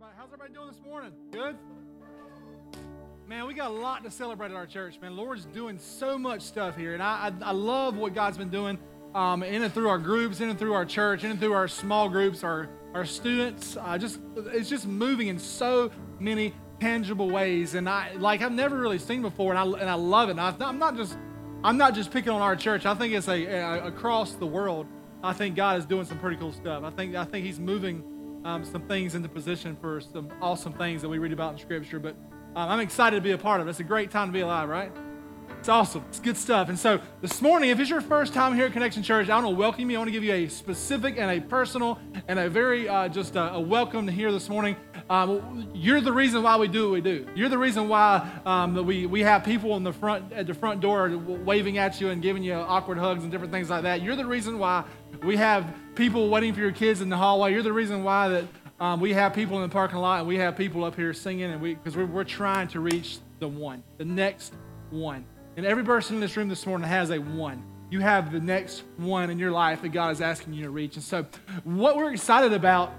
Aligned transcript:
Everybody, 0.00 0.16
how's 0.16 0.32
everybody 0.32 0.52
doing 0.52 0.68
this 0.68 0.80
morning? 0.84 1.12
Good? 1.32 1.56
Man, 3.26 3.48
we 3.48 3.54
got 3.54 3.72
a 3.72 3.74
lot 3.74 4.04
to 4.04 4.12
celebrate 4.12 4.52
at 4.52 4.54
our 4.54 4.66
church, 4.66 5.00
man. 5.00 5.16
Lord's 5.16 5.44
doing 5.46 5.76
so 5.76 6.16
much 6.16 6.42
stuff 6.42 6.76
here, 6.76 6.94
and 6.94 7.02
I, 7.02 7.32
I, 7.42 7.48
I 7.48 7.50
love 7.50 7.96
what 7.96 8.14
God's 8.14 8.38
been 8.38 8.48
doing 8.50 8.78
um, 9.16 9.42
in 9.42 9.60
and 9.64 9.74
through 9.74 9.88
our 9.88 9.98
groups, 9.98 10.40
in 10.40 10.50
and 10.50 10.56
through 10.56 10.74
our 10.74 10.84
church, 10.84 11.24
in 11.24 11.32
and 11.32 11.40
through 11.40 11.52
our 11.52 11.66
small 11.66 12.08
groups, 12.08 12.44
our, 12.44 12.68
our 12.94 13.04
students. 13.04 13.76
Uh, 13.76 13.98
just 13.98 14.20
It's 14.36 14.68
just 14.68 14.86
moving 14.86 15.26
in 15.26 15.38
so 15.40 15.90
many 16.20 16.54
tangible 16.78 17.28
ways, 17.28 17.74
and 17.74 17.88
I 17.88 18.12
like 18.18 18.40
I've 18.40 18.52
never 18.52 18.78
really 18.78 18.98
seen 18.98 19.22
before, 19.22 19.52
and 19.52 19.58
I, 19.58 19.80
and 19.80 19.90
I 19.90 19.94
love 19.94 20.28
it. 20.28 20.32
And 20.32 20.40
I, 20.40 20.54
I'm 20.60 20.78
not 20.78 20.96
just 20.96 21.18
I'm 21.64 21.76
not 21.76 21.96
just 21.96 22.12
picking 22.12 22.30
on 22.30 22.40
our 22.40 22.54
church. 22.54 22.86
I 22.86 22.94
think 22.94 23.14
it's 23.14 23.26
a, 23.26 23.46
a 23.46 23.86
across 23.86 24.34
the 24.34 24.46
world. 24.46 24.86
I 25.24 25.32
think 25.32 25.56
God 25.56 25.76
is 25.76 25.86
doing 25.86 26.04
some 26.04 26.20
pretty 26.20 26.36
cool 26.36 26.52
stuff. 26.52 26.84
I 26.84 26.90
think 26.90 27.16
I 27.16 27.24
think 27.24 27.44
He's 27.44 27.58
moving 27.58 28.04
um, 28.44 28.64
some 28.64 28.82
things 28.82 29.14
into 29.14 29.28
position 29.28 29.76
for 29.80 30.00
some 30.00 30.28
awesome 30.40 30.72
things 30.72 31.02
that 31.02 31.08
we 31.08 31.18
read 31.18 31.32
about 31.32 31.52
in 31.52 31.58
Scripture. 31.58 31.98
But 31.98 32.16
um, 32.56 32.70
I'm 32.70 32.80
excited 32.80 33.16
to 33.16 33.22
be 33.22 33.32
a 33.32 33.38
part 33.38 33.60
of 33.60 33.66
it. 33.66 33.70
It's 33.70 33.80
a 33.80 33.84
great 33.84 34.10
time 34.10 34.28
to 34.28 34.32
be 34.32 34.40
alive, 34.40 34.68
right? 34.68 34.92
It's 35.58 35.68
awesome. 35.68 36.04
It's 36.08 36.20
good 36.20 36.36
stuff. 36.36 36.68
And 36.68 36.78
so 36.78 37.00
this 37.20 37.42
morning, 37.42 37.70
if 37.70 37.80
it's 37.80 37.90
your 37.90 38.00
first 38.00 38.32
time 38.32 38.54
here 38.54 38.66
at 38.66 38.72
Connection 38.72 39.02
Church, 39.02 39.28
I 39.28 39.34
want 39.34 39.46
to 39.46 39.56
welcome 39.58 39.90
you. 39.90 39.96
I 39.96 39.98
want 39.98 40.08
to 40.08 40.12
give 40.12 40.22
you 40.22 40.32
a 40.32 40.48
specific 40.48 41.16
and 41.18 41.30
a 41.30 41.40
personal 41.44 41.98
and 42.28 42.38
a 42.38 42.48
very 42.48 42.88
uh, 42.88 43.08
just 43.08 43.34
a, 43.34 43.54
a 43.54 43.60
welcome 43.60 44.06
to 44.06 44.12
here 44.12 44.30
this 44.30 44.48
morning. 44.48 44.76
Um, 45.10 45.68
you're 45.74 46.00
the 46.00 46.12
reason 46.12 46.44
why 46.44 46.56
we 46.58 46.68
do 46.68 46.84
what 46.84 46.92
we 46.92 47.00
do. 47.00 47.26
You're 47.34 47.48
the 47.48 47.58
reason 47.58 47.88
why 47.88 48.30
um, 48.46 48.86
we, 48.86 49.06
we 49.06 49.20
have 49.22 49.42
people 49.42 49.76
in 49.76 49.82
the 49.82 49.92
front 49.92 50.32
at 50.32 50.46
the 50.46 50.54
front 50.54 50.80
door 50.80 51.08
waving 51.16 51.78
at 51.78 52.00
you 52.00 52.10
and 52.10 52.22
giving 52.22 52.44
you 52.44 52.54
awkward 52.54 52.98
hugs 52.98 53.24
and 53.24 53.32
different 53.32 53.52
things 53.52 53.68
like 53.68 53.82
that. 53.82 54.00
You're 54.00 54.16
the 54.16 54.26
reason 54.26 54.60
why 54.60 54.84
we 55.22 55.36
have 55.36 55.74
people 55.94 56.28
waiting 56.28 56.54
for 56.54 56.60
your 56.60 56.72
kids 56.72 57.00
in 57.00 57.08
the 57.08 57.16
hallway. 57.16 57.52
You're 57.52 57.62
the 57.62 57.72
reason 57.72 58.04
why 58.04 58.28
that 58.28 58.44
um, 58.80 59.00
we 59.00 59.12
have 59.12 59.34
people 59.34 59.56
in 59.56 59.62
the 59.62 59.72
parking 59.72 59.98
lot 59.98 60.20
and 60.20 60.28
we 60.28 60.36
have 60.38 60.56
people 60.56 60.84
up 60.84 60.94
here 60.94 61.12
singing 61.12 61.50
and 61.50 61.60
we 61.60 61.74
because 61.74 61.96
we're, 61.96 62.06
we're 62.06 62.24
trying 62.24 62.68
to 62.68 62.80
reach 62.80 63.18
the 63.40 63.48
one, 63.48 63.82
the 63.96 64.04
next 64.04 64.54
one. 64.90 65.24
And 65.56 65.66
every 65.66 65.84
person 65.84 66.16
in 66.16 66.20
this 66.20 66.36
room 66.36 66.48
this 66.48 66.64
morning 66.66 66.88
has 66.88 67.10
a 67.10 67.18
one. 67.18 67.64
You 67.90 68.00
have 68.00 68.30
the 68.30 68.40
next 68.40 68.84
one 68.96 69.30
in 69.30 69.38
your 69.38 69.50
life 69.50 69.82
that 69.82 69.88
God 69.88 70.12
is 70.12 70.20
asking 70.20 70.52
you 70.52 70.64
to 70.64 70.70
reach. 70.70 70.94
And 70.94 71.02
so, 71.02 71.26
what 71.64 71.96
we're 71.96 72.12
excited 72.12 72.52
about, 72.52 72.92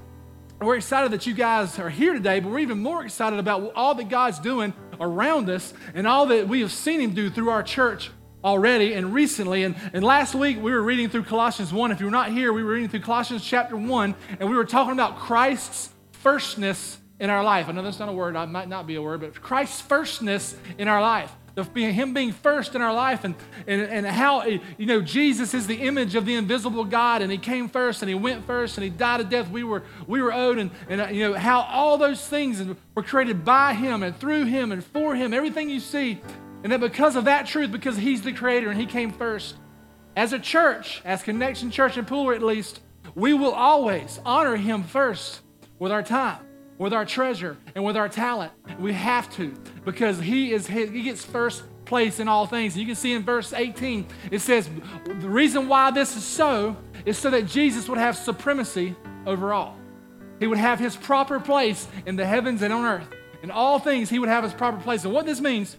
we're 0.60 0.78
excited 0.78 1.12
that 1.12 1.28
you 1.28 1.34
guys 1.34 1.78
are 1.80 1.90
here 1.90 2.14
today, 2.14 2.40
but 2.40 2.52
we're 2.52 2.60
even 2.60 2.80
more 2.80 3.06
excited 3.06 3.40
about 3.40 3.72
all 3.76 3.94
that 3.96 4.10
God's 4.10 4.40
doing 4.40 4.74
around 5.00 5.50
us 5.50 5.74
and 5.94 6.08
all 6.08 6.26
that 6.26 6.48
we 6.48 6.62
have 6.62 6.72
seen 6.72 7.00
Him 7.00 7.14
do 7.14 7.30
through 7.30 7.50
our 7.50 7.64
church 7.64 8.10
already 8.44 8.94
and 8.94 9.14
recently. 9.14 9.64
And, 9.64 9.76
and 9.94 10.04
last 10.04 10.36
week 10.36 10.62
we 10.62 10.72
were 10.72 10.82
reading 10.82 11.10
through 11.10 11.24
Colossians 11.24 11.74
1. 11.74 11.92
If 11.92 12.00
you 12.00 12.06
were 12.06 12.12
not 12.12 12.32
here, 12.32 12.54
we 12.54 12.64
were 12.64 12.74
reading 12.74 12.90
through 12.90 13.02
Colossians 13.02 13.44
chapter 13.44 13.76
1, 13.76 14.16
and 14.40 14.50
we 14.50 14.56
were 14.56 14.66
talking 14.66 14.94
about 14.94 15.18
Christ's 15.18 15.90
firstness 16.12 16.98
in 17.20 17.30
our 17.30 17.44
life. 17.44 17.68
I 17.68 17.74
know 17.74 17.82
that's 17.82 18.00
not 18.00 18.10
a 18.10 18.14
word, 18.14 18.36
it 18.36 18.48
might 18.48 18.70
not 18.70 18.88
be 18.88 18.96
a 18.96 19.02
word, 19.02 19.22
but 19.22 19.42
Christ's 19.42 19.82
firstness 19.82 20.56
in 20.78 20.88
our 20.88 21.02
life 21.02 21.32
him 21.64 22.14
being 22.14 22.32
first 22.32 22.76
in 22.76 22.82
our 22.82 22.94
life 22.94 23.24
and, 23.24 23.36
and, 23.68 23.82
and 23.82 24.06
how, 24.06 24.42
eh, 24.42 24.60
you 24.78 24.86
know, 24.86 25.02
Jesus 25.02 25.54
is 25.54 25.68
the 25.68 25.76
image 25.76 26.16
of 26.16 26.26
the 26.26 26.36
invisible 26.36 26.86
God 26.86 27.22
and 27.22 27.32
he 27.32 27.38
came 27.38 27.68
first 27.68 28.02
and 28.02 28.10
he 28.10 28.16
went 28.16 28.46
first 28.46 28.78
and 28.78 28.84
he 28.84 28.90
died 28.90 29.20
a 29.20 29.24
death 29.24 29.50
we 29.50 29.64
were, 29.64 29.84
we 30.08 30.22
were 30.22 30.34
owed 30.34 30.58
and, 30.58 30.72
and, 30.88 31.02
uh, 31.02 31.08
you 31.08 31.28
know, 31.28 31.34
how 31.34 31.62
all 31.62 31.98
those 31.98 32.26
things 32.26 32.64
were 32.96 33.04
created 33.04 33.44
by 33.44 33.74
him 33.74 34.04
and 34.04 34.18
through 34.18 34.46
him 34.46 34.72
and 34.72 34.84
for 34.84 35.16
him, 35.16 35.34
everything 35.34 35.70
you 35.70 35.80
see. 35.80 36.22
And 36.64 36.72
that 36.72 36.80
because 36.80 37.16
of 37.16 37.26
that 37.26 37.48
truth, 37.48 37.72
because 37.72 37.98
he's 37.98 38.22
the 38.22 38.34
creator 38.34 38.70
and 38.70 38.80
he 38.80 38.86
came 38.86 39.12
first, 39.12 39.56
as 40.16 40.34
a 40.34 40.40
church, 40.40 41.02
as 41.06 41.24
Connection 41.24 41.72
Church 41.72 41.98
and 41.98 42.08
Pooler 42.08 42.36
at 42.36 42.44
least, 42.44 42.82
we 43.16 43.34
will 43.34 43.54
always 43.54 44.20
honor 44.26 44.56
him 44.56 44.84
first 44.84 45.42
with 45.80 45.92
our 45.92 46.04
time 46.04 46.40
with 46.80 46.94
our 46.94 47.06
treasure 47.06 47.58
and 47.76 47.84
with 47.84 47.96
our 47.96 48.10
talent. 48.10 48.52
We 48.80 48.94
have 48.94 49.32
to 49.36 49.54
because 49.86 50.18
he 50.20 50.54
is 50.54 50.66
he 50.66 51.04
gets 51.04 51.24
first 51.24 51.64
place 51.86 52.20
in 52.20 52.28
all 52.28 52.48
things. 52.48 52.76
You 52.76 52.86
can 52.86 52.96
see 52.96 53.12
in 53.12 53.24
verse 53.24 53.54
18 53.54 54.08
it 54.32 54.40
says 54.40 54.68
the 55.06 55.30
reason 55.30 55.68
why 55.68 55.92
this 55.92 56.16
is 56.16 56.24
so 56.24 56.76
is 57.06 57.18
so 57.18 57.30
that 57.30 57.46
Jesus 57.46 57.88
would 57.88 58.00
have 58.00 58.18
supremacy 58.18 58.96
over 59.28 59.54
all. 59.54 59.78
He 60.40 60.48
would 60.48 60.58
have 60.58 60.80
his 60.80 60.96
proper 60.96 61.40
place 61.40 61.86
in 62.06 62.16
the 62.16 62.26
heavens 62.26 62.62
and 62.62 62.74
on 62.74 62.86
earth. 62.86 63.08
In 63.44 63.52
all 63.52 63.80
things 63.80 64.10
he 64.10 64.18
would 64.18 64.30
have 64.30 64.46
his 64.46 64.54
proper 64.54 64.82
place. 64.82 65.04
And 65.04 65.14
what 65.14 65.26
this 65.26 65.42
means 65.42 65.76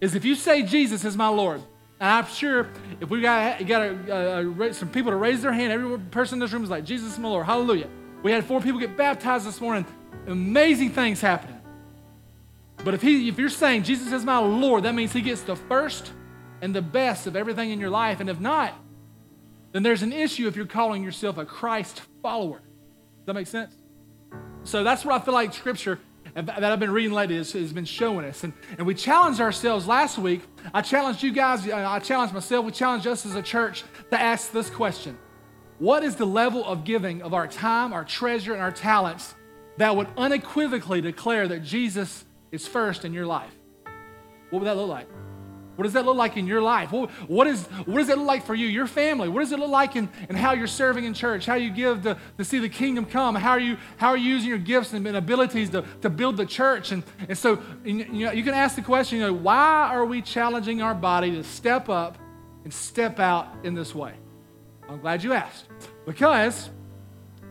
is 0.00 0.14
if 0.14 0.24
you 0.24 0.34
say 0.34 0.62
Jesus 0.62 1.04
is 1.04 1.16
my 1.16 1.28
Lord, 1.28 1.60
and 2.00 2.08
I'm 2.08 2.26
sure 2.26 2.68
if 3.00 3.10
we 3.10 3.20
got, 3.20 3.66
got 3.66 3.82
a, 3.82 4.72
some 4.72 4.90
people 4.90 5.10
to 5.10 5.16
raise 5.16 5.42
their 5.42 5.52
hand, 5.52 5.72
every 5.72 5.98
person 5.98 6.36
in 6.36 6.40
this 6.40 6.52
room 6.52 6.62
is 6.62 6.70
like, 6.70 6.84
Jesus 6.84 7.12
is 7.12 7.18
my 7.18 7.28
Lord. 7.28 7.46
Hallelujah. 7.46 7.88
We 8.22 8.30
had 8.30 8.44
four 8.44 8.60
people 8.60 8.78
get 8.78 8.96
baptized 8.96 9.46
this 9.46 9.60
morning 9.60 9.84
amazing 10.26 10.90
things 10.90 11.20
happening. 11.20 11.60
But 12.84 12.94
if, 12.94 13.02
he, 13.02 13.28
if 13.28 13.38
you're 13.38 13.48
saying 13.48 13.82
Jesus 13.82 14.12
is 14.12 14.24
my 14.24 14.38
Lord, 14.38 14.84
that 14.84 14.94
means 14.94 15.12
he 15.12 15.20
gets 15.20 15.42
the 15.42 15.56
first 15.56 16.12
and 16.60 16.74
the 16.74 16.82
best 16.82 17.26
of 17.26 17.36
everything 17.36 17.70
in 17.70 17.80
your 17.80 17.90
life. 17.90 18.20
And 18.20 18.30
if 18.30 18.38
not, 18.38 18.74
then 19.72 19.82
there's 19.82 20.02
an 20.02 20.12
issue 20.12 20.46
if 20.46 20.56
you're 20.56 20.66
calling 20.66 21.02
yourself 21.02 21.38
a 21.38 21.44
Christ 21.44 22.02
follower. 22.22 22.58
Does 22.58 23.26
that 23.26 23.34
make 23.34 23.46
sense? 23.46 23.74
So 24.64 24.84
that's 24.84 25.04
what 25.04 25.20
I 25.20 25.24
feel 25.24 25.34
like 25.34 25.52
Scripture 25.54 25.98
that 26.42 26.64
I've 26.64 26.80
been 26.80 26.90
reading 26.90 27.12
lately 27.12 27.36
has, 27.36 27.72
been 27.72 27.84
showing 27.84 28.24
us. 28.24 28.44
And, 28.44 28.52
and 28.76 28.86
we 28.86 28.94
challenged 28.94 29.40
ourselves 29.40 29.86
last 29.86 30.18
week. 30.18 30.42
I 30.72 30.82
challenged 30.82 31.22
you 31.22 31.32
guys, 31.32 31.66
uh, 31.66 31.76
I 31.76 31.98
challenged 31.98 32.34
myself, 32.34 32.64
we 32.64 32.72
challenged 32.72 33.06
us 33.06 33.26
as 33.26 33.34
a 33.34 33.42
church 33.42 33.84
to 34.10 34.20
ask 34.20 34.52
this 34.52 34.70
question 34.70 35.18
What 35.78 36.04
is 36.04 36.16
the 36.16 36.26
level 36.26 36.64
of 36.64 36.84
giving 36.84 37.22
of 37.22 37.34
our 37.34 37.46
time, 37.46 37.92
our 37.92 38.04
treasure, 38.04 38.52
and 38.52 38.62
our 38.62 38.72
talents 38.72 39.34
that 39.76 39.94
would 39.94 40.08
unequivocally 40.16 41.00
declare 41.00 41.48
that 41.48 41.62
Jesus 41.62 42.24
is 42.50 42.66
first 42.66 43.04
in 43.04 43.12
your 43.12 43.26
life? 43.26 43.54
What 44.50 44.60
would 44.60 44.66
that 44.66 44.76
look 44.76 44.88
like? 44.88 45.08
What 45.78 45.84
does 45.84 45.92
that 45.92 46.04
look 46.04 46.16
like 46.16 46.36
in 46.36 46.48
your 46.48 46.60
life? 46.60 46.90
What, 46.90 47.08
what, 47.28 47.46
is, 47.46 47.64
what 47.86 47.98
does 47.98 48.08
it 48.08 48.18
look 48.18 48.26
like 48.26 48.44
for 48.44 48.56
you, 48.56 48.66
your 48.66 48.88
family? 48.88 49.28
What 49.28 49.42
does 49.42 49.52
it 49.52 49.60
look 49.60 49.70
like 49.70 49.94
in, 49.94 50.08
in 50.28 50.34
how 50.34 50.52
you're 50.52 50.66
serving 50.66 51.04
in 51.04 51.14
church, 51.14 51.46
how 51.46 51.54
you 51.54 51.70
give 51.70 52.02
to, 52.02 52.18
to 52.36 52.44
see 52.44 52.58
the 52.58 52.68
kingdom 52.68 53.04
come? 53.04 53.36
How 53.36 53.52
are 53.52 53.60
you, 53.60 53.76
how 53.96 54.08
are 54.08 54.16
you 54.16 54.28
using 54.28 54.48
your 54.48 54.58
gifts 54.58 54.92
and 54.92 55.06
abilities 55.06 55.70
to, 55.70 55.84
to 56.02 56.10
build 56.10 56.36
the 56.36 56.46
church? 56.46 56.90
And, 56.90 57.04
and 57.28 57.38
so 57.38 57.62
you, 57.84 58.04
know, 58.06 58.32
you 58.32 58.42
can 58.42 58.54
ask 58.54 58.74
the 58.74 58.82
question, 58.82 59.20
you 59.20 59.26
know, 59.28 59.32
why 59.32 59.88
are 59.92 60.04
we 60.04 60.20
challenging 60.20 60.82
our 60.82 60.96
body 60.96 61.30
to 61.30 61.44
step 61.44 61.88
up 61.88 62.18
and 62.64 62.74
step 62.74 63.20
out 63.20 63.46
in 63.62 63.74
this 63.74 63.94
way? 63.94 64.14
I'm 64.88 65.00
glad 65.00 65.22
you 65.22 65.32
asked. 65.32 65.68
Because 66.04 66.70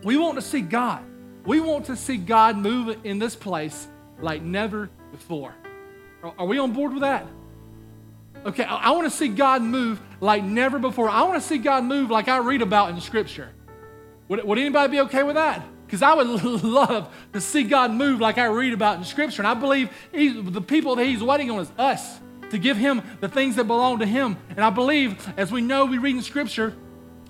we 0.03 0.17
want 0.17 0.35
to 0.35 0.41
see 0.41 0.59
God. 0.59 1.01
We 1.45 1.61
want 1.61 1.85
to 1.85 1.95
see 1.95 2.17
God 2.17 2.57
move 2.57 3.05
in 3.05 3.19
this 3.19 3.37
place 3.37 3.87
like 4.19 4.41
never 4.41 4.89
before. 5.13 5.55
Are 6.37 6.45
we 6.45 6.59
on 6.59 6.73
board 6.73 6.91
with 6.91 7.03
that? 7.03 7.25
Okay, 8.47 8.63
I, 8.63 8.91
want 8.91 9.11
to 9.11 9.15
see 9.15 9.27
God 9.27 9.61
move 9.61 9.99
like 10.21 10.41
never 10.41 10.79
before. 10.79 11.09
I 11.09 11.23
want 11.23 11.41
to 11.41 11.45
see 11.45 11.57
God 11.57 11.83
move 11.83 12.09
like 12.09 12.29
I 12.29 12.37
read 12.37 12.61
about 12.61 12.89
in 12.91 13.01
Scripture. 13.01 13.49
Would, 14.29 14.41
would 14.45 14.57
anybody 14.57 14.89
be 14.89 14.99
okay 15.01 15.23
with 15.23 15.35
that? 15.35 15.67
Because 15.85 16.01
I 16.01 16.13
would 16.13 16.27
love 16.63 17.13
to 17.33 17.41
see 17.41 17.63
God 17.63 17.91
move 17.91 18.21
like 18.21 18.37
I 18.37 18.45
read 18.45 18.71
about 18.71 18.99
in 18.99 19.03
Scripture. 19.03 19.41
And 19.41 19.47
I 19.47 19.53
believe 19.53 19.89
the 20.13 20.61
people 20.61 20.95
that 20.95 21.05
He's 21.05 21.21
waiting 21.21 21.51
on 21.51 21.59
is 21.59 21.71
us 21.77 22.19
to 22.49 22.57
give 22.57 22.77
Him 22.77 23.01
the 23.19 23.27
things 23.27 23.57
that 23.57 23.65
belong 23.65 23.99
to 23.99 24.05
Him. 24.05 24.37
And 24.51 24.61
I 24.61 24.69
believe, 24.69 25.27
as 25.35 25.51
we 25.51 25.59
know, 25.59 25.85
we 25.85 25.97
read 25.97 26.15
in 26.15 26.21
Scripture, 26.21 26.73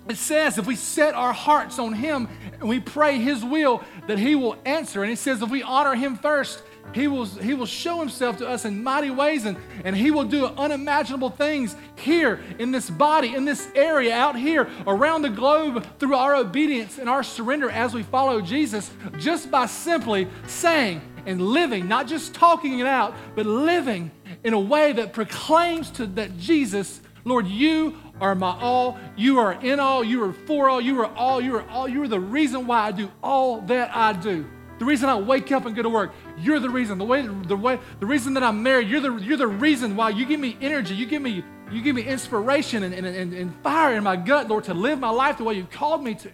it 0.08 0.18
says 0.18 0.60
if 0.60 0.68
we 0.68 0.76
set 0.76 1.16
our 1.16 1.34
hearts 1.34 1.80
on 1.80 1.94
Him 1.94 2.30
and 2.60 2.70
we 2.70 2.80
pray 2.80 3.18
His 3.18 3.44
will, 3.44 3.84
that 4.06 4.20
He 4.20 4.36
will 4.36 4.56
answer. 4.66 5.02
And 5.02 5.12
it 5.12 5.18
says 5.18 5.42
if 5.42 5.50
we 5.50 5.64
honor 5.64 5.96
Him 5.96 6.16
first, 6.16 6.62
He 6.94 7.08
will, 7.08 7.26
he 7.26 7.54
will 7.54 7.66
show 7.66 8.00
Himself 8.00 8.38
to 8.38 8.48
us 8.48 8.66
in 8.66 8.84
mighty 8.84 9.10
ways 9.10 9.46
and, 9.46 9.58
and 9.84 9.96
He 9.96 10.12
will 10.12 10.24
do 10.24 10.46
unimaginable 10.46 11.30
things 11.30 11.76
here 11.96 12.40
in 12.60 12.72
this 12.72 12.90
body, 12.90 13.36
in 13.36 13.46
this 13.46 13.68
area, 13.76 14.16
out 14.16 14.38
here, 14.38 14.68
around 14.86 15.22
the 15.22 15.30
globe 15.30 15.86
through 16.00 16.16
our 16.16 16.36
obedience 16.36 16.98
and 16.98 17.10
our 17.10 17.24
surrender 17.24 17.70
as 17.70 17.94
we 17.94 18.04
follow 18.04 18.42
Jesus, 18.42 18.90
just 19.18 19.52
by 19.52 19.66
simply 19.66 20.28
saying 20.48 21.02
and 21.26 21.42
living, 21.42 21.88
not 21.88 22.08
just 22.08 22.34
talking 22.34 22.80
it 22.80 22.88
out, 22.88 23.14
but 23.36 23.46
living 23.46 24.10
in 24.44 24.54
a 24.54 24.60
way 24.60 24.94
that 24.94 25.14
proclaims 25.14 25.92
to 25.92 26.08
that 26.08 26.38
Jesus, 26.38 27.02
Lord, 27.26 27.46
you 27.48 27.98
are 28.22 28.34
my 28.34 28.58
all. 28.60 28.98
You 29.16 29.40
are 29.40 29.54
in 29.54 29.80
all. 29.80 30.04
You 30.04 30.24
are 30.24 30.34
for 30.34 30.70
all. 30.70 30.82
You 30.82 31.00
are 31.02 31.14
all. 31.16 31.42
You 31.42 31.56
are 31.58 31.70
all. 31.70 31.88
You 31.88 32.02
are 32.04 32.08
the 32.08 32.20
reason 32.20 32.66
why 32.66 32.80
I 32.88 32.92
do 32.92 33.12
all 33.22 33.62
that 33.62 33.96
I 33.96 34.14
do. 34.14 34.46
The 34.80 34.86
reason 34.86 35.10
I 35.10 35.16
wake 35.16 35.52
up 35.52 35.66
and 35.66 35.76
go 35.76 35.82
to 35.82 35.90
work. 35.90 36.14
You're 36.38 36.60
the 36.60 36.70
reason. 36.70 36.98
The 36.98 37.06
way, 37.06 37.26
the 37.26 37.58
way, 37.58 37.80
the 38.00 38.06
reason 38.06 38.34
that 38.36 38.44
I'm 38.44 38.62
married. 38.62 38.88
You're 38.88 39.02
the, 39.02 39.16
you're 39.16 39.38
the 39.38 39.48
reason 39.48 39.96
why 39.96 40.10
you 40.10 40.26
give 40.26 40.40
me 40.40 40.58
energy. 40.62 40.94
You 40.94 41.06
give 41.06 41.22
me, 41.22 41.44
you 41.72 41.82
give 41.82 41.96
me 41.96 42.04
inspiration 42.04 42.84
and, 42.84 42.94
and, 42.94 43.08
and, 43.08 43.34
and 43.34 43.56
fire 43.64 43.96
in 43.96 44.04
my 44.04 44.16
gut, 44.16 44.48
Lord, 44.48 44.66
to 44.66 44.74
live 44.74 45.00
my 45.00 45.10
life 45.10 45.38
the 45.38 45.44
way 45.44 45.56
you've 45.56 45.72
called 45.72 46.04
me 46.04 46.16
to. 46.16 46.32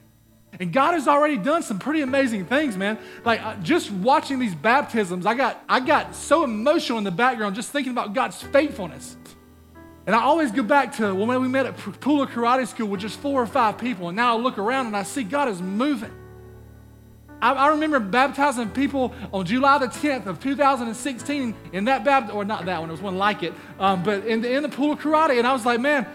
And 0.60 0.72
God 0.72 0.94
has 0.94 1.08
already 1.08 1.38
done 1.38 1.64
some 1.64 1.80
pretty 1.80 2.02
amazing 2.02 2.46
things, 2.46 2.78
man. 2.78 3.00
Like 3.26 3.42
uh, 3.42 3.56
just 3.58 3.90
watching 3.90 4.38
these 4.40 4.54
baptisms, 4.54 5.26
I 5.26 5.34
got, 5.34 5.64
I 5.68 5.80
got 5.80 6.16
so 6.16 6.44
emotional 6.44 6.98
in 7.00 7.04
the 7.04 7.12
background 7.12 7.56
just 7.56 7.72
thinking 7.72 7.92
about 7.92 8.14
God's 8.14 8.42
faithfulness. 8.42 9.18
And 10.06 10.16
I 10.16 10.22
always 10.22 10.52
go 10.52 10.64
back 10.64 10.98
to 10.98 11.16
when 11.16 11.42
we 11.42 11.48
met 11.48 11.66
at 11.66 11.78
Pooler 11.78 12.28
Karate 12.28 12.68
School 12.68 12.88
with 12.88 13.00
just 13.00 13.20
four 13.20 13.42
or 13.42 13.48
five 13.48 13.78
people, 13.78 14.10
and 14.10 14.16
now 14.18 14.38
I 14.38 14.40
look 14.40 14.58
around 14.58 14.88
and 14.88 14.98
I 14.98 15.04
see 15.04 15.24
God 15.24 15.48
is 15.48 15.62
moving. 15.62 16.12
I, 17.44 17.52
I 17.52 17.68
remember 17.68 18.00
baptizing 18.00 18.70
people 18.70 19.14
on 19.34 19.46
July 19.46 19.78
the 19.78 19.88
10th 19.88 20.28
of 20.28 20.40
2016 20.40 21.54
in 21.74 21.86
that 21.86 22.06
baptism, 22.06 22.38
or 22.38 22.46
not 22.46 22.66
that 22.66 22.80
one, 22.80 22.88
it 22.88 22.94
was 22.94 23.02
one 23.02 23.18
like 23.18 23.44
it, 23.44 23.54
um, 23.80 24.02
but 24.02 24.26
in 24.26 24.40
the, 24.40 24.50
in 24.50 24.64
the 24.64 24.70
Pooler 24.70 24.98
Karate. 24.98 25.38
And 25.38 25.46
I 25.46 25.52
was 25.52 25.66
like, 25.66 25.82
man, 25.82 26.08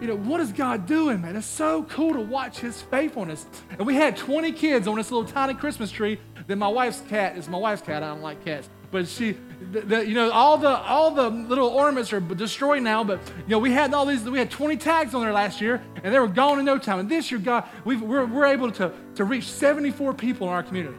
you 0.00 0.06
know, 0.06 0.16
what 0.16 0.40
is 0.40 0.52
God 0.52 0.86
doing, 0.86 1.22
man? 1.22 1.34
It's 1.34 1.44
so 1.44 1.82
cool 1.84 2.12
to 2.12 2.20
watch 2.20 2.60
his 2.60 2.82
faithfulness. 2.82 3.46
And 3.70 3.84
we 3.84 3.96
had 3.96 4.16
20 4.16 4.52
kids 4.52 4.86
on 4.86 4.94
this 4.94 5.10
little 5.10 5.28
tiny 5.28 5.54
Christmas 5.54 5.90
tree. 5.90 6.20
Then 6.46 6.60
my 6.60 6.68
wife's 6.68 7.00
cat 7.08 7.36
is 7.36 7.48
my 7.48 7.58
wife's 7.58 7.82
cat. 7.82 8.04
I 8.04 8.08
don't 8.08 8.22
like 8.22 8.44
cats. 8.44 8.68
But 8.92 9.08
she, 9.08 9.36
the, 9.72 9.80
the, 9.80 10.06
you 10.06 10.14
know, 10.14 10.30
all 10.30 10.58
the 10.58 10.68
all 10.68 11.10
the 11.10 11.30
little 11.30 11.68
ornaments 11.68 12.12
are 12.12 12.20
destroyed 12.20 12.82
now. 12.82 13.02
But 13.04 13.20
you 13.38 13.48
know, 13.48 13.58
we 13.58 13.72
had 13.72 13.94
all 13.94 14.06
these. 14.06 14.22
We 14.24 14.38
had 14.38 14.50
20 14.50 14.76
tags 14.76 15.14
on 15.14 15.22
there 15.22 15.32
last 15.32 15.60
year, 15.60 15.82
and 16.02 16.14
they 16.14 16.18
were 16.18 16.28
gone 16.28 16.58
in 16.58 16.64
no 16.64 16.78
time. 16.78 16.98
And 16.98 17.08
this 17.08 17.30
year, 17.30 17.40
God, 17.40 17.64
we 17.84 17.96
we're, 17.96 18.26
we're 18.26 18.46
able 18.46 18.70
to 18.72 18.92
to 19.14 19.24
reach 19.24 19.44
74 19.44 20.14
people 20.14 20.46
in 20.48 20.52
our 20.52 20.62
community. 20.62 20.98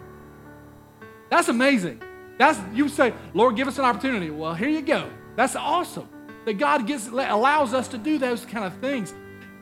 That's 1.30 1.50
amazing. 1.50 2.02
That's 2.38 2.60
you 2.74 2.90
say, 2.90 3.14
Lord, 3.34 3.56
give 3.56 3.68
us 3.68 3.78
an 3.78 3.86
opportunity. 3.86 4.30
Well, 4.30 4.54
here 4.54 4.70
you 4.70 4.82
go. 4.82 5.10
That's 5.36 5.56
awesome 5.56 6.10
that 6.48 6.58
God 6.58 6.88
gets, 6.88 7.08
allows 7.08 7.74
us 7.74 7.90
to 7.90 7.98
do 7.98 8.18
those 8.18 8.46
kind 8.46 8.64
of 8.64 8.74
things. 8.80 9.14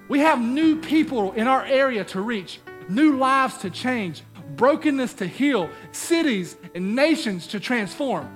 We 0.07 0.19
have 0.19 0.39
new 0.39 0.79
people 0.79 1.31
in 1.31 1.47
our 1.47 1.65
area 1.65 2.03
to 2.05 2.21
reach, 2.21 2.59
new 2.87 3.17
lives 3.17 3.57
to 3.57 3.71
change, 3.71 4.21
brokenness 4.55 5.15
to 5.15 5.25
heal, 5.25 5.67
cities 5.91 6.55
and 6.75 6.95
nations 6.95 7.47
to 7.47 7.59
transform. 7.59 8.29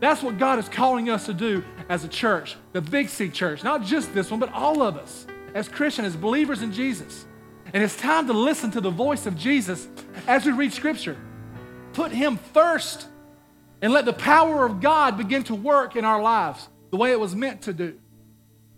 That's 0.00 0.22
what 0.22 0.38
God 0.38 0.58
is 0.58 0.68
calling 0.68 1.08
us 1.08 1.26
to 1.26 1.34
do 1.34 1.64
as 1.88 2.04
a 2.04 2.08
church, 2.08 2.56
the 2.72 2.80
Big 2.80 3.08
C 3.08 3.28
church, 3.28 3.64
not 3.64 3.82
just 3.82 4.12
this 4.12 4.30
one, 4.30 4.40
but 4.40 4.52
all 4.52 4.82
of 4.82 4.96
us 4.96 5.26
as 5.54 5.68
Christians, 5.68 6.08
as 6.08 6.16
believers 6.16 6.62
in 6.62 6.72
Jesus. 6.72 7.24
And 7.72 7.82
it's 7.82 7.96
time 7.96 8.26
to 8.26 8.32
listen 8.32 8.70
to 8.72 8.80
the 8.80 8.90
voice 8.90 9.26
of 9.26 9.36
Jesus 9.36 9.88
as 10.26 10.44
we 10.44 10.52
read 10.52 10.72
Scripture. 10.72 11.16
Put 11.94 12.12
Him 12.12 12.36
first 12.52 13.08
and 13.80 13.92
let 13.92 14.04
the 14.04 14.12
power 14.12 14.66
of 14.66 14.80
God 14.80 15.16
begin 15.16 15.44
to 15.44 15.54
work 15.54 15.96
in 15.96 16.04
our 16.04 16.20
lives 16.20 16.68
the 16.90 16.96
way 16.96 17.12
it 17.12 17.20
was 17.20 17.34
meant 17.34 17.62
to 17.62 17.72
do. 17.72 17.98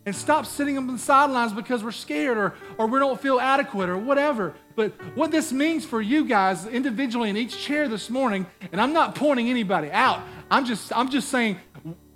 And 0.06 0.16
stop 0.16 0.46
sitting 0.46 0.78
on 0.78 0.86
the 0.86 0.96
sidelines 0.96 1.52
because 1.52 1.84
we're 1.84 1.92
scared 1.92 2.38
or, 2.38 2.54
or 2.78 2.86
we 2.86 2.98
don't 2.98 3.20
feel 3.20 3.38
adequate 3.38 3.90
or 3.90 3.98
whatever. 3.98 4.54
But 4.74 4.92
what 5.14 5.30
this 5.30 5.52
means 5.52 5.84
for 5.84 6.00
you 6.00 6.24
guys 6.24 6.66
individually 6.66 7.28
in 7.28 7.36
each 7.36 7.58
chair 7.58 7.88
this 7.88 8.08
morning, 8.08 8.46
and 8.72 8.80
I'm 8.80 8.94
not 8.94 9.14
pointing 9.14 9.50
anybody 9.50 9.90
out, 9.90 10.22
I'm 10.50 10.64
just, 10.64 10.96
I'm 10.96 11.10
just 11.10 11.28
saying 11.28 11.58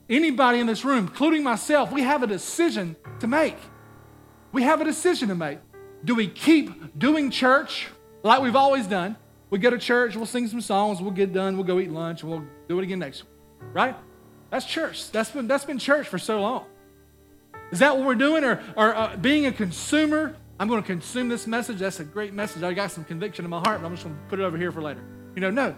anybody 0.08 0.60
in 0.60 0.66
this 0.66 0.84
room, 0.84 0.98
including 1.06 1.42
myself, 1.42 1.92
we 1.92 2.02
have 2.02 2.22
a 2.22 2.26
decision 2.26 2.96
to 3.20 3.26
make. 3.26 3.56
We 4.52 4.62
have 4.62 4.80
a 4.80 4.84
decision 4.84 5.28
to 5.28 5.34
make. 5.34 5.58
Do 6.04 6.14
we 6.14 6.26
keep 6.26 6.98
doing 6.98 7.30
church 7.30 7.88
like 8.22 8.42
we've 8.42 8.56
always 8.56 8.86
done? 8.86 9.16
We 9.50 9.58
go 9.58 9.70
to 9.70 9.78
church, 9.78 10.16
we'll 10.16 10.26
sing 10.26 10.48
some 10.48 10.62
songs, 10.62 11.00
we'll 11.02 11.10
get 11.10 11.32
done, 11.32 11.56
we'll 11.56 11.66
go 11.66 11.78
eat 11.78 11.90
lunch, 11.90 12.24
we'll 12.24 12.44
do 12.68 12.78
it 12.78 12.82
again 12.82 12.98
next 12.98 13.22
week, 13.22 13.32
right? 13.74 13.94
That's 14.50 14.64
church. 14.64 15.10
That's 15.10 15.30
been, 15.30 15.46
that's 15.46 15.64
been 15.64 15.78
church 15.78 16.08
for 16.08 16.18
so 16.18 16.40
long. 16.40 16.66
Is 17.70 17.78
that 17.78 17.96
what 17.96 18.06
we're 18.06 18.14
doing? 18.14 18.44
Or, 18.44 18.62
or 18.76 18.94
uh, 18.94 19.16
being 19.16 19.46
a 19.46 19.52
consumer? 19.52 20.36
I'm 20.60 20.68
going 20.68 20.82
to 20.82 20.86
consume 20.86 21.28
this 21.28 21.46
message. 21.46 21.78
That's 21.78 22.00
a 22.00 22.04
great 22.04 22.34
message. 22.34 22.62
I 22.62 22.72
got 22.72 22.90
some 22.90 23.04
conviction 23.04 23.44
in 23.44 23.50
my 23.50 23.60
heart, 23.60 23.80
but 23.80 23.86
I'm 23.86 23.94
just 23.94 24.04
going 24.04 24.14
to 24.14 24.22
put 24.28 24.38
it 24.38 24.42
over 24.42 24.56
here 24.56 24.70
for 24.70 24.82
later. 24.82 25.02
You 25.34 25.40
know, 25.40 25.50
no. 25.50 25.74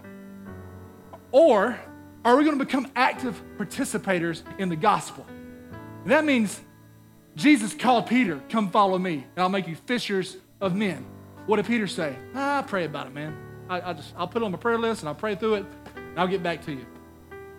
Or 1.31 1.79
are 2.25 2.35
we 2.35 2.43
going 2.43 2.57
to 2.57 2.65
become 2.65 2.91
active 2.95 3.39
participators 3.57 4.41
in 4.59 4.67
the 4.67 4.75
gospel? 4.75 5.25
And 6.01 6.11
that 6.11 6.25
means 6.25 6.59
Jesus 7.35 7.73
called 7.73 8.07
Peter, 8.07 8.41
Come 8.49 8.71
follow 8.71 8.97
me, 8.97 9.25
and 9.35 9.43
I'll 9.43 9.49
make 9.49 9.67
you 9.67 9.75
fishers 9.75 10.35
of 10.59 10.75
men. 10.75 11.05
What 11.45 11.57
did 11.57 11.67
Peter 11.67 11.85
say? 11.85 12.15
Ah, 12.33 12.65
pray 12.67 12.85
about 12.85 13.07
it, 13.07 13.13
man. 13.13 13.37
I, 13.69 13.91
I 13.91 13.93
just, 13.93 14.13
I'll 14.17 14.27
put 14.27 14.41
it 14.41 14.45
on 14.45 14.51
my 14.51 14.57
prayer 14.57 14.79
list 14.79 15.01
and 15.01 15.09
I'll 15.09 15.15
pray 15.15 15.35
through 15.35 15.55
it, 15.55 15.65
and 15.95 16.19
I'll 16.19 16.27
get 16.27 16.41
back 16.41 16.65
to 16.65 16.71
you. 16.71 16.85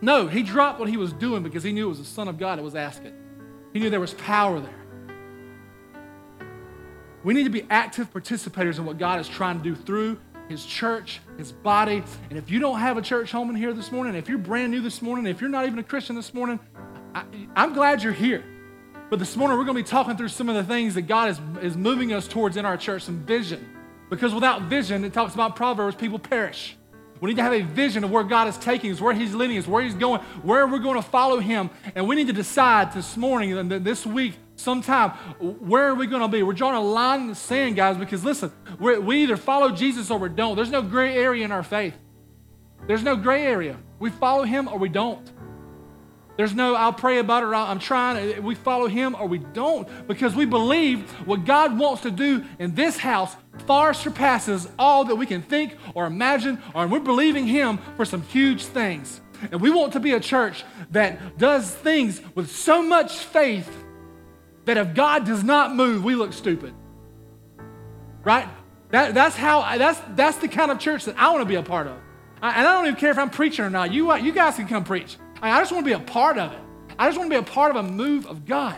No, 0.00 0.26
he 0.26 0.42
dropped 0.42 0.80
what 0.80 0.88
he 0.88 0.96
was 0.96 1.12
doing 1.12 1.44
because 1.44 1.62
he 1.62 1.72
knew 1.72 1.86
it 1.86 1.90
was 1.90 1.98
the 1.98 2.04
Son 2.04 2.26
of 2.26 2.36
God 2.36 2.58
that 2.58 2.62
was 2.62 2.74
asking. 2.74 3.14
He 3.72 3.78
knew 3.78 3.88
there 3.88 4.00
was 4.00 4.14
power 4.14 4.58
there. 4.60 4.70
We 7.22 7.34
need 7.34 7.44
to 7.44 7.50
be 7.50 7.66
active 7.70 8.12
participators 8.12 8.78
in 8.78 8.84
what 8.84 8.98
God 8.98 9.20
is 9.20 9.28
trying 9.28 9.58
to 9.58 9.64
do 9.64 9.74
through 9.74 10.18
his 10.48 10.64
church, 10.64 11.20
his 11.38 11.52
body. 11.52 12.02
And 12.30 12.38
if 12.38 12.50
you 12.50 12.58
don't 12.58 12.78
have 12.78 12.96
a 12.96 13.02
church 13.02 13.32
home 13.32 13.50
in 13.50 13.56
here 13.56 13.72
this 13.72 13.90
morning, 13.90 14.14
if 14.14 14.28
you're 14.28 14.38
brand 14.38 14.72
new 14.72 14.80
this 14.80 15.02
morning, 15.02 15.26
if 15.26 15.40
you're 15.40 15.50
not 15.50 15.66
even 15.66 15.78
a 15.78 15.82
Christian 15.82 16.16
this 16.16 16.32
morning, 16.32 16.60
I, 17.14 17.24
am 17.56 17.72
glad 17.72 18.02
you're 18.02 18.12
here. 18.12 18.44
But 19.08 19.20
this 19.20 19.36
morning, 19.36 19.56
we're 19.56 19.64
going 19.64 19.76
to 19.76 19.82
be 19.82 19.88
talking 19.88 20.16
through 20.16 20.28
some 20.28 20.48
of 20.48 20.56
the 20.56 20.64
things 20.64 20.94
that 20.94 21.02
God 21.02 21.30
is, 21.30 21.40
is 21.62 21.76
moving 21.76 22.12
us 22.12 22.26
towards 22.26 22.56
in 22.56 22.64
our 22.64 22.76
church, 22.76 23.02
some 23.02 23.20
vision. 23.20 23.64
Because 24.10 24.34
without 24.34 24.62
vision, 24.62 25.04
it 25.04 25.12
talks 25.12 25.34
about 25.34 25.56
Proverbs, 25.56 25.96
people 25.96 26.18
perish. 26.18 26.76
We 27.20 27.30
need 27.30 27.36
to 27.36 27.42
have 27.42 27.52
a 27.52 27.62
vision 27.62 28.04
of 28.04 28.10
where 28.10 28.24
God 28.24 28.48
is 28.48 28.58
taking 28.58 28.92
us, 28.92 29.00
where 29.00 29.14
He's 29.14 29.34
leading 29.34 29.56
us, 29.58 29.66
where 29.66 29.82
He's 29.82 29.94
going, 29.94 30.20
where 30.42 30.66
we're 30.66 30.78
going 30.78 31.00
to 31.00 31.08
follow 31.08 31.38
Him. 31.38 31.70
And 31.94 32.06
we 32.06 32.14
need 32.14 32.26
to 32.26 32.32
decide 32.32 32.92
this 32.92 33.16
morning 33.16 33.56
and 33.56 33.70
this 33.70 34.04
week, 34.04 34.34
sometime, 34.56 35.10
where 35.40 35.88
are 35.88 35.94
we 35.94 36.06
going 36.06 36.22
to 36.22 36.28
be? 36.28 36.42
We're 36.42 36.52
drawing 36.52 36.76
a 36.76 36.80
line 36.80 37.22
in 37.22 37.26
the 37.28 37.34
sand, 37.34 37.76
guys, 37.76 37.96
because 37.96 38.24
listen, 38.24 38.52
we 38.78 39.22
either 39.22 39.36
follow 39.36 39.70
Jesus 39.70 40.10
or 40.10 40.18
we 40.18 40.28
don't. 40.28 40.56
There's 40.56 40.70
no 40.70 40.82
gray 40.82 41.16
area 41.16 41.44
in 41.44 41.52
our 41.52 41.62
faith. 41.62 41.94
There's 42.86 43.02
no 43.02 43.16
gray 43.16 43.46
area. 43.46 43.78
We 43.98 44.10
follow 44.10 44.44
Him 44.44 44.68
or 44.68 44.78
we 44.78 44.88
don't. 44.88 45.30
There's 46.36 46.54
no, 46.54 46.74
I'll 46.74 46.92
pray 46.92 47.18
about 47.18 47.44
it, 47.44 47.46
I'm 47.46 47.78
trying. 47.78 48.42
We 48.42 48.54
follow 48.54 48.88
him 48.88 49.16
or 49.18 49.26
we 49.26 49.38
don't 49.38 49.88
because 50.06 50.34
we 50.34 50.44
believe 50.44 51.10
what 51.26 51.44
God 51.44 51.78
wants 51.78 52.02
to 52.02 52.10
do 52.10 52.44
in 52.58 52.74
this 52.74 52.98
house 52.98 53.34
far 53.66 53.94
surpasses 53.94 54.68
all 54.78 55.06
that 55.06 55.16
we 55.16 55.24
can 55.24 55.40
think 55.40 55.76
or 55.94 56.04
imagine, 56.04 56.62
or 56.74 56.86
we're 56.86 57.00
believing 57.00 57.46
him 57.46 57.78
for 57.96 58.04
some 58.04 58.20
huge 58.22 58.66
things. 58.66 59.20
And 59.50 59.60
we 59.60 59.70
want 59.70 59.94
to 59.94 60.00
be 60.00 60.12
a 60.12 60.20
church 60.20 60.64
that 60.90 61.38
does 61.38 61.70
things 61.70 62.20
with 62.34 62.50
so 62.50 62.82
much 62.82 63.16
faith 63.16 63.70
that 64.66 64.76
if 64.76 64.94
God 64.94 65.24
does 65.24 65.42
not 65.42 65.74
move, 65.74 66.04
we 66.04 66.14
look 66.14 66.32
stupid. 66.32 66.74
Right? 68.22 68.48
That, 68.90 69.14
that's 69.14 69.36
how 69.36 69.76
that's 69.78 70.00
that's 70.14 70.38
the 70.38 70.48
kind 70.48 70.70
of 70.70 70.78
church 70.78 71.06
that 71.06 71.16
I 71.18 71.30
want 71.30 71.40
to 71.40 71.46
be 71.46 71.54
a 71.56 71.62
part 71.62 71.86
of. 71.86 71.98
I, 72.42 72.58
and 72.58 72.66
I 72.66 72.72
don't 72.74 72.86
even 72.86 73.00
care 73.00 73.10
if 73.10 73.18
I'm 73.18 73.30
preaching 73.30 73.64
or 73.64 73.70
not. 73.70 73.92
You, 73.92 74.14
you 74.16 74.32
guys 74.32 74.56
can 74.56 74.68
come 74.68 74.84
preach. 74.84 75.16
I 75.40 75.60
just 75.60 75.72
want 75.72 75.84
to 75.84 75.88
be 75.88 75.94
a 75.94 76.04
part 76.04 76.38
of 76.38 76.52
it. 76.52 76.58
I 76.98 77.08
just 77.08 77.18
want 77.18 77.30
to 77.30 77.34
be 77.34 77.38
a 77.38 77.52
part 77.52 77.74
of 77.74 77.84
a 77.84 77.88
move 77.88 78.26
of 78.26 78.46
God 78.46 78.76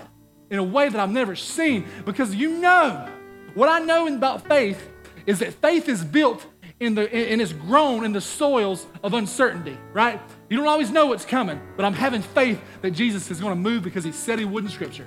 in 0.51 0.59
a 0.59 0.63
way 0.63 0.89
that 0.89 0.99
I've 0.99 1.11
never 1.11 1.37
seen 1.37 1.87
because 2.05 2.35
you 2.35 2.59
know 2.59 3.09
what 3.55 3.69
I 3.69 3.81
know 3.81 4.13
about 4.13 4.47
faith 4.49 4.91
is 5.27 5.41
that 5.41 5.53
faith 5.55 5.89
is 5.89 6.05
built 6.05 6.47
in 6.81 6.95
the 6.95 7.13
and 7.13 7.41
is 7.41 7.53
grown 7.53 8.05
in 8.05 8.13
the 8.13 8.21
soils 8.21 8.87
of 9.03 9.15
uncertainty, 9.15 9.77
right? 9.93 10.21
You 10.49 10.57
don't 10.57 10.69
always 10.69 10.91
know 10.91 11.07
what's 11.07 11.25
coming, 11.25 11.61
but 11.77 11.85
I'm 11.85 11.93
having 11.93 12.23
faith 12.23 12.61
that 12.83 12.93
Jesus 12.93 13.31
is 13.31 13.41
going 13.41 13.53
to 13.53 13.61
move 13.61 13.83
because 13.83 14.05
he 14.05 14.13
said 14.13 14.39
he 14.39 14.45
would 14.45 14.65
in 14.65 14.71
scripture. 14.71 15.07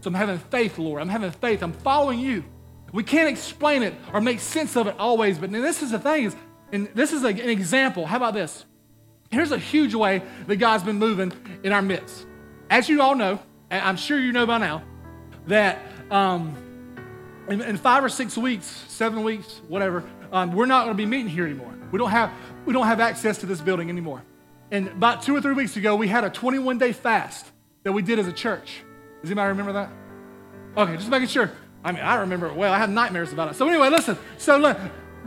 So 0.00 0.08
I'm 0.08 0.14
having 0.14 0.38
faith, 0.38 0.78
Lord. 0.78 1.00
I'm 1.00 1.08
having 1.08 1.30
faith. 1.30 1.62
I'm 1.62 1.72
following 1.72 2.18
you. 2.18 2.44
We 2.92 3.04
can't 3.04 3.28
explain 3.28 3.82
it 3.82 3.94
or 4.12 4.20
make 4.20 4.40
sense 4.40 4.76
of 4.76 4.86
it 4.86 4.96
always, 4.98 5.38
but 5.38 5.52
this 5.52 5.82
is 5.82 5.92
the 5.92 5.98
thing 5.98 6.24
is, 6.24 6.36
and 6.72 6.88
this 6.94 7.12
is 7.12 7.22
an 7.22 7.38
example. 7.38 8.06
How 8.06 8.16
about 8.16 8.34
this? 8.34 8.64
Here's 9.30 9.52
a 9.52 9.58
huge 9.58 9.94
way 9.94 10.22
that 10.46 10.56
God's 10.56 10.82
been 10.82 10.98
moving 10.98 11.32
in 11.62 11.72
our 11.72 11.82
midst. 11.82 12.26
As 12.68 12.88
you 12.88 13.00
all 13.00 13.14
know, 13.14 13.38
I'm 13.70 13.96
sure 13.96 14.18
you 14.18 14.32
know 14.32 14.46
by 14.46 14.58
now, 14.58 14.82
that 15.46 15.78
um, 16.10 16.56
in, 17.48 17.60
in, 17.60 17.76
five 17.76 18.02
or 18.02 18.08
six 18.08 18.36
weeks, 18.36 18.66
seven 18.88 19.22
weeks, 19.22 19.60
whatever, 19.68 20.04
um, 20.32 20.52
we're 20.52 20.66
not 20.66 20.84
going 20.84 20.96
to 20.96 21.00
be 21.00 21.06
meeting 21.06 21.28
here 21.28 21.44
anymore. 21.44 21.72
We 21.92 21.98
don't 21.98 22.10
have 22.10 22.32
we 22.66 22.72
don't 22.72 22.86
have 22.86 23.00
access 23.00 23.38
to 23.38 23.46
this 23.46 23.60
building 23.60 23.88
anymore. 23.88 24.22
And 24.72 24.88
about 24.88 25.22
two 25.22 25.34
or 25.34 25.40
three 25.40 25.54
weeks 25.54 25.76
ago, 25.76 25.96
we 25.96 26.08
had 26.08 26.24
a 26.24 26.30
21 26.30 26.78
day 26.78 26.92
fast 26.92 27.46
that 27.84 27.92
we 27.92 28.02
did 28.02 28.18
as 28.18 28.26
a 28.26 28.32
church. 28.32 28.82
Does 29.22 29.30
anybody 29.30 29.48
remember 29.48 29.72
that? 29.72 29.90
Okay, 30.76 30.96
just 30.96 31.08
making 31.08 31.28
sure. 31.28 31.50
I 31.82 31.92
mean, 31.92 32.02
I 32.02 32.16
remember 32.16 32.46
it 32.46 32.54
well. 32.54 32.72
I 32.72 32.78
have 32.78 32.90
nightmares 32.90 33.32
about 33.32 33.50
it. 33.50 33.54
So 33.56 33.68
anyway, 33.68 33.88
listen. 33.88 34.18
So 34.38 34.58
look, 34.58 34.78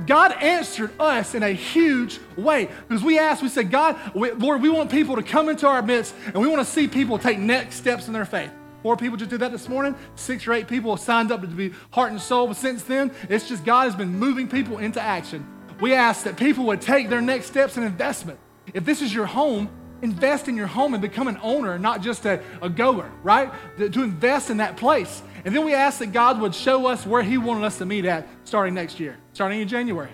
God 0.06 0.32
answered 0.34 0.92
us 1.00 1.36
in 1.36 1.44
a 1.44 1.52
huge 1.52 2.20
way 2.36 2.70
because 2.88 3.04
we 3.04 3.20
asked, 3.20 3.42
we 3.42 3.50
said, 3.50 3.70
God, 3.70 4.00
we, 4.16 4.32
Lord, 4.32 4.62
we 4.62 4.70
want 4.70 4.92
people 4.92 5.16
to 5.16 5.24
come 5.24 5.50
into 5.50 5.68
our 5.68 5.82
midst 5.82 6.16
and 6.26 6.36
we 6.36 6.48
want 6.48 6.66
to 6.66 6.72
see 6.72 6.88
people 6.88 7.18
take 7.18 7.38
next 7.38 7.76
steps 7.76 8.08
in 8.08 8.14
their 8.14 8.26
faith. 8.26 8.52
Four 8.82 8.98
people 8.98 9.18
just 9.18 9.30
did 9.30 9.40
that 9.40 9.52
this 9.52 9.70
morning. 9.70 9.96
Six 10.16 10.46
or 10.46 10.54
eight 10.54 10.68
people 10.68 10.98
signed 10.98 11.32
up 11.32 11.42
to 11.42 11.48
be 11.48 11.74
heart 11.92 12.12
and 12.12 12.20
soul. 12.20 12.48
But 12.48 12.58
since 12.58 12.84
then, 12.84 13.12
it's 13.30 13.48
just 13.48 13.64
God 13.64 13.86
has 13.86 13.96
been 13.96 14.18
moving 14.20 14.48
people 14.48 14.78
into 14.80 15.02
action. 15.02 15.48
We 15.80 15.94
asked 15.94 16.26
that 16.26 16.38
people 16.38 16.66
would 16.66 16.82
take 16.82 17.10
their 17.10 17.22
next 17.22 17.46
steps 17.46 17.78
in 17.78 17.84
investment. 17.84 18.40
If 18.74 18.84
this 18.84 19.02
is 19.02 19.14
your 19.14 19.26
home, 19.26 19.70
invest 20.04 20.50
in 20.50 20.58
your 20.58 20.68
home 20.68 20.94
and 20.94 21.02
become 21.02 21.28
an 21.28 21.40
owner, 21.42 21.80
not 21.80 22.02
just 22.02 22.26
a, 22.26 22.44
a 22.62 22.70
goer, 22.70 23.10
right? 23.24 23.52
To, 23.78 23.90
to 23.90 24.04
invest 24.04 24.50
in 24.50 24.58
that 24.58 24.76
place. 24.78 25.24
And 25.46 25.56
then 25.56 25.66
we 25.66 25.74
ask 25.74 26.00
that 26.00 26.12
God 26.12 26.42
would 26.42 26.54
show 26.54 26.86
us 26.88 27.06
where 27.06 27.24
He 27.24 27.38
wanted 27.38 27.64
us 27.64 27.78
to 27.78 27.86
meet 27.86 28.06
at 28.06 28.28
starting 28.44 28.74
next 28.74 29.00
year, 29.00 29.18
starting 29.32 29.62
in 29.62 29.68
January. 29.68 30.12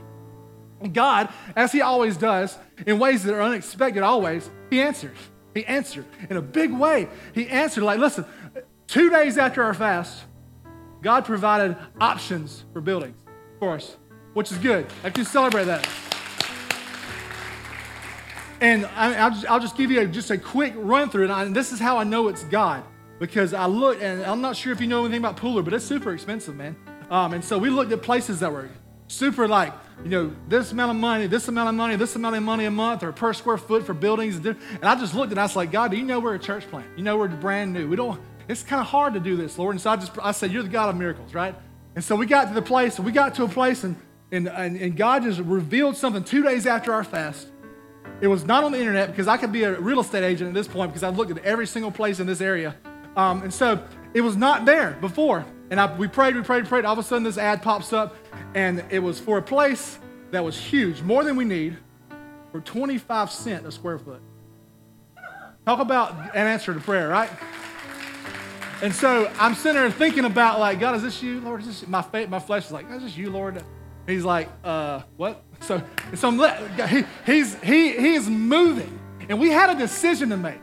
And 0.80 0.94
God, 0.94 1.30
as 1.56 1.72
He 1.72 1.82
always 1.82 2.16
does, 2.16 2.58
in 2.86 3.00
ways 3.00 3.24
that 3.24 3.34
are 3.34 3.42
unexpected 3.42 4.04
always, 4.04 4.50
He 4.70 4.80
answers. 4.80 5.18
He 5.56 5.66
answered 5.66 6.06
in 6.30 6.38
a 6.38 6.42
big 6.42 6.72
way. 6.72 7.10
He 7.34 7.50
answered, 7.50 7.84
like, 7.84 8.00
listen, 8.00 8.26
two 8.88 9.10
days 9.10 9.38
after 9.38 9.64
our 9.64 9.74
fast, 9.74 10.24
God 11.02 11.26
provided 11.26 11.76
options 12.00 12.64
for 12.74 12.82
buildings 12.82 13.18
for 13.58 13.74
us, 13.74 13.98
which 14.34 14.52
is 14.52 14.58
good. 14.60 14.86
I 15.04 15.10
can 15.10 15.26
celebrate 15.26 15.66
that. 15.66 15.88
And 18.62 18.86
I, 18.88 19.28
will 19.28 19.36
just, 19.36 19.46
I'll 19.50 19.60
just 19.60 19.78
give 19.78 19.90
you 19.92 20.02
a, 20.02 20.06
just 20.06 20.32
a 20.32 20.38
quick 20.38 20.74
run 20.76 21.10
through 21.10 21.26
it. 21.26 21.30
And 21.30 21.56
this 21.56 21.72
is 21.72 21.80
how 21.80 21.98
I 21.98 22.04
know 22.04 22.28
it's 22.28 22.44
God 22.46 22.84
because 23.20 23.54
I 23.54 23.66
looked, 23.66 24.02
and 24.02 24.24
I'm 24.24 24.42
not 24.42 24.56
sure 24.56 24.74
if 24.74 24.82
you 24.82 24.88
know 24.88 25.06
anything 25.06 25.20
about 25.20 25.38
Pooler, 25.38 25.64
but 25.64 25.74
it's 25.74 25.86
super 25.86 26.14
expensive, 26.14 26.56
man. 26.56 26.76
Um, 27.10 27.34
and 27.34 27.44
so 27.44 27.58
we 27.58 27.70
looked 27.70 27.92
at 27.92 28.02
places 28.02 28.40
that 28.40 28.52
were 28.52 28.70
super 29.08 29.48
like, 29.48 29.74
you 30.04 30.10
know, 30.10 30.34
this 30.48 30.72
amount 30.72 30.92
of 30.92 30.98
money, 30.98 31.28
this 31.28 31.48
amount 31.48 31.70
of 31.70 31.76
money, 31.76 31.96
this 31.96 32.16
amount 32.16 32.36
of 32.36 32.44
money 32.44 32.66
a 32.66 32.72
month 32.72 33.04
or 33.04 33.12
per 33.12 33.34
square 33.34 33.58
foot 33.58 33.86
for 33.86 33.94
buildings. 33.94 34.38
And 34.38 34.58
I 34.84 34.96
just 34.96 35.14
looked 35.16 35.32
and 35.32 35.40
I 35.40 35.44
was 35.44 35.56
like, 35.56 35.72
God, 35.72 35.92
do 35.92 35.98
you 35.98 36.04
know 36.04 36.20
we're 36.20 36.36
a 36.36 36.40
church 36.40 36.70
plant? 36.70 36.88
You 36.96 37.04
know 37.04 37.18
we're 37.18 37.28
brand 37.28 37.74
new. 37.74 37.90
We 37.90 37.96
don't, 37.96 38.22
it's 38.48 38.64
kind 38.64 38.80
of 38.80 38.88
hard 38.88 39.14
to 39.16 39.20
do 39.20 39.36
this, 39.36 39.58
Lord. 39.58 39.74
And 39.74 39.82
so 39.82 39.90
I 39.90 39.96
just, 39.96 40.12
I 40.22 40.32
said, 40.32 40.52
you're 40.52 40.64
the 40.64 40.70
God 40.70 40.90
of 40.90 40.96
miracles, 40.96 41.34
right? 41.34 41.56
And 41.96 42.04
so 42.04 42.16
we 42.16 42.26
got 42.26 42.48
to 42.48 42.54
the 42.54 42.62
place, 42.62 43.00
we 43.00 43.12
got 43.12 43.36
to 43.36 43.44
a 43.44 43.50
place 43.50 43.84
and, 43.84 43.96
and, 44.32 44.48
and, 44.48 44.78
and 44.78 44.96
God 44.96 45.24
just 45.24 45.40
revealed 45.40 45.98
something 45.98 46.24
two 46.24 46.44
days 46.44 46.66
after 46.68 46.94
our 46.94 47.04
fast. 47.04 47.48
It 48.22 48.28
was 48.28 48.46
not 48.46 48.64
on 48.64 48.72
the 48.72 48.80
internet 48.80 49.10
because 49.10 49.28
I 49.28 49.38
could 49.38 49.52
be 49.52 49.64
a 49.64 49.80
real 49.80 50.02
estate 50.02 50.24
agent 50.24 50.50
at 50.50 50.54
this 50.54 50.68
point 50.68 50.92
because 50.92 51.04
I've 51.04 51.18
looked 51.18 51.32
at 51.32 51.38
every 51.40 51.66
single 51.66 51.92
place 51.92 52.20
in 52.20 52.28
this 52.28 52.42
area. 52.42 52.76
Um, 53.16 53.44
and 53.44 53.54
so 53.54 53.82
it 54.14 54.22
was 54.22 54.36
not 54.36 54.66
there 54.66 54.98
before. 55.00 55.46
And 55.70 55.80
I, 55.80 55.96
we 55.96 56.08
prayed, 56.08 56.36
we 56.36 56.42
prayed, 56.42 56.66
prayed. 56.66 56.86
All 56.86 56.94
of 56.94 57.00
a 57.00 57.04
sudden, 57.04 57.24
this 57.24 57.38
ad 57.38 57.62
pops 57.62 57.94
up, 57.94 58.16
and 58.56 58.84
it 58.90 59.00
was 59.00 59.20
for 59.20 59.38
a 59.38 59.42
place 59.42 60.00
that 60.32 60.44
was 60.44 60.58
huge, 60.58 61.02
more 61.02 61.24
than 61.24 61.36
we 61.36 61.46
need, 61.46 61.78
for 62.52 62.60
25 62.62 63.32
cents 63.32 63.66
a 63.68 63.72
square 63.72 64.00
foot. 64.00 64.22
Talk 65.66 65.80
about 65.80 66.36
an 66.36 66.48
answer 66.48 66.74
to 66.74 66.80
prayer, 66.80 67.08
right? 67.08 67.30
And 68.82 68.94
so 68.94 69.32
I'm 69.38 69.54
sitting 69.54 69.80
there 69.80 69.92
thinking 69.92 70.26
about, 70.26 70.60
like, 70.60 70.80
God, 70.80 70.96
is 70.96 71.04
this 71.04 71.22
you, 71.22 71.42
Lord? 71.42 71.62
Is 71.62 71.68
this 71.68 71.88
my 71.88 72.02
faith, 72.02 72.30
my 72.30 72.40
flesh 72.40 72.66
is 72.66 72.72
like, 72.72 72.90
is 72.90 73.04
this 73.04 73.18
you, 73.18 73.30
Lord? 73.30 73.62
He's 74.10 74.26
like, 74.26 74.50
uh, 74.64 75.02
what? 75.18 75.44
So, 75.62 75.82
so 76.16 76.28
I'm, 76.30 76.88
he, 76.88 77.04
he's 77.26 77.56
he 77.62 77.92
he 77.92 78.14
is 78.16 78.30
moving, 78.30 79.00
and 79.28 79.40
we 79.40 79.50
had 79.50 79.70
a 79.70 79.76
decision 79.78 80.30
to 80.30 80.38
make. 80.38 80.60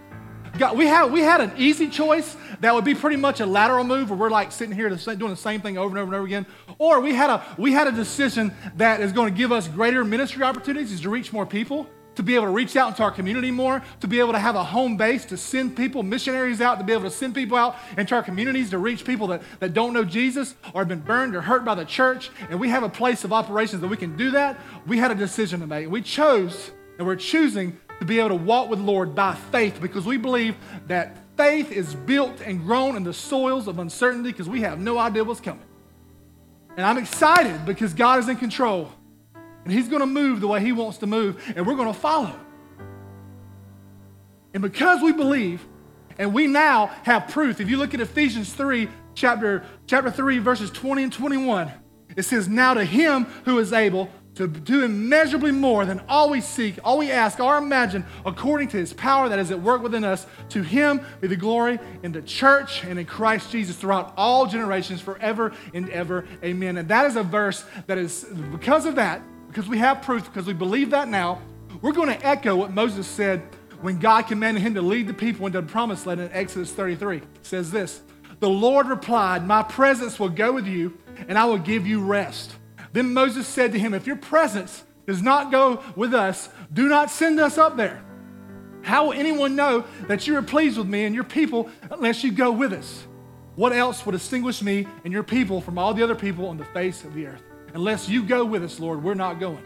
God, 0.58 0.76
we 0.76 0.86
had 0.86 1.12
we 1.12 1.20
had 1.20 1.40
an 1.40 1.52
easy 1.56 1.88
choice 1.88 2.36
that 2.60 2.74
would 2.74 2.84
be 2.84 2.94
pretty 2.94 3.16
much 3.16 3.40
a 3.40 3.46
lateral 3.46 3.84
move 3.84 4.10
where 4.10 4.18
we're 4.18 4.30
like 4.30 4.52
sitting 4.52 4.74
here 4.74 4.88
doing 4.88 5.30
the 5.30 5.36
same 5.36 5.60
thing 5.60 5.76
over 5.76 5.90
and 5.90 5.98
over 5.98 6.06
and 6.06 6.14
over 6.14 6.26
again. 6.26 6.46
Or 6.78 7.00
we 7.00 7.14
had 7.14 7.30
a 7.30 7.44
we 7.58 7.72
had 7.72 7.86
a 7.86 7.92
decision 7.92 8.54
that 8.76 9.00
is 9.00 9.12
going 9.12 9.32
to 9.32 9.36
give 9.36 9.52
us 9.52 9.68
greater 9.68 10.04
ministry 10.04 10.42
opportunities 10.42 11.00
to 11.00 11.10
reach 11.10 11.32
more 11.32 11.44
people, 11.44 11.88
to 12.16 12.23
be 12.23 12.35
able 12.35 12.46
to 12.46 12.50
reach 12.50 12.76
out 12.76 12.88
into 12.88 13.02
our 13.02 13.11
community 13.11 13.50
more, 13.50 13.82
to 14.00 14.08
be 14.08 14.18
able 14.18 14.32
to 14.32 14.38
have 14.38 14.56
a 14.56 14.64
home 14.64 14.96
base 14.96 15.25
to 15.26 15.37
send 15.37 15.76
people, 15.76 16.02
missionaries 16.02 16.61
out, 16.61 16.78
to 16.78 16.85
be 16.85 16.92
able 16.92 17.04
to 17.04 17.11
send 17.11 17.35
people 17.35 17.56
out 17.56 17.76
into 17.96 18.14
our 18.14 18.23
communities 18.23 18.70
to 18.70 18.78
reach 18.78 19.04
people 19.04 19.26
that, 19.28 19.42
that 19.61 19.75
don't 19.75 19.92
know 19.92 20.04
Jesus 20.04 20.54
or 20.75 20.80
have 20.80 20.88
been 20.88 21.00
burned 21.00 21.37
or 21.37 21.42
hurt 21.42 21.64
by 21.64 21.75
the 21.75 21.85
church. 21.85 22.30
And 22.50 22.58
we 22.58 22.70
have 22.70 22.82
a 22.82 22.88
place 22.88 23.23
of 23.25 23.32
operations 23.32 23.82
that 23.82 23.88
we 23.88 23.96
can 23.96 24.16
do 24.16 24.30
that. 24.32 24.58
We 24.87 24.99
had 24.99 25.11
a 25.11 25.14
decision 25.14 25.61
to 25.61 25.66
make. 25.66 25.88
We 25.90 26.02
chose, 26.02 26.73
and 26.99 27.06
we're 27.06 27.16
choosing 27.16 27.78
to 27.99 28.06
be 28.06 28.18
able 28.18 28.30
to 28.30 28.35
walk 28.35 28.70
with 28.70 28.78
the 28.78 28.85
Lord 28.85 29.14
by 29.14 29.35
faith 29.35 29.78
because 29.80 30.06
we 30.06 30.16
believe 30.16 30.56
that 30.87 31.18
faith 31.37 31.70
is 31.70 31.94
built 31.94 32.40
and 32.40 32.64
grown 32.64 32.96
in 32.96 33.04
the 33.04 33.12
soils 33.12 33.68
of 33.68 33.78
uncertainty 33.78 34.32
because 34.32 34.49
we 34.49 34.62
have 34.62 34.80
no 34.80 34.99
idea 34.99 35.23
what's 35.23 35.40
coming. 35.40 35.64
And 36.76 36.85
I'm 36.85 36.99
excited 36.99 37.64
because 37.64 37.94
God 37.94 38.18
is 38.20 38.28
in 38.28 38.37
control 38.37 38.90
and 39.66 39.75
He's 39.75 39.88
going 39.88 39.99
to 39.99 40.06
move 40.06 40.40
the 40.40 40.46
way 40.46 40.61
He 40.61 40.70
wants 40.70 40.99
to 40.99 41.08
move, 41.08 41.42
and 41.56 41.66
we're 41.66 41.75
going 41.75 41.92
to 41.92 41.99
follow. 41.99 42.38
And 44.54 44.62
because 44.62 45.02
we 45.02 45.12
believe, 45.12 45.66
and 46.18 46.32
we 46.32 46.46
now 46.46 46.87
have 47.02 47.26
proof, 47.26 47.61
if 47.61 47.68
you 47.68 47.76
look 47.76 47.92
at 47.92 48.00
Ephesians 48.00 48.52
3, 48.52 48.88
chapter, 49.16 49.64
chapter 49.88 50.08
3, 50.08 50.38
verses 50.38 50.70
20 50.70 51.02
and 51.02 51.12
21, 51.12 51.73
it 52.16 52.23
says, 52.23 52.46
Now 52.46 52.75
to 52.75 52.85
Him 52.85 53.25
who 53.44 53.58
is 53.58 53.73
able 53.73 54.08
to 54.37 54.46
do 54.46 54.85
immeasurably 54.85 55.50
more 55.50 55.85
than 55.85 56.00
all 56.08 56.30
we 56.30 56.40
seek, 56.40 56.78
all 56.85 56.99
we 56.99 57.11
ask, 57.11 57.40
or 57.40 57.58
imagine, 57.58 58.04
according 58.25 58.68
to 58.68 58.76
his 58.76 58.92
power 58.92 59.28
that 59.28 59.40
is 59.40 59.50
at 59.50 59.61
work 59.61 59.82
within 59.82 60.04
us. 60.04 60.26
To 60.50 60.62
him 60.62 61.00
be 61.20 61.26
the 61.26 61.37
glory 61.37 61.80
in 62.04 62.12
the 62.12 62.23
church 62.23 62.85
and 62.85 63.00
in 63.00 63.06
Christ 63.06 63.50
Jesus 63.50 63.76
throughout 63.76 64.12
all 64.16 64.46
generations, 64.46 65.00
forever 65.00 65.54
and 65.75 65.88
ever. 65.88 66.25
Amen. 66.44 66.76
And 66.76 66.88
that 66.88 67.06
is 67.06 67.16
a 67.16 67.23
verse 67.23 67.64
that 67.87 67.96
is, 67.96 68.25
because 68.52 68.85
of 68.85 68.94
that, 68.96 69.23
because 69.56 69.70
we 69.70 69.78
have 69.78 70.02
proof, 70.02 70.22
because 70.26 70.46
we 70.46 70.52
believe 70.52 70.90
that 70.90 71.08
now, 71.08 71.40
we're 71.80 71.94
going 71.94 72.10
to 72.10 72.26
echo 72.26 72.54
what 72.54 72.75
Moses 72.75 73.06
said 73.06 73.40
when 73.80 73.98
God 73.98 74.26
commanded 74.26 74.60
him 74.62 74.75
to 74.75 74.82
lead 74.82 75.06
the 75.06 75.14
people 75.14 75.46
into 75.46 75.62
the 75.62 75.66
promised 75.66 76.04
land 76.04 76.20
in 76.20 76.30
Exodus 76.30 76.70
33. 76.72 77.16
It 77.16 77.25
says 77.40 77.70
this 77.70 78.02
The 78.40 78.50
Lord 78.50 78.86
replied, 78.86 79.46
My 79.46 79.62
presence 79.62 80.20
will 80.20 80.28
go 80.28 80.52
with 80.52 80.66
you, 80.66 80.98
and 81.26 81.38
I 81.38 81.46
will 81.46 81.56
give 81.56 81.86
you 81.86 82.04
rest. 82.04 82.54
Then 82.92 83.14
Moses 83.14 83.46
said 83.46 83.72
to 83.72 83.78
him, 83.78 83.94
If 83.94 84.06
your 84.06 84.16
presence 84.16 84.84
does 85.06 85.22
not 85.22 85.50
go 85.50 85.82
with 85.96 86.12
us, 86.12 86.50
do 86.70 86.86
not 86.90 87.10
send 87.10 87.40
us 87.40 87.56
up 87.56 87.78
there. 87.78 88.04
How 88.82 89.06
will 89.06 89.14
anyone 89.14 89.56
know 89.56 89.86
that 90.06 90.26
you 90.26 90.36
are 90.36 90.42
pleased 90.42 90.76
with 90.76 90.86
me 90.86 91.06
and 91.06 91.14
your 91.14 91.25
people 91.25 91.70
unless 91.90 92.22
you 92.22 92.30
go 92.30 92.52
with 92.52 92.75
us? 92.75 93.06
What 93.54 93.72
else 93.72 94.04
would 94.04 94.12
distinguish 94.12 94.60
me 94.60 94.86
and 95.04 95.14
your 95.14 95.22
people 95.22 95.62
from 95.62 95.78
all 95.78 95.94
the 95.94 96.04
other 96.04 96.14
people 96.14 96.46
on 96.46 96.58
the 96.58 96.66
face 96.66 97.04
of 97.04 97.14
the 97.14 97.28
earth? 97.28 97.45
Unless 97.76 98.09
you 98.09 98.23
go 98.23 98.42
with 98.42 98.64
us, 98.64 98.80
Lord, 98.80 99.04
we're 99.04 99.12
not 99.12 99.38
going. 99.38 99.62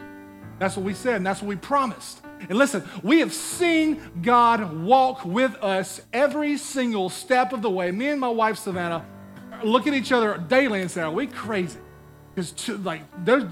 That's 0.59 0.75
what 0.75 0.85
we 0.85 0.93
said, 0.93 1.15
and 1.15 1.25
that's 1.25 1.41
what 1.41 1.47
we 1.47 1.55
promised. 1.55 2.21
And 2.49 2.57
listen, 2.57 2.83
we 3.01 3.19
have 3.19 3.33
seen 3.33 4.01
God 4.21 4.83
walk 4.83 5.23
with 5.23 5.55
us 5.63 6.01
every 6.11 6.57
single 6.57 7.09
step 7.09 7.53
of 7.53 7.61
the 7.61 7.69
way. 7.69 7.89
Me 7.89 8.09
and 8.09 8.19
my 8.19 8.27
wife, 8.27 8.57
Savannah, 8.57 9.05
look 9.63 9.87
at 9.87 9.93
each 9.93 10.11
other 10.11 10.37
daily 10.37 10.81
and 10.81 10.91
say, 10.91 11.01
Are 11.01 11.09
we 11.09 11.25
crazy? 11.25 11.79
Because 12.35 12.67
like 12.83 13.01
there's 13.23 13.45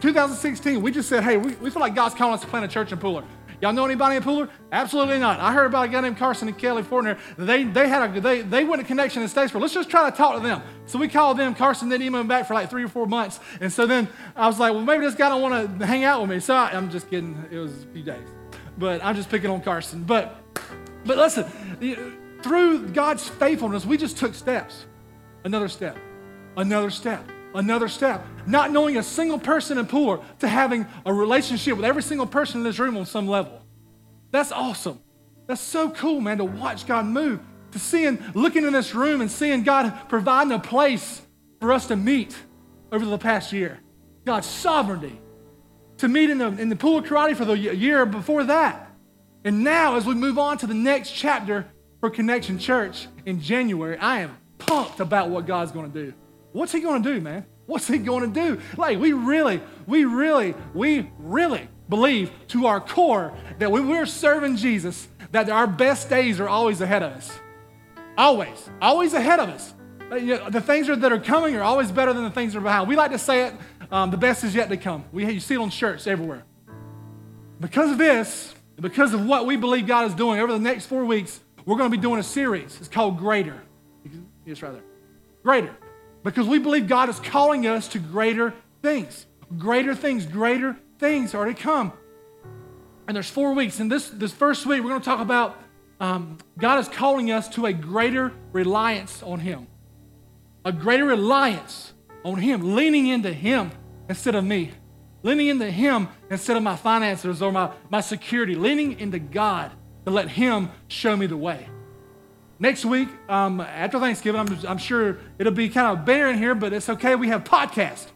2016, 0.00 0.82
we 0.82 0.90
just 0.90 1.08
said, 1.08 1.24
hey, 1.24 1.38
we, 1.38 1.54
we 1.54 1.70
feel 1.70 1.80
like 1.80 1.94
God's 1.94 2.14
calling 2.14 2.34
us 2.34 2.42
to 2.42 2.46
plant 2.46 2.64
a 2.64 2.68
church 2.68 2.92
in 2.92 2.98
Pooler. 2.98 3.24
Y'all 3.60 3.72
know 3.72 3.84
anybody 3.84 4.16
in 4.16 4.22
Pooler? 4.22 4.48
Absolutely 4.72 5.18
not. 5.18 5.40
I 5.40 5.52
heard 5.52 5.66
about 5.66 5.86
a 5.86 5.88
guy 5.88 6.00
named 6.00 6.16
Carson 6.16 6.48
and 6.48 6.58
Kelly 6.58 6.82
Fortner. 6.82 7.18
They 7.36 7.64
they 7.64 7.88
had 7.88 8.16
a 8.16 8.20
they 8.20 8.42
they 8.42 8.64
went 8.64 8.80
to 8.80 8.86
connection 8.86 9.22
in 9.22 9.28
Statesboro. 9.28 9.60
Let's 9.60 9.74
just 9.74 9.90
try 9.90 10.08
to 10.10 10.16
talk 10.16 10.34
to 10.34 10.40
them. 10.40 10.62
So 10.86 10.98
we 10.98 11.08
called 11.08 11.38
them. 11.38 11.54
Carson 11.54 11.88
didn't 11.88 12.06
email 12.06 12.24
back 12.24 12.46
for 12.46 12.54
like 12.54 12.70
three 12.70 12.84
or 12.84 12.88
four 12.88 13.06
months. 13.06 13.40
And 13.60 13.72
so 13.72 13.86
then 13.86 14.08
I 14.36 14.46
was 14.46 14.58
like, 14.58 14.72
well, 14.72 14.82
maybe 14.82 15.04
this 15.04 15.14
guy 15.14 15.28
don't 15.28 15.42
want 15.42 15.80
to 15.80 15.86
hang 15.86 16.04
out 16.04 16.20
with 16.20 16.30
me. 16.30 16.40
So 16.40 16.54
I, 16.54 16.70
I'm 16.72 16.90
just 16.90 17.08
kidding. 17.08 17.44
It 17.50 17.58
was 17.58 17.84
a 17.84 17.86
few 17.86 18.02
days, 18.02 18.26
but 18.78 19.04
I'm 19.04 19.14
just 19.14 19.30
picking 19.30 19.50
on 19.50 19.60
Carson. 19.62 20.02
But 20.04 20.40
but 21.04 21.16
listen, 21.16 21.44
through 22.42 22.88
God's 22.88 23.28
faithfulness, 23.28 23.84
we 23.84 23.96
just 23.96 24.16
took 24.16 24.34
steps. 24.34 24.86
Another 25.44 25.68
step. 25.68 25.96
Another 26.56 26.90
step 26.90 27.28
another 27.54 27.88
step. 27.88 28.26
Not 28.46 28.72
knowing 28.72 28.96
a 28.96 29.02
single 29.02 29.38
person 29.38 29.78
in 29.78 29.86
Pooler 29.86 30.22
to 30.40 30.48
having 30.48 30.86
a 31.06 31.14
relationship 31.14 31.76
with 31.76 31.86
every 31.86 32.02
single 32.02 32.26
person 32.26 32.60
in 32.60 32.64
this 32.64 32.78
room 32.78 32.96
on 32.96 33.06
some 33.06 33.28
level. 33.28 33.62
That's 34.30 34.52
awesome. 34.52 35.00
That's 35.46 35.60
so 35.60 35.90
cool, 35.90 36.20
man, 36.20 36.38
to 36.38 36.44
watch 36.44 36.86
God 36.86 37.06
move. 37.06 37.40
To 37.72 37.78
seeing, 37.78 38.22
looking 38.34 38.64
in 38.64 38.72
this 38.72 38.94
room 38.94 39.20
and 39.20 39.30
seeing 39.30 39.62
God 39.62 39.92
providing 40.08 40.52
a 40.52 40.58
place 40.58 41.22
for 41.60 41.72
us 41.72 41.86
to 41.88 41.96
meet 41.96 42.36
over 42.92 43.04
the 43.04 43.18
past 43.18 43.52
year. 43.52 43.80
God's 44.24 44.46
sovereignty. 44.46 45.20
To 45.98 46.08
meet 46.08 46.30
in 46.30 46.38
the, 46.38 46.46
in 46.46 46.68
the 46.68 46.76
Pooler 46.76 47.06
Karate 47.06 47.36
for 47.36 47.44
the 47.44 47.56
year 47.56 48.04
before 48.06 48.44
that. 48.44 48.90
And 49.44 49.62
now, 49.62 49.96
as 49.96 50.06
we 50.06 50.14
move 50.14 50.38
on 50.38 50.58
to 50.58 50.66
the 50.66 50.74
next 50.74 51.10
chapter 51.12 51.66
for 52.00 52.10
Connection 52.10 52.58
Church 52.58 53.06
in 53.26 53.40
January, 53.40 53.98
I 53.98 54.20
am 54.20 54.36
pumped 54.58 55.00
about 55.00 55.30
what 55.30 55.46
God's 55.46 55.70
going 55.70 55.92
to 55.92 56.06
do. 56.06 56.14
What's 56.54 56.70
he 56.70 56.78
going 56.78 57.02
to 57.02 57.14
do, 57.14 57.20
man? 57.20 57.44
What's 57.66 57.88
he 57.88 57.98
going 57.98 58.32
to 58.32 58.40
do? 58.40 58.60
Like, 58.76 59.00
we 59.00 59.12
really, 59.12 59.60
we 59.88 60.04
really, 60.04 60.54
we 60.72 61.10
really 61.18 61.68
believe 61.88 62.30
to 62.48 62.66
our 62.66 62.80
core 62.80 63.36
that 63.58 63.72
when 63.72 63.88
we're 63.88 64.06
serving 64.06 64.56
Jesus, 64.56 65.08
that 65.32 65.50
our 65.50 65.66
best 65.66 66.08
days 66.08 66.38
are 66.38 66.48
always 66.48 66.80
ahead 66.80 67.02
of 67.02 67.10
us. 67.10 67.40
Always, 68.16 68.70
always 68.80 69.14
ahead 69.14 69.40
of 69.40 69.48
us. 69.48 69.74
You 70.12 70.38
know, 70.38 70.48
the 70.48 70.60
things 70.60 70.86
that 70.86 71.10
are 71.10 71.18
coming 71.18 71.56
are 71.56 71.62
always 71.64 71.90
better 71.90 72.12
than 72.12 72.22
the 72.22 72.30
things 72.30 72.52
that 72.52 72.60
are 72.60 72.62
behind. 72.62 72.88
We 72.88 72.94
like 72.94 73.10
to 73.10 73.18
say 73.18 73.48
it, 73.48 73.54
um, 73.90 74.12
the 74.12 74.16
best 74.16 74.44
is 74.44 74.54
yet 74.54 74.68
to 74.68 74.76
come. 74.76 75.04
We, 75.10 75.28
you 75.28 75.40
see 75.40 75.54
it 75.54 75.60
on 75.60 75.70
shirts 75.70 76.06
everywhere. 76.06 76.44
Because 77.58 77.90
of 77.90 77.98
this, 77.98 78.54
because 78.80 79.12
of 79.12 79.26
what 79.26 79.44
we 79.44 79.56
believe 79.56 79.88
God 79.88 80.06
is 80.06 80.14
doing 80.14 80.38
over 80.38 80.52
the 80.52 80.60
next 80.60 80.86
four 80.86 81.04
weeks, 81.04 81.40
we're 81.64 81.78
going 81.78 81.90
to 81.90 81.96
be 81.96 82.00
doing 82.00 82.20
a 82.20 82.24
series. 82.24 82.78
It's 82.78 82.86
called 82.86 83.18
Greater. 83.18 83.60
It's 84.46 84.62
right 84.62 84.72
there. 84.72 84.84
Greater 85.42 85.76
because 86.24 86.48
we 86.48 86.58
believe 86.58 86.88
God 86.88 87.08
is 87.08 87.20
calling 87.20 87.66
us 87.66 87.86
to 87.88 87.98
greater 88.00 88.54
things. 88.82 89.26
Greater 89.58 89.94
things, 89.94 90.26
greater 90.26 90.76
things 90.98 91.34
are 91.34 91.44
to 91.44 91.54
come. 91.54 91.92
And 93.06 93.14
there's 93.14 93.28
four 93.28 93.52
weeks. 93.52 93.78
And 93.78 93.92
this, 93.92 94.08
this 94.08 94.32
first 94.32 94.64
week, 94.66 94.82
we're 94.82 94.88
going 94.88 95.00
to 95.00 95.04
talk 95.04 95.20
about 95.20 95.60
um, 96.00 96.38
God 96.58 96.78
is 96.78 96.88
calling 96.88 97.30
us 97.30 97.48
to 97.50 97.66
a 97.66 97.72
greater 97.72 98.32
reliance 98.52 99.22
on 99.22 99.40
Him. 99.40 99.66
A 100.64 100.72
greater 100.72 101.04
reliance 101.04 101.92
on 102.24 102.38
Him, 102.38 102.74
leaning 102.74 103.06
into 103.06 103.32
Him 103.32 103.70
instead 104.08 104.34
of 104.34 104.44
me. 104.44 104.72
Leaning 105.22 105.48
into 105.48 105.70
Him 105.70 106.08
instead 106.30 106.56
of 106.56 106.62
my 106.62 106.76
finances 106.76 107.42
or 107.42 107.52
my, 107.52 107.70
my 107.90 108.00
security. 108.00 108.54
Leaning 108.54 108.98
into 108.98 109.18
God 109.18 109.72
to 110.06 110.10
let 110.10 110.30
Him 110.30 110.70
show 110.88 111.16
me 111.16 111.26
the 111.26 111.36
way. 111.36 111.68
Next 112.58 112.84
week, 112.84 113.08
um, 113.28 113.60
after 113.60 113.98
Thanksgiving, 113.98 114.40
I'm, 114.40 114.66
I'm, 114.66 114.78
sure 114.78 115.18
it'll 115.38 115.52
be 115.52 115.68
kind 115.68 115.98
of 115.98 116.04
barren 116.04 116.38
here, 116.38 116.54
but 116.54 116.72
it's 116.72 116.88
okay. 116.88 117.16
We 117.16 117.28
have 117.28 117.42
podcast 117.42 118.06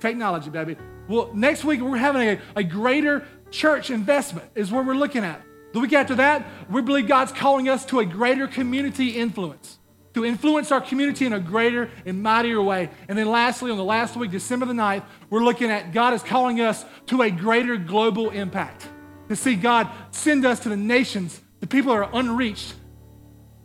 technology, 0.00 0.50
baby. 0.50 0.76
Well, 1.08 1.30
next 1.34 1.64
week 1.64 1.80
we're 1.80 1.96
having 1.96 2.22
a, 2.22 2.40
a 2.56 2.64
greater 2.64 3.26
church 3.50 3.90
investment 3.90 4.48
is 4.54 4.72
what 4.72 4.86
we're 4.86 4.94
looking 4.94 5.24
at. 5.24 5.42
The 5.72 5.80
week 5.80 5.92
after 5.92 6.16
that, 6.16 6.46
we 6.68 6.82
believe 6.82 7.06
God's 7.06 7.30
calling 7.30 7.68
us 7.68 7.84
to 7.86 8.00
a 8.00 8.04
greater 8.04 8.48
community 8.48 9.10
influence, 9.10 9.78
to 10.14 10.24
influence 10.24 10.72
our 10.72 10.80
community 10.80 11.26
in 11.26 11.32
a 11.32 11.38
greater 11.38 11.90
and 12.04 12.20
mightier 12.20 12.60
way. 12.60 12.90
And 13.08 13.16
then 13.16 13.28
lastly, 13.28 13.70
on 13.70 13.76
the 13.76 13.84
last 13.84 14.16
week, 14.16 14.32
December 14.32 14.66
the 14.66 14.72
9th, 14.72 15.04
we're 15.30 15.44
looking 15.44 15.70
at 15.70 15.92
God 15.92 16.12
is 16.12 16.24
calling 16.24 16.60
us 16.60 16.84
to 17.06 17.22
a 17.22 17.30
greater 17.30 17.76
global 17.76 18.30
impact. 18.30 18.88
To 19.28 19.36
see 19.36 19.54
God 19.54 19.88
send 20.10 20.44
us 20.44 20.58
to 20.60 20.68
the 20.68 20.76
nations, 20.76 21.40
the 21.60 21.68
people 21.68 21.92
that 21.92 22.00
are 22.00 22.10
unreached, 22.12 22.74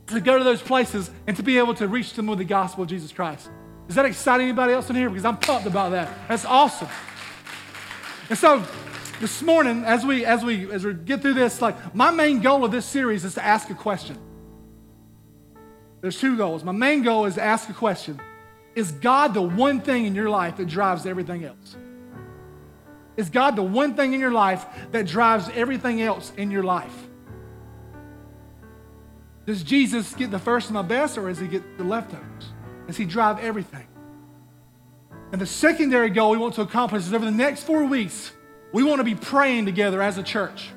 to 0.07 0.19
go 0.19 0.37
to 0.37 0.43
those 0.43 0.61
places 0.61 1.09
and 1.27 1.35
to 1.37 1.43
be 1.43 1.57
able 1.57 1.73
to 1.75 1.87
reach 1.87 2.13
them 2.13 2.27
with 2.27 2.39
the 2.39 2.45
gospel 2.45 2.83
of 2.83 2.89
Jesus 2.89 3.11
Christ. 3.11 3.49
Does 3.87 3.95
that 3.95 4.05
excite 4.05 4.41
anybody 4.41 4.73
else 4.73 4.89
in 4.89 4.95
here? 4.95 5.09
Because 5.09 5.25
I'm 5.25 5.37
pumped 5.37 5.67
about 5.67 5.91
that. 5.91 6.11
That's 6.27 6.45
awesome. 6.45 6.87
And 8.29 8.37
so 8.37 8.63
this 9.19 9.41
morning, 9.41 9.83
as 9.85 10.05
we 10.05 10.25
as 10.25 10.43
we 10.43 10.71
as 10.71 10.83
we 10.83 10.93
get 10.93 11.21
through 11.21 11.35
this, 11.35 11.61
like 11.61 11.95
my 11.95 12.11
main 12.11 12.39
goal 12.39 12.65
of 12.65 12.71
this 12.71 12.85
series 12.85 13.23
is 13.23 13.35
to 13.35 13.43
ask 13.43 13.69
a 13.69 13.75
question. 13.75 14.17
There's 16.01 16.19
two 16.19 16.37
goals. 16.37 16.63
My 16.63 16.71
main 16.71 17.03
goal 17.03 17.25
is 17.25 17.35
to 17.35 17.41
ask 17.41 17.69
a 17.69 17.73
question. 17.73 18.19
Is 18.75 18.91
God 18.91 19.33
the 19.33 19.41
one 19.41 19.81
thing 19.81 20.05
in 20.05 20.13
your 20.13 20.29
life 20.29 20.57
that 20.57 20.67
drives 20.67 21.05
everything 21.05 21.45
else? 21.45 21.75
Is 23.17 23.29
God 23.29 23.55
the 23.55 23.63
one 23.63 23.95
thing 23.95 24.13
in 24.13 24.19
your 24.19 24.31
life 24.31 24.65
that 24.91 25.07
drives 25.07 25.49
everything 25.53 26.01
else 26.01 26.31
in 26.35 26.51
your 26.51 26.63
life? 26.63 26.93
Does 29.45 29.61
Jesus 29.61 30.13
get 30.13 30.31
the 30.31 30.39
first 30.39 30.69
and 30.69 30.77
the 30.77 30.83
best, 30.83 31.17
or 31.17 31.27
does 31.27 31.39
he 31.39 31.47
get 31.47 31.77
the 31.77 31.83
leftovers? 31.83 32.51
Does 32.87 32.97
he 32.97 33.05
drive 33.05 33.39
everything? 33.39 33.87
And 35.31 35.39
the 35.39 35.45
secondary 35.45 36.09
goal 36.09 36.31
we 36.31 36.37
want 36.37 36.55
to 36.55 36.61
accomplish 36.61 37.03
is 37.03 37.13
over 37.13 37.25
the 37.25 37.31
next 37.31 37.63
four 37.63 37.85
weeks, 37.85 38.31
we 38.73 38.83
want 38.83 38.99
to 38.99 39.03
be 39.03 39.15
praying 39.15 39.65
together 39.65 40.01
as 40.01 40.17
a 40.17 40.23
church 40.23 40.69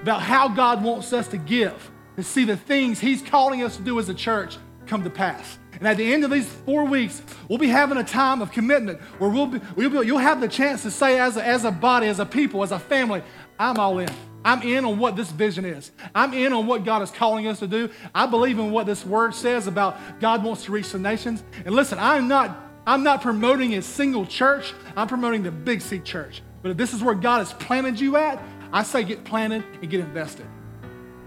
about 0.00 0.20
how 0.20 0.48
God 0.48 0.82
wants 0.82 1.12
us 1.12 1.28
to 1.28 1.36
give, 1.36 1.90
to 2.16 2.22
see 2.22 2.44
the 2.44 2.56
things 2.56 2.98
He's 3.00 3.22
calling 3.22 3.62
us 3.62 3.76
to 3.76 3.82
do 3.82 3.98
as 3.98 4.08
a 4.08 4.14
church 4.14 4.58
come 4.86 5.04
to 5.04 5.10
pass. 5.10 5.58
And 5.72 5.88
at 5.88 5.96
the 5.96 6.12
end 6.12 6.24
of 6.24 6.30
these 6.30 6.46
four 6.46 6.84
weeks, 6.84 7.22
we'll 7.48 7.58
be 7.58 7.68
having 7.68 7.98
a 7.98 8.04
time 8.04 8.42
of 8.42 8.52
commitment 8.52 9.00
where 9.18 9.30
we'll 9.30 9.46
be, 9.46 9.60
we'll 9.74 9.90
be, 9.90 10.06
you'll 10.06 10.18
have 10.18 10.40
the 10.40 10.48
chance 10.48 10.82
to 10.82 10.90
say, 10.90 11.18
as 11.18 11.36
a, 11.36 11.44
as 11.44 11.64
a 11.64 11.70
body, 11.70 12.08
as 12.08 12.18
a 12.18 12.26
people, 12.26 12.62
as 12.62 12.72
a 12.72 12.78
family, 12.78 13.22
I'm 13.58 13.78
all 13.78 13.98
in. 13.98 14.08
I'm 14.44 14.62
in 14.62 14.84
on 14.84 14.98
what 14.98 15.16
this 15.16 15.30
vision 15.30 15.64
is. 15.64 15.90
I'm 16.14 16.34
in 16.34 16.52
on 16.52 16.66
what 16.66 16.84
God 16.84 17.02
is 17.02 17.10
calling 17.10 17.46
us 17.46 17.60
to 17.60 17.66
do. 17.66 17.90
I 18.14 18.26
believe 18.26 18.58
in 18.58 18.70
what 18.70 18.86
this 18.86 19.04
word 19.04 19.34
says 19.34 19.66
about 19.66 19.98
God 20.20 20.42
wants 20.42 20.64
to 20.64 20.72
reach 20.72 20.90
the 20.90 20.98
nations. 20.98 21.42
And 21.64 21.74
listen, 21.74 21.98
I'm 21.98 22.28
not, 22.28 22.56
I'm 22.86 23.02
not 23.02 23.22
promoting 23.22 23.74
a 23.74 23.82
single 23.82 24.26
church. 24.26 24.74
I'm 24.96 25.08
promoting 25.08 25.42
the 25.42 25.50
Big 25.50 25.80
C 25.80 25.98
church. 26.00 26.42
But 26.62 26.72
if 26.72 26.76
this 26.76 26.92
is 26.92 27.02
where 27.02 27.14
God 27.14 27.38
has 27.38 27.52
planted 27.52 28.00
you 28.00 28.16
at, 28.16 28.42
I 28.72 28.82
say 28.82 29.04
get 29.04 29.24
planted 29.24 29.64
and 29.80 29.90
get 29.90 30.00
invested. 30.00 30.46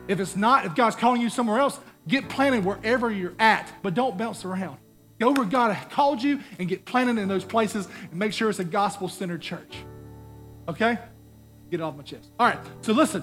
If 0.07 0.19
it's 0.19 0.35
not, 0.35 0.65
if 0.65 0.75
God's 0.75 0.95
calling 0.95 1.21
you 1.21 1.29
somewhere 1.29 1.59
else, 1.59 1.79
get 2.07 2.29
planted 2.29 2.63
wherever 2.63 3.11
you're 3.11 3.33
at, 3.39 3.71
but 3.81 3.93
don't 3.93 4.17
bounce 4.17 4.45
around. 4.45 4.77
Go 5.19 5.31
where 5.31 5.45
God 5.45 5.73
has 5.73 5.91
called 5.91 6.21
you 6.21 6.41
and 6.59 6.67
get 6.67 6.85
planted 6.85 7.17
in 7.17 7.27
those 7.27 7.45
places 7.45 7.87
and 8.09 8.19
make 8.19 8.33
sure 8.33 8.49
it's 8.49 8.59
a 8.59 8.65
gospel 8.65 9.07
centered 9.07 9.41
church. 9.41 9.75
Okay? 10.67 10.97
Get 11.75 11.81
it 11.81 11.83
off 11.83 11.97
my 11.97 12.03
chest. 12.03 12.31
All 12.39 12.47
right, 12.47 12.57
so 12.79 12.93
listen, 12.93 13.21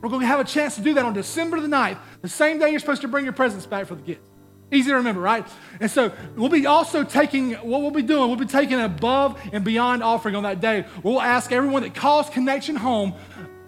we're 0.00 0.08
going 0.08 0.22
to 0.22 0.26
have 0.26 0.40
a 0.40 0.44
chance 0.44 0.74
to 0.74 0.80
do 0.80 0.94
that 0.94 1.04
on 1.04 1.12
December 1.12 1.60
the 1.60 1.68
9th, 1.68 1.98
the 2.22 2.28
same 2.28 2.58
day 2.58 2.70
you're 2.70 2.80
supposed 2.80 3.02
to 3.02 3.08
bring 3.08 3.22
your 3.22 3.32
presents 3.32 3.66
back 3.66 3.86
for 3.86 3.94
the 3.94 4.02
kids. 4.02 4.18
Easy 4.72 4.90
to 4.90 4.96
remember, 4.96 5.20
right? 5.20 5.46
And 5.78 5.88
so 5.88 6.10
we'll 6.34 6.48
be 6.48 6.66
also 6.66 7.04
taking, 7.04 7.52
what 7.52 7.82
we'll 7.82 7.92
be 7.92 8.02
doing, 8.02 8.26
we'll 8.26 8.36
be 8.36 8.46
taking 8.46 8.80
above 8.80 9.40
and 9.52 9.64
beyond 9.64 10.02
offering 10.02 10.34
on 10.34 10.42
that 10.42 10.60
day. 10.60 10.86
We'll 11.04 11.20
ask 11.20 11.52
everyone 11.52 11.82
that 11.82 11.94
calls 11.94 12.28
Connection 12.30 12.74
home 12.74 13.14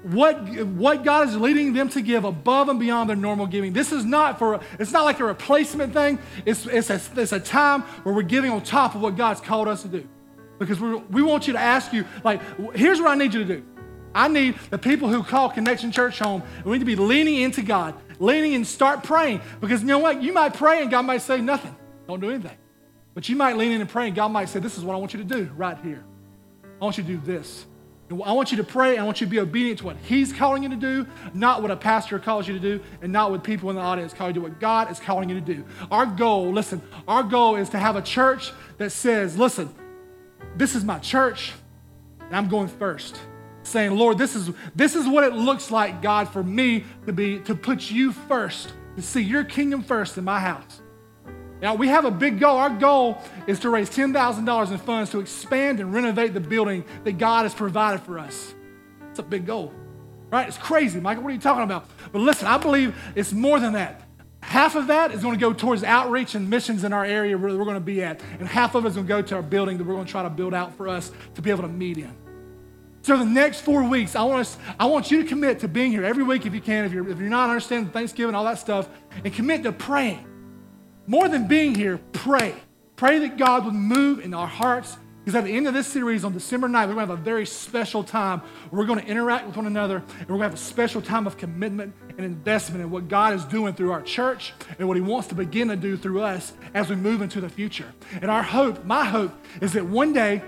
what, 0.03 0.41
what 0.65 1.05
God 1.05 1.29
is 1.29 1.37
leading 1.37 1.73
them 1.73 1.89
to 1.91 2.01
give 2.01 2.25
above 2.25 2.69
and 2.69 2.81
beyond 2.81 3.11
their 3.11 3.17
normal 3.17 3.47
giving. 3.47 3.73
This 3.73 3.93
is 3.93 4.05
not 4.05 4.41
for, 4.41 4.59
it's 4.81 4.91
not 4.91 5.05
like 5.05 5.21
a 5.21 5.25
replacement 5.25 5.93
thing. 5.93 6.19
It's, 6.45 6.67
it's, 6.67 6.91
a, 6.91 7.01
it's 7.15 7.31
a 7.31 7.39
time 7.39 7.83
where 8.03 8.13
we're 8.13 8.23
giving 8.23 8.51
on 8.51 8.61
top 8.63 8.97
of 8.97 9.03
what 9.03 9.17
God's 9.17 9.41
called 9.41 9.69
us 9.69 9.83
to 9.83 9.89
do. 9.89 10.09
Because 10.61 10.79
we 10.79 10.95
we 10.95 11.23
want 11.23 11.47
you 11.47 11.55
to 11.55 11.59
ask 11.59 11.91
you, 11.91 12.05
like, 12.23 12.43
here's 12.77 13.01
what 13.01 13.09
I 13.09 13.15
need 13.15 13.33
you 13.33 13.41
to 13.41 13.57
do. 13.57 13.65
I 14.15 14.29
need 14.29 14.57
the 14.71 14.79
people 14.79 15.09
who 15.09 15.23
call 15.23 15.51
Connection 15.51 15.93
Church 15.93 16.19
home, 16.19 16.43
we 16.65 16.73
need 16.73 16.79
to 16.81 16.85
be 16.85 16.97
leaning 16.97 17.37
into 17.37 17.63
God, 17.63 17.95
leaning 18.19 18.55
and 18.55 18.67
start 18.67 19.05
praying. 19.05 19.41
Because 19.61 19.83
you 19.83 19.87
know 19.87 19.99
what? 19.99 20.23
You 20.23 20.33
might 20.33 20.55
pray 20.55 20.83
and 20.83 20.91
God 20.91 21.03
might 21.03 21.23
say 21.23 21.41
nothing. 21.41 21.75
Don't 22.09 22.21
do 22.21 22.31
anything. 22.31 22.57
But 23.15 23.29
you 23.29 23.37
might 23.37 23.57
lean 23.57 23.73
in 23.73 23.81
and 23.81 23.91
pray 23.91 24.07
and 24.07 24.17
God 24.17 24.29
might 24.29 24.49
say, 24.49 24.61
This 24.61 24.77
is 24.79 24.85
what 24.85 24.95
I 24.95 24.99
want 24.99 25.13
you 25.15 25.19
to 25.19 25.25
do 25.25 25.51
right 25.57 25.79
here. 25.79 26.05
I 26.81 26.85
want 26.85 26.99
you 26.99 27.05
to 27.05 27.09
do 27.09 27.21
this. 27.21 27.67
I 28.11 28.33
want 28.33 28.51
you 28.51 28.57
to 28.57 28.65
pray. 28.65 28.93
And 28.93 29.01
I 29.01 29.05
want 29.05 29.21
you 29.21 29.27
to 29.27 29.31
be 29.31 29.39
obedient 29.39 29.81
to 29.81 29.85
what 29.85 29.97
He's 29.97 30.33
calling 30.33 30.65
you 30.65 30.69
to 30.71 30.77
do, 30.77 31.07
not 31.33 31.63
what 31.63 31.71
a 31.71 31.77
pastor 31.77 32.19
calls 32.19 32.49
you 32.49 32.55
to 32.55 32.61
do, 32.61 32.83
and 33.03 33.13
not 33.13 33.31
what 33.31 33.45
people 33.45 33.71
in 33.71 33.77
the 33.77 33.83
audience 33.83 34.13
call 34.13 34.29
you 34.29 34.35
to 34.35 34.41
do, 34.41 34.43
what 34.43 34.59
God 34.59 34.91
is 34.91 34.99
calling 34.99 35.29
you 35.29 35.37
to 35.37 35.55
do. 35.55 35.65
Our 35.91 36.07
goal, 36.07 36.51
listen, 36.51 36.83
our 37.07 37.23
goal 37.23 37.55
is 37.55 37.69
to 37.71 37.79
have 37.79 37.95
a 37.95 38.03
church 38.03 38.53
that 38.79 38.91
says, 38.91 39.39
Listen, 39.39 39.73
this 40.57 40.75
is 40.75 40.85
my 40.85 40.99
church, 40.99 41.53
and 42.21 42.35
I'm 42.35 42.49
going 42.49 42.67
first 42.67 43.21
saying, 43.71 43.97
Lord, 43.97 44.19
this 44.19 44.35
is, 44.35 44.51
this 44.75 44.95
is 44.95 45.07
what 45.07 45.25
it 45.25 45.33
looks 45.33 45.71
like, 45.71 46.03
God, 46.03 46.29
for 46.29 46.43
me 46.43 46.85
to 47.07 47.13
be, 47.13 47.39
to 47.41 47.55
put 47.55 47.91
you 47.91 48.13
first, 48.13 48.73
to 48.97 49.03
see 49.03 49.23
your 49.23 49.45
kingdom 49.45 49.83
first 49.83 50.19
in 50.19 50.25
my 50.25 50.41
house. 50.41 50.83
Now, 51.63 51.75
we 51.75 51.89
have 51.89 52.05
a 52.05 52.11
big 52.11 52.41
goal. 52.41 52.57
Our 52.57 52.71
goal 52.71 53.19
is 53.47 53.59
to 53.61 53.71
raise 53.71 53.91
$10,000 53.91 54.71
in 54.71 54.79
funds 54.79 55.11
to 55.11 55.21
expand 55.21 55.81
and 55.81 55.93
renovate 55.93 56.33
the 56.33 56.41
building 56.41 56.85
that 57.05 57.19
God 57.19 57.43
has 57.43 57.55
provided 57.55 58.01
for 58.03 58.19
us. 58.19 58.55
It's 59.11 59.19
a 59.19 59.23
big 59.23 59.47
goal, 59.47 59.75
right? 60.31 60.49
It's 60.49 60.57
crazy, 60.57 61.01
Michael. 61.01 61.23
What 61.23 61.31
are 61.31 61.35
you 61.35 61.41
talking 61.41 61.65
about? 61.65 61.87
But 62.13 62.21
listen, 62.21 62.47
I 62.47 62.57
believe 62.57 62.97
it's 63.15 63.33
more 63.33 63.61
than 63.61 63.75
that. 63.75 64.07
Half 64.43 64.75
of 64.75 64.87
that 64.87 65.13
is 65.13 65.21
going 65.21 65.35
to 65.35 65.41
go 65.41 65.53
towards 65.53 65.85
outreach 65.85 66.35
and 66.35 66.49
missions 66.49 66.83
in 66.83 66.95
our 66.95 67.05
area 67.05 67.37
where 67.37 67.57
we're 67.57 67.65
going 67.65 67.75
to 67.75 67.81
be 67.81 68.03
at. 68.03 68.23
And 68.39 68.49
half 68.49 68.75
of 68.75 68.87
it 68.87 68.89
is 68.89 68.95
going 68.95 69.07
to 69.07 69.09
go 69.09 69.23
to 69.23 69.37
our 69.37 69.43
building 69.43 69.77
that 69.77 69.85
we're 69.85 69.95
going 69.95 70.07
to 70.07 70.11
try 70.11 70.23
to 70.23 70.31
build 70.31 70.55
out 70.55 70.75
for 70.77 70.89
us 70.89 71.13
to 71.35 71.43
be 71.43 71.51
able 71.51 71.63
to 71.63 71.69
meet 71.69 71.99
in. 71.99 72.17
So 73.03 73.17
the 73.17 73.25
next 73.25 73.63
four 73.63 73.83
weeks, 73.83 74.15
I 74.15 74.23
want, 74.25 74.41
us, 74.41 74.59
I 74.79 74.85
want 74.87 75.11
you 75.11 75.23
to 75.23 75.29
commit 75.29 75.61
to 75.61 75.69
being 75.69 75.91
here 75.91 76.05
every 76.05 76.23
week 76.23 76.45
if 76.45 76.55
you 76.55 76.61
can, 76.61 76.85
if 76.85 76.93
you're, 76.93 77.09
if 77.09 77.19
you're 77.19 77.31
not 77.31 77.49
understanding 77.49 77.91
Thanksgiving, 77.91 78.35
all 78.35 78.45
that 78.45 78.59
stuff, 78.59 78.89
and 79.25 79.33
commit 79.33 79.63
to 79.63 79.73
praying. 79.73 80.27
More 81.07 81.29
than 81.29 81.47
being 81.47 81.75
here, 81.75 81.99
pray. 82.13 82.55
Pray 82.97 83.21
that 83.21 83.39
God 83.39 83.65
would 83.65 83.75
move 83.75 84.21
in 84.21 84.35
our 84.35 84.47
hearts. 84.47 84.99
Because 85.25 85.35
at 85.35 85.45
the 85.45 85.55
end 85.55 85.67
of 85.67 85.75
this 85.75 85.87
series 85.87 86.25
on 86.25 86.33
December 86.33 86.67
9th, 86.67 86.89
we're 86.89 86.95
going 86.95 87.07
to 87.07 87.13
have 87.13 87.19
a 87.19 87.23
very 87.23 87.47
special 87.47 88.03
time. 88.03 88.43
We're 88.71 88.87
going 88.87 89.01
to 89.01 89.07
interact 89.07 89.47
with 89.47 89.57
one 89.57 89.67
another, 89.67 89.97
and 89.97 90.29
we're 90.29 90.39
going 90.39 90.41
to 90.41 90.47
have 90.47 90.55
a 90.55 90.57
special 90.57 91.03
time 91.03 91.27
of 91.27 91.37
commitment 91.37 91.95
and 92.09 92.21
investment 92.21 92.83
in 92.83 92.91
what 92.91 93.09
God 93.09 93.35
is 93.35 93.45
doing 93.45 93.75
through 93.75 93.93
our 93.93 94.03
church 94.03 94.55
and 94.79 94.89
what 94.89 94.97
He 94.97 95.03
wants 95.03 95.29
to 95.29 95.35
begin 95.35 95.69
to 95.69 95.77
do 95.77 95.97
through 95.97 96.23
us 96.23 96.53
as 96.75 96.89
we 96.89 96.97
move 96.97 97.23
into 97.23 97.41
the 97.41 97.51
future. 97.51 97.93
And 98.23 98.31
our 98.31 98.43
hope, 98.43 98.85
my 98.85 99.05
hope, 99.05 99.33
is 99.61 99.75
that 99.75 99.85
one 99.85 100.13
day 100.13 100.43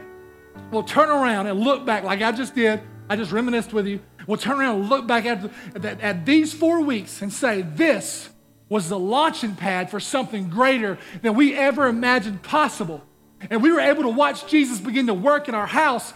we'll 0.71 0.83
turn 0.83 1.09
around 1.09 1.47
and 1.47 1.61
look 1.61 1.85
back 1.85 2.05
like 2.05 2.23
I 2.23 2.33
just 2.33 2.55
did. 2.55 2.81
I 3.09 3.17
just 3.17 3.33
reminisced 3.33 3.73
with 3.73 3.87
you. 3.87 4.01
We'll 4.27 4.39
turn 4.39 4.59
around 4.59 4.81
and 4.81 4.89
look 4.89 5.07
back 5.07 5.27
at, 5.27 5.51
at, 5.75 6.01
at 6.01 6.27
these 6.27 6.53
four 6.53 6.81
weeks 6.81 7.23
and 7.23 7.33
say, 7.33 7.63
this 7.63 8.31
was 8.69 8.89
the 8.89 8.99
launching 8.99 9.55
pad 9.55 9.91
for 9.91 10.01
something 10.01 10.49
greater 10.49 10.99
than 11.21 11.35
we 11.35 11.55
ever 11.55 11.87
imagined 11.87 12.43
possible. 12.43 13.03
And 13.51 13.63
we 13.63 13.73
were 13.73 13.81
able 13.81 14.03
to 14.05 14.09
watch 14.09 14.47
Jesus 14.47 14.79
begin 14.79 15.09
to 15.09 15.15
work 15.15 15.49
in 15.49 15.55
our 15.55 15.67
house 15.67 16.15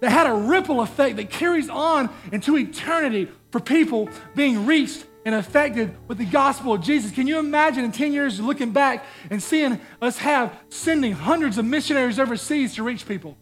that 0.00 0.10
had 0.10 0.26
a 0.26 0.34
ripple 0.34 0.80
effect 0.80 1.16
that 1.16 1.30
carries 1.30 1.70
on 1.70 2.10
into 2.32 2.56
eternity 2.56 3.28
for 3.50 3.60
people 3.60 4.10
being 4.34 4.66
reached 4.66 5.06
and 5.24 5.34
affected 5.34 5.96
with 6.06 6.18
the 6.18 6.24
gospel 6.24 6.74
of 6.74 6.82
Jesus. 6.82 7.10
Can 7.10 7.26
you 7.26 7.38
imagine 7.38 7.84
in 7.84 7.92
10 7.92 8.12
years 8.12 8.38
looking 8.40 8.72
back 8.72 9.04
and 9.30 9.42
seeing 9.42 9.80
us 10.02 10.18
have 10.18 10.56
sending 10.68 11.12
hundreds 11.12 11.56
of 11.58 11.64
missionaries 11.64 12.18
overseas 12.18 12.74
to 12.74 12.82
reach 12.82 13.08
people? 13.08 13.36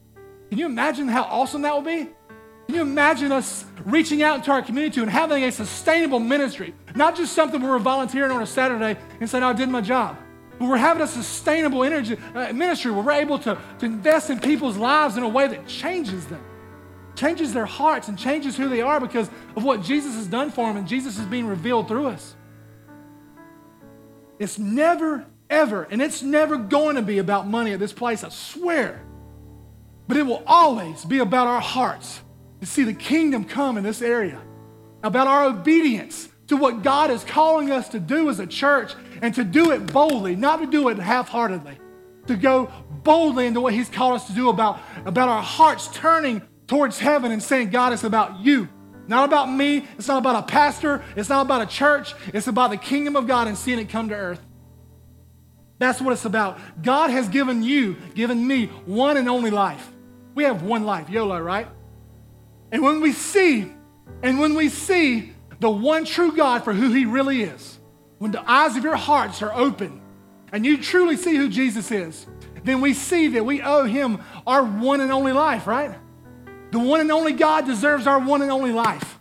Can 0.55 0.61
you 0.61 0.67
imagine 0.67 1.09
how 1.09 1.25
awesome 1.25 1.63
that 1.63 1.75
would 1.75 1.85
be? 1.85 2.09
Can 2.67 2.77
you 2.77 2.83
imagine 2.83 3.33
us 3.33 3.65
reaching 3.85 4.23
out 4.23 4.37
into 4.37 4.53
our 4.53 4.63
community 4.63 5.01
and 5.01 5.11
having 5.11 5.43
a 5.43 5.51
sustainable 5.51 6.21
ministry? 6.21 6.77
Not 6.95 7.17
just 7.17 7.33
something 7.33 7.61
where 7.61 7.73
we're 7.73 7.81
volunteering 7.81 8.31
on 8.31 8.41
a 8.41 8.47
Saturday 8.47 8.97
and 9.19 9.29
saying, 9.29 9.43
oh, 9.43 9.49
I 9.49 9.53
did 9.53 9.69
my 9.69 9.81
job. 9.81 10.17
But 10.61 10.69
we're 10.69 10.77
having 10.77 11.03
a 11.03 11.09
sustainable 11.09 11.83
energy, 11.83 12.17
uh, 12.37 12.53
ministry 12.53 12.93
where 12.93 13.03
we're 13.03 13.13
able 13.15 13.41
to, 13.41 13.59
to 13.81 13.85
invest 13.85 14.31
in 14.31 14.39
people's 14.39 14.77
lives 14.77 15.17
in 15.17 15.25
a 15.25 15.29
way 15.29 15.49
that 15.49 15.67
changes 15.67 16.25
them, 16.27 16.45
changes 17.17 17.53
their 17.53 17.67
hearts, 17.67 18.07
and 18.07 18.17
changes 18.17 18.57
who 18.57 18.69
they 18.69 18.81
are 18.81 19.01
because 19.01 19.29
of 19.57 19.65
what 19.65 19.83
Jesus 19.83 20.15
has 20.15 20.29
done 20.29 20.53
for 20.53 20.69
them 20.69 20.77
and 20.77 20.87
Jesus 20.87 21.19
is 21.19 21.27
being 21.27 21.49
revealed 21.49 21.89
through 21.89 22.07
us. 22.07 22.37
It's 24.39 24.57
never, 24.57 25.27
ever, 25.51 25.89
and 25.91 26.01
it's 26.01 26.23
never 26.23 26.57
going 26.57 26.95
to 26.95 27.03
be 27.03 27.19
about 27.19 27.49
money 27.49 27.73
at 27.73 27.81
this 27.81 27.93
place, 27.93 28.23
I 28.23 28.29
swear. 28.29 29.05
But 30.07 30.17
it 30.17 30.25
will 30.25 30.43
always 30.47 31.05
be 31.05 31.19
about 31.19 31.47
our 31.47 31.61
hearts 31.61 32.21
to 32.61 32.67
see 32.67 32.85
the 32.85 32.95
kingdom 32.95 33.45
come 33.45 33.79
in 33.79 33.85
this 33.85 34.03
area, 34.03 34.41
about 35.03 35.27
our 35.27 35.45
obedience 35.47 36.29
to 36.49 36.57
what 36.57 36.83
God 36.83 37.11
is 37.11 37.25
calling 37.25 37.71
us 37.71 37.89
to 37.91 38.01
do 38.01 38.29
as 38.29 38.39
a 38.39 38.47
church 38.47 38.95
and 39.23 39.35
to 39.35 39.45
do 39.45 39.71
it 39.71 39.93
boldly, 39.93 40.37
not 40.37 40.61
to 40.61 40.67
do 40.67 40.89
it 40.89 40.99
half 40.99 41.29
heartedly, 41.29 41.79
to 42.27 42.37
go 42.37 42.71
boldly 43.03 43.47
into 43.47 43.61
what 43.61 43.73
He's 43.73 43.89
called 43.89 44.15
us 44.15 44.27
to 44.27 44.33
do 44.33 44.49
about, 44.49 44.81
about 45.05 45.29
our 45.29 45.43
hearts 45.43 45.89
turning 45.89 46.43
towards 46.67 46.99
heaven 46.99 47.33
and 47.33 47.43
saying, 47.43 47.71
God, 47.71 47.93
it's 47.93 48.05
about 48.05 48.41
you. 48.41 48.69
Not 49.07 49.27
about 49.27 49.51
me. 49.51 49.87
It's 49.99 50.09
not 50.09 50.19
about 50.19 50.45
a 50.45 50.47
pastor. 50.47 51.03
It's 51.17 51.29
not 51.29 51.45
about 51.45 51.63
a 51.63 51.67
church. 51.67 52.15
It's 52.33 52.47
about 52.47 52.71
the 52.71 52.79
kingdom 52.79 53.17
of 53.17 53.27
God 53.27 53.49
and 53.49 53.57
seeing 53.57 53.79
it 53.79 53.91
come 53.91 54.09
to 54.09 54.15
earth. 54.15 54.41
That's 55.79 56.01
what 56.01 56.13
it's 56.13 56.25
about. 56.25 56.59
God 56.83 57.11
has 57.11 57.29
given 57.29 57.63
you, 57.63 57.97
given 58.15 58.47
me 58.47 58.67
one 58.87 59.17
and 59.17 59.29
only 59.29 59.51
life. 59.51 59.91
We 60.35 60.45
have 60.45 60.63
one 60.63 60.85
life, 60.85 61.09
YOLO, 61.09 61.41
right? 61.41 61.69
And 62.73 62.83
when 62.83 63.01
we 63.01 63.13
see, 63.13 63.73
and 64.23 64.39
when 64.39 64.55
we 64.55 64.69
see 64.69 65.33
the 65.61 65.71
one 65.71 66.05
true 66.05 66.33
God 66.33 66.65
for 66.65 66.73
who 66.73 66.93
he 66.93 67.05
really 67.05 67.43
is, 67.43 67.79
when 68.19 68.33
the 68.33 68.51
eyes 68.51 68.77
of 68.77 68.85
your 68.85 68.97
hearts 68.97 69.43
are 69.43 69.53
open 69.55 70.01
and 70.53 70.65
you 70.65 70.79
truly 70.79 71.17
see 71.17 71.37
who 71.37 71.49
Jesus 71.49 71.91
is, 71.91 72.27
then 72.65 72.81
we 72.81 72.95
see 72.95 73.29
that 73.29 73.45
we 73.45 73.61
owe 73.63 73.85
him 73.85 74.21
our 74.47 74.65
one 74.65 75.01
and 75.01 75.13
only 75.13 75.33
life, 75.33 75.67
right? 75.67 75.95
The 76.71 76.79
one 76.79 77.01
and 77.01 77.13
only 77.13 77.33
God 77.33 77.67
deserves 77.67 78.07
our 78.07 78.19
one 78.19 78.43
and 78.43 78.51
only 78.51 78.73
life. 78.73 79.21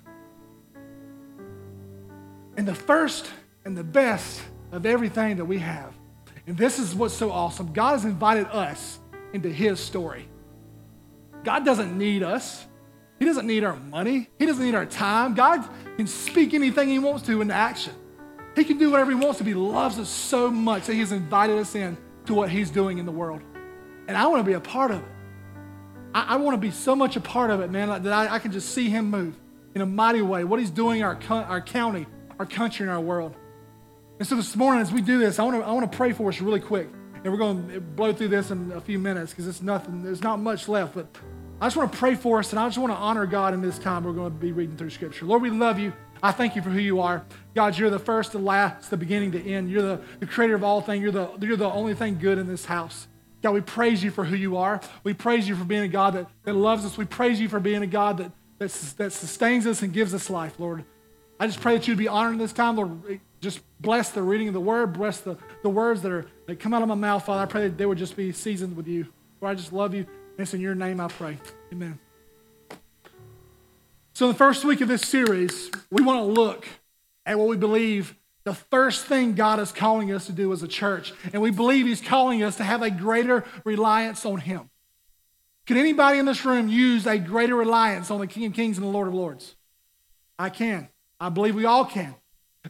And 2.58 2.68
the 2.68 2.76
first 2.76 3.30
and 3.66 3.78
the 3.78 3.84
best 3.84 4.42
of 4.72 4.86
everything 4.86 5.38
that 5.38 5.46
we 5.46 5.60
have. 5.60 5.94
And 6.48 6.58
this 6.58 6.80
is 6.80 6.96
what's 6.96 7.14
so 7.14 7.32
awesome. 7.32 7.74
God 7.74 7.94
has 7.94 8.06
invited 8.06 8.48
us 8.48 9.00
into 9.34 9.50
his 9.50 9.80
story. 9.80 10.28
God 11.44 11.66
doesn't 11.66 11.98
need 11.98 12.24
us. 12.24 12.66
He 13.20 13.26
doesn't 13.26 13.48
need 13.48 13.64
our 13.64 13.76
money. 13.76 14.30
He 14.40 14.46
doesn't 14.46 14.64
need 14.64 14.76
our 14.76 14.86
time. 14.86 15.34
God 15.34 15.68
can 15.98 16.08
speak 16.08 16.54
anything 16.54 16.90
he 16.90 17.00
wants 17.00 17.26
to 17.28 17.42
into 17.42 17.54
action. 17.54 17.94
He 18.56 18.64
can 18.64 18.78
do 18.78 18.92
whatever 18.92 19.12
he 19.12 19.16
wants 19.16 19.40
to. 19.40 19.44
He 19.44 19.54
loves 19.54 19.98
us 19.98 20.10
so 20.10 20.52
much 20.52 20.86
that 20.88 20.94
he's 20.94 21.12
invited 21.12 21.58
us 21.58 21.76
in 21.76 21.98
to 22.26 22.34
what 22.34 22.50
he's 22.50 22.70
doing 22.70 22.98
in 22.98 23.06
the 23.06 23.12
world. 23.12 23.42
And 24.08 24.18
I 24.18 24.28
want 24.28 24.40
to 24.42 24.44
be 24.44 24.54
a 24.54 24.60
part 24.60 24.92
of 24.92 25.00
it. 25.00 25.10
I, 26.14 26.34
I 26.34 26.36
want 26.36 26.56
to 26.56 26.60
be 26.60 26.72
so 26.72 26.96
much 26.96 27.16
a 27.16 27.22
part 27.22 27.50
of 27.50 27.62
it, 27.62 27.72
man, 27.72 28.04
that 28.04 28.14
I, 28.14 28.36
I, 28.36 28.40
can 28.40 28.52
just 28.52 28.70
see 28.70 28.90
him 28.90 29.10
move 29.10 29.36
in 29.74 29.82
a 29.82 29.86
mighty 29.86 30.22
way. 30.22 30.44
What 30.44 30.60
he's 30.60 30.70
doing 30.70 31.00
in 31.00 31.06
our, 31.06 31.18
our 31.30 31.62
county, 31.62 32.06
our 32.40 32.46
country, 32.46 32.86
and 32.86 32.92
our 32.92 33.02
world. 33.02 33.36
And 34.20 34.28
so 34.28 34.36
this 34.36 34.56
morning, 34.56 34.82
as 34.82 34.92
we 34.92 35.02
do 35.02 35.18
this, 35.18 35.40
I 35.40 35.44
want 35.44 35.62
to, 35.62 35.68
I 35.68 35.72
want 35.72 35.92
to 35.92 35.98
pray 35.98 36.12
for 36.12 36.30
us 36.30 36.40
really 36.40 36.60
quick. 36.60 36.90
And 37.24 37.32
we're 37.32 37.40
going 37.40 37.70
to 37.70 37.80
blow 37.80 38.14
through 38.14 38.28
this 38.28 38.52
in 38.52 38.72
a 38.74 38.82
few 38.82 39.00
minutes 39.00 39.32
because 39.32 39.48
it's 39.48 39.62
nothing, 39.62 40.04
there's 40.04 40.22
not 40.22 40.40
much 40.40 40.68
left. 40.68 40.94
But 40.94 41.08
I 41.62 41.68
just 41.68 41.78
want 41.78 41.92
to 41.92 41.98
pray 41.98 42.16
for 42.16 42.40
us 42.40 42.52
and 42.52 42.60
I 42.60 42.68
just 42.68 42.78
want 42.78 42.92
to 42.92 42.98
honor 42.98 43.26
God 43.26 43.54
in 43.54 43.62
this 43.62 43.80
time 43.80 44.04
we're 44.04 44.14
going 44.14 44.32
to 44.32 44.38
be 44.38 44.52
reading 44.52 44.76
through 44.76 44.90
Scripture. 44.90 45.26
Lord, 45.26 45.42
we 45.42 45.50
love 45.50 45.80
you. 45.80 45.94
I 46.22 46.32
thank 46.32 46.56
you 46.56 46.62
for 46.62 46.70
who 46.70 46.80
you 46.80 47.02
are. 47.02 47.26
God, 47.54 47.78
you're 47.78 47.90
the 47.90 48.00
first, 48.00 48.32
the 48.32 48.40
last, 48.40 48.90
the 48.90 48.98
beginning, 48.98 49.32
the 49.32 49.40
end. 49.40 49.70
You're 49.70 49.82
the, 49.82 50.02
the 50.20 50.26
creator 50.26 50.56
of 50.56 50.64
all 50.64 50.82
things. 50.82 51.02
You're 51.02 51.12
the, 51.12 51.30
you're 51.42 51.58
the 51.58 51.72
only 51.72 51.96
thing 51.96 52.18
good 52.18 52.38
in 52.38 52.48
this 52.48 52.66
house. 52.66 53.08
God, 53.42 53.52
we 53.52 53.62
praise 53.62 54.04
you 54.04 54.10
for 54.10 54.24
who 54.24 54.36
you 54.36 54.56
are. 54.58 54.80
We 55.04 55.14
praise 55.14 55.48
you 55.48 55.56
for 55.56 55.66
being 55.66 55.84
a 55.84 55.88
God 55.90 56.14
that, 56.14 56.28
that 56.44 56.54
loves 56.54 56.86
us. 56.86 56.98
We 56.98 57.06
praise 57.06 57.42
you 57.42 57.50
for 57.50 57.60
being 57.60 57.84
a 57.84 57.88
God 57.88 58.18
that, 58.18 58.32
that, 58.60 58.72
that 58.98 59.12
sustains 59.12 59.68
us 59.68 59.82
and 59.82 59.92
gives 59.92 60.14
us 60.14 60.30
life, 60.30 60.60
Lord. 60.60 60.86
I 61.40 61.48
just 61.48 61.60
pray 61.60 61.78
that 61.78 61.88
you'd 61.88 61.98
be 61.98 62.08
honored 62.08 62.34
in 62.34 62.40
this 62.40 62.54
time, 62.54 62.78
Lord. 62.78 63.20
Just 63.42 63.60
bless 63.82 64.12
the 64.12 64.24
reading 64.24 64.48
of 64.48 64.54
the 64.54 64.62
word, 64.62 64.94
bless 64.94 65.20
the, 65.20 65.38
the 65.62 65.70
words 65.70 66.02
that 66.04 66.12
are 66.12 66.26
that 66.48 66.60
come 66.60 66.74
out 66.74 66.82
of 66.82 66.88
my 66.88 66.96
mouth, 66.96 67.26
Father. 67.26 67.42
I 67.42 67.46
pray 67.46 67.64
that 67.64 67.78
they 67.78 67.86
would 67.86 67.98
just 67.98 68.16
be 68.16 68.32
seasoned 68.32 68.78
with 68.78 68.88
you. 68.88 69.08
Lord, 69.42 69.58
I 69.58 69.60
just 69.60 69.74
love 69.74 69.94
you. 69.94 70.06
It's 70.38 70.54
in 70.54 70.62
your 70.62 70.74
name 70.74 71.00
I 71.00 71.08
pray. 71.08 71.38
Amen. 71.72 72.00
So, 74.14 74.26
in 74.26 74.32
the 74.32 74.38
first 74.38 74.66
week 74.66 74.82
of 74.82 74.88
this 74.88 75.04
series, 75.04 75.70
we 75.92 76.02
want 76.02 76.20
to 76.20 76.42
look 76.42 76.68
at 77.26 77.38
what 77.38 77.48
we 77.48 77.58
believe 77.58 78.16
the 78.44 78.54
first 78.54 79.06
thing 79.06 79.36
God 79.36 79.60
is 79.60 79.72
calling 79.72 80.12
us 80.12 80.26
to 80.26 80.32
do 80.32 80.52
as 80.52 80.64
a 80.64 80.68
church. 80.68 81.14
And 81.32 81.42
we 81.42 81.52
believe 81.52 81.86
He's 81.86 82.02
calling 82.02 82.44
us 82.44 82.58
to 82.58 82.64
have 82.64 82.82
a 82.82 82.90
greater 82.90 83.46
reliance 83.64 84.26
on 84.26 84.40
Him. 84.40 84.70
Can 85.66 85.78
anybody 85.78 86.20
in 86.20 86.26
this 86.26 86.44
room 86.44 86.68
use 86.68 87.06
a 87.06 87.18
greater 87.18 87.56
reliance 87.56 88.12
on 88.12 88.20
the 88.20 88.28
King 88.28 88.46
of 88.46 88.54
Kings 88.54 88.78
and 88.78 88.86
the 88.86 88.92
Lord 88.92 89.08
of 89.08 89.14
Lords? 89.14 89.56
I 90.38 90.50
can. 90.50 90.90
I 91.20 91.30
believe 91.30 91.56
we 91.56 91.66
all 91.66 91.86
can. 91.86 92.16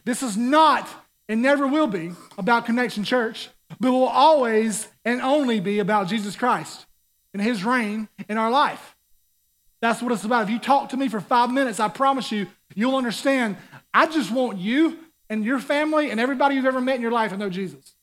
This 0.04 0.22
is 0.22 0.36
not 0.36 0.88
and 1.28 1.40
never 1.40 1.66
will 1.66 1.86
be 1.86 2.12
about 2.36 2.66
Connection 2.66 3.04
Church, 3.04 3.48
but 3.80 3.90
will 3.90 4.04
always 4.04 4.86
and 5.04 5.22
only 5.22 5.60
be 5.60 5.78
about 5.78 6.08
Jesus 6.08 6.36
Christ 6.36 6.86
and 7.34 7.42
His 7.42 7.64
reign 7.64 8.08
in 8.28 8.38
our 8.38 8.50
life. 8.50 8.96
That's 9.80 10.00
what 10.00 10.12
it's 10.12 10.24
about. 10.24 10.44
If 10.44 10.50
you 10.50 10.58
talk 10.58 10.88
to 10.90 10.96
me 10.96 11.08
for 11.08 11.20
five 11.20 11.50
minutes, 11.50 11.78
I 11.78 11.88
promise 11.88 12.32
you, 12.32 12.46
you'll 12.74 12.96
understand. 12.96 13.56
I 13.92 14.06
just 14.06 14.30
want 14.30 14.56
you 14.56 14.98
and 15.28 15.44
your 15.44 15.58
family 15.58 16.10
and 16.10 16.18
everybody 16.18 16.54
you've 16.54 16.64
ever 16.64 16.80
met 16.80 16.96
in 16.96 17.02
your 17.02 17.10
life 17.10 17.32
to 17.32 17.36
know 17.36 17.50
Jesus. 17.50 17.94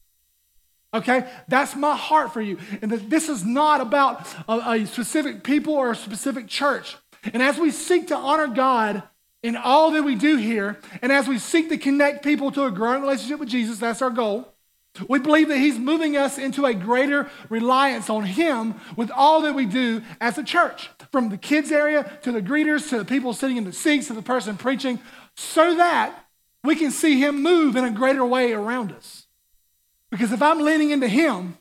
Okay? 0.94 1.28
That's 1.48 1.76
my 1.76 1.96
heart 1.96 2.34
for 2.34 2.42
you. 2.42 2.60
And 2.82 2.92
this 2.92 3.30
is 3.30 3.44
not 3.46 3.82
about 3.82 4.28
a, 4.48 4.72
a 4.72 4.86
specific 4.86 5.44
people 5.44 5.74
or 5.74 5.92
a 5.92 5.96
specific 5.96 6.48
church. 6.48 6.98
And 7.34 7.42
as 7.42 7.58
we 7.58 7.72
seek 7.72 8.08
to 8.08 8.16
honor 8.16 8.48
God 8.48 9.04
in 9.42 9.56
all 9.56 9.92
that 9.92 10.04
we 10.04 10.16
do 10.16 10.38
here, 10.38 10.78
and 11.02 11.12
as 11.12 11.28
we 11.28 11.40
seek 11.40 11.70
to 11.70 11.78
connect 11.78 12.24
people 12.24 12.52
to 12.52 12.66
a 12.66 12.72
growing 12.72 13.02
relationship 13.02 13.40
with 13.40 13.50
Jesus, 13.50 13.80
that's 13.80 14.02
our 14.02 14.10
goal. 14.10 14.54
We 15.08 15.20
believe 15.20 15.48
that 15.48 15.58
He's 15.58 15.80
moving 15.80 16.18
us 16.18 16.38
into 16.38 16.66
a 16.66 16.74
greater 16.74 17.30
reliance 17.50 18.10
on 18.10 18.24
Him 18.24 18.76
with 18.96 19.10
all 19.12 19.42
that 19.42 19.56
we 19.56 19.66
do 19.66 20.02
as 20.20 20.38
a 20.38 20.44
church, 20.44 20.90
from 21.12 21.30
the 21.30 21.38
kids' 21.38 21.72
area 21.72 22.20
to 22.24 22.32
the 22.32 22.42
greeters 22.42 22.90
to 22.90 22.98
the 22.98 23.06
people 23.06 23.34
sitting 23.34 23.58
in 23.58 23.64
the 23.64 23.74
seats 23.74 24.08
to 24.08 24.14
the 24.14 24.22
person 24.22 24.58
preaching, 24.58 25.00
so 25.36 25.76
that 25.76 26.28
we 26.64 26.76
can 26.76 26.92
see 26.92 27.20
Him 27.20 27.42
move 27.42 27.76
in 27.76 27.86
a 27.86 27.92
greater 27.92 28.26
way 28.26 28.52
around 28.52 28.92
us. 28.92 29.28
Because 30.10 30.34
if 30.34 30.42
I'm 30.42 30.60
leaning 30.60 30.92
into 30.92 31.08
Him, 31.08 31.58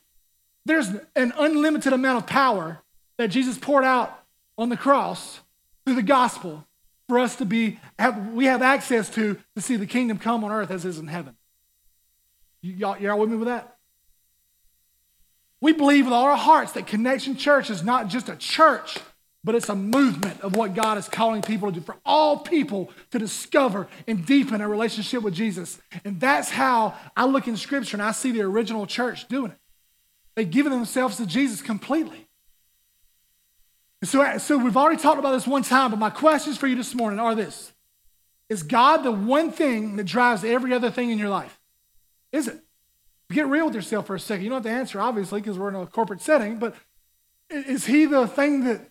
there's 0.66 0.88
an 1.14 1.32
unlimited 1.38 1.92
amount 1.92 2.18
of 2.18 2.26
power 2.26 2.82
that 3.16 3.28
Jesus 3.28 3.58
poured 3.58 3.84
out 3.84 4.24
on 4.58 4.68
the 4.68 4.76
cross 4.76 5.40
through 5.84 5.94
the 5.94 6.02
gospel 6.02 6.66
for 7.08 7.18
us 7.18 7.36
to 7.36 7.44
be, 7.44 7.78
have, 7.98 8.32
we 8.32 8.44
have 8.46 8.62
access 8.62 9.08
to 9.10 9.38
to 9.54 9.60
see 9.60 9.76
the 9.76 9.86
kingdom 9.86 10.18
come 10.18 10.44
on 10.44 10.50
earth 10.50 10.70
as 10.70 10.84
is 10.84 10.98
in 10.98 11.06
heaven. 11.06 11.36
Y'all, 12.62 12.98
y'all 12.98 13.18
with 13.18 13.30
me 13.30 13.36
with 13.36 13.48
that? 13.48 13.76
We 15.60 15.72
believe 15.72 16.06
with 16.06 16.14
all 16.14 16.24
our 16.24 16.36
hearts 16.36 16.72
that 16.72 16.86
Connection 16.86 17.36
Church 17.36 17.70
is 17.70 17.82
not 17.82 18.08
just 18.08 18.28
a 18.28 18.36
church, 18.36 18.98
but 19.42 19.54
it's 19.54 19.68
a 19.68 19.74
movement 19.74 20.40
of 20.42 20.56
what 20.56 20.74
God 20.74 20.98
is 20.98 21.08
calling 21.08 21.42
people 21.42 21.68
to 21.68 21.80
do, 21.80 21.84
for 21.84 21.96
all 22.04 22.38
people 22.38 22.90
to 23.10 23.18
discover 23.18 23.88
and 24.06 24.24
deepen 24.24 24.60
a 24.60 24.68
relationship 24.68 25.22
with 25.22 25.34
Jesus. 25.34 25.80
And 26.04 26.20
that's 26.20 26.50
how 26.50 26.94
I 27.16 27.26
look 27.26 27.48
in 27.48 27.56
Scripture 27.56 27.96
and 27.96 28.02
I 28.02 28.12
see 28.12 28.32
the 28.32 28.42
original 28.42 28.86
church 28.86 29.28
doing 29.28 29.52
it. 29.52 29.58
They've 30.34 30.50
given 30.50 30.72
themselves 30.72 31.16
to 31.16 31.26
Jesus 31.26 31.60
completely. 31.60 32.28
so, 34.02 34.38
so 34.38 34.58
we've 34.58 34.76
already 34.76 35.00
talked 35.00 35.18
about 35.18 35.32
this 35.32 35.46
one 35.46 35.62
time, 35.62 35.90
but 35.90 35.98
my 35.98 36.10
questions 36.10 36.56
for 36.56 36.66
you 36.66 36.76
this 36.76 36.94
morning 36.94 37.18
are 37.18 37.34
this 37.34 37.72
Is 38.48 38.62
God 38.62 38.98
the 38.98 39.12
one 39.12 39.50
thing 39.50 39.96
that 39.96 40.04
drives 40.04 40.44
every 40.44 40.72
other 40.72 40.90
thing 40.90 41.10
in 41.10 41.18
your 41.18 41.28
life? 41.28 41.59
Is 42.32 42.48
it? 42.48 42.60
Get 43.30 43.46
real 43.46 43.66
with 43.66 43.74
yourself 43.74 44.06
for 44.06 44.16
a 44.16 44.20
second. 44.20 44.44
You 44.44 44.50
don't 44.50 44.64
have 44.64 44.72
to 44.72 44.78
answer, 44.78 45.00
obviously, 45.00 45.40
because 45.40 45.58
we're 45.58 45.68
in 45.68 45.76
a 45.76 45.86
corporate 45.86 46.20
setting, 46.20 46.58
but 46.58 46.74
is 47.48 47.86
he 47.86 48.06
the 48.06 48.26
thing 48.26 48.64
that 48.64 48.90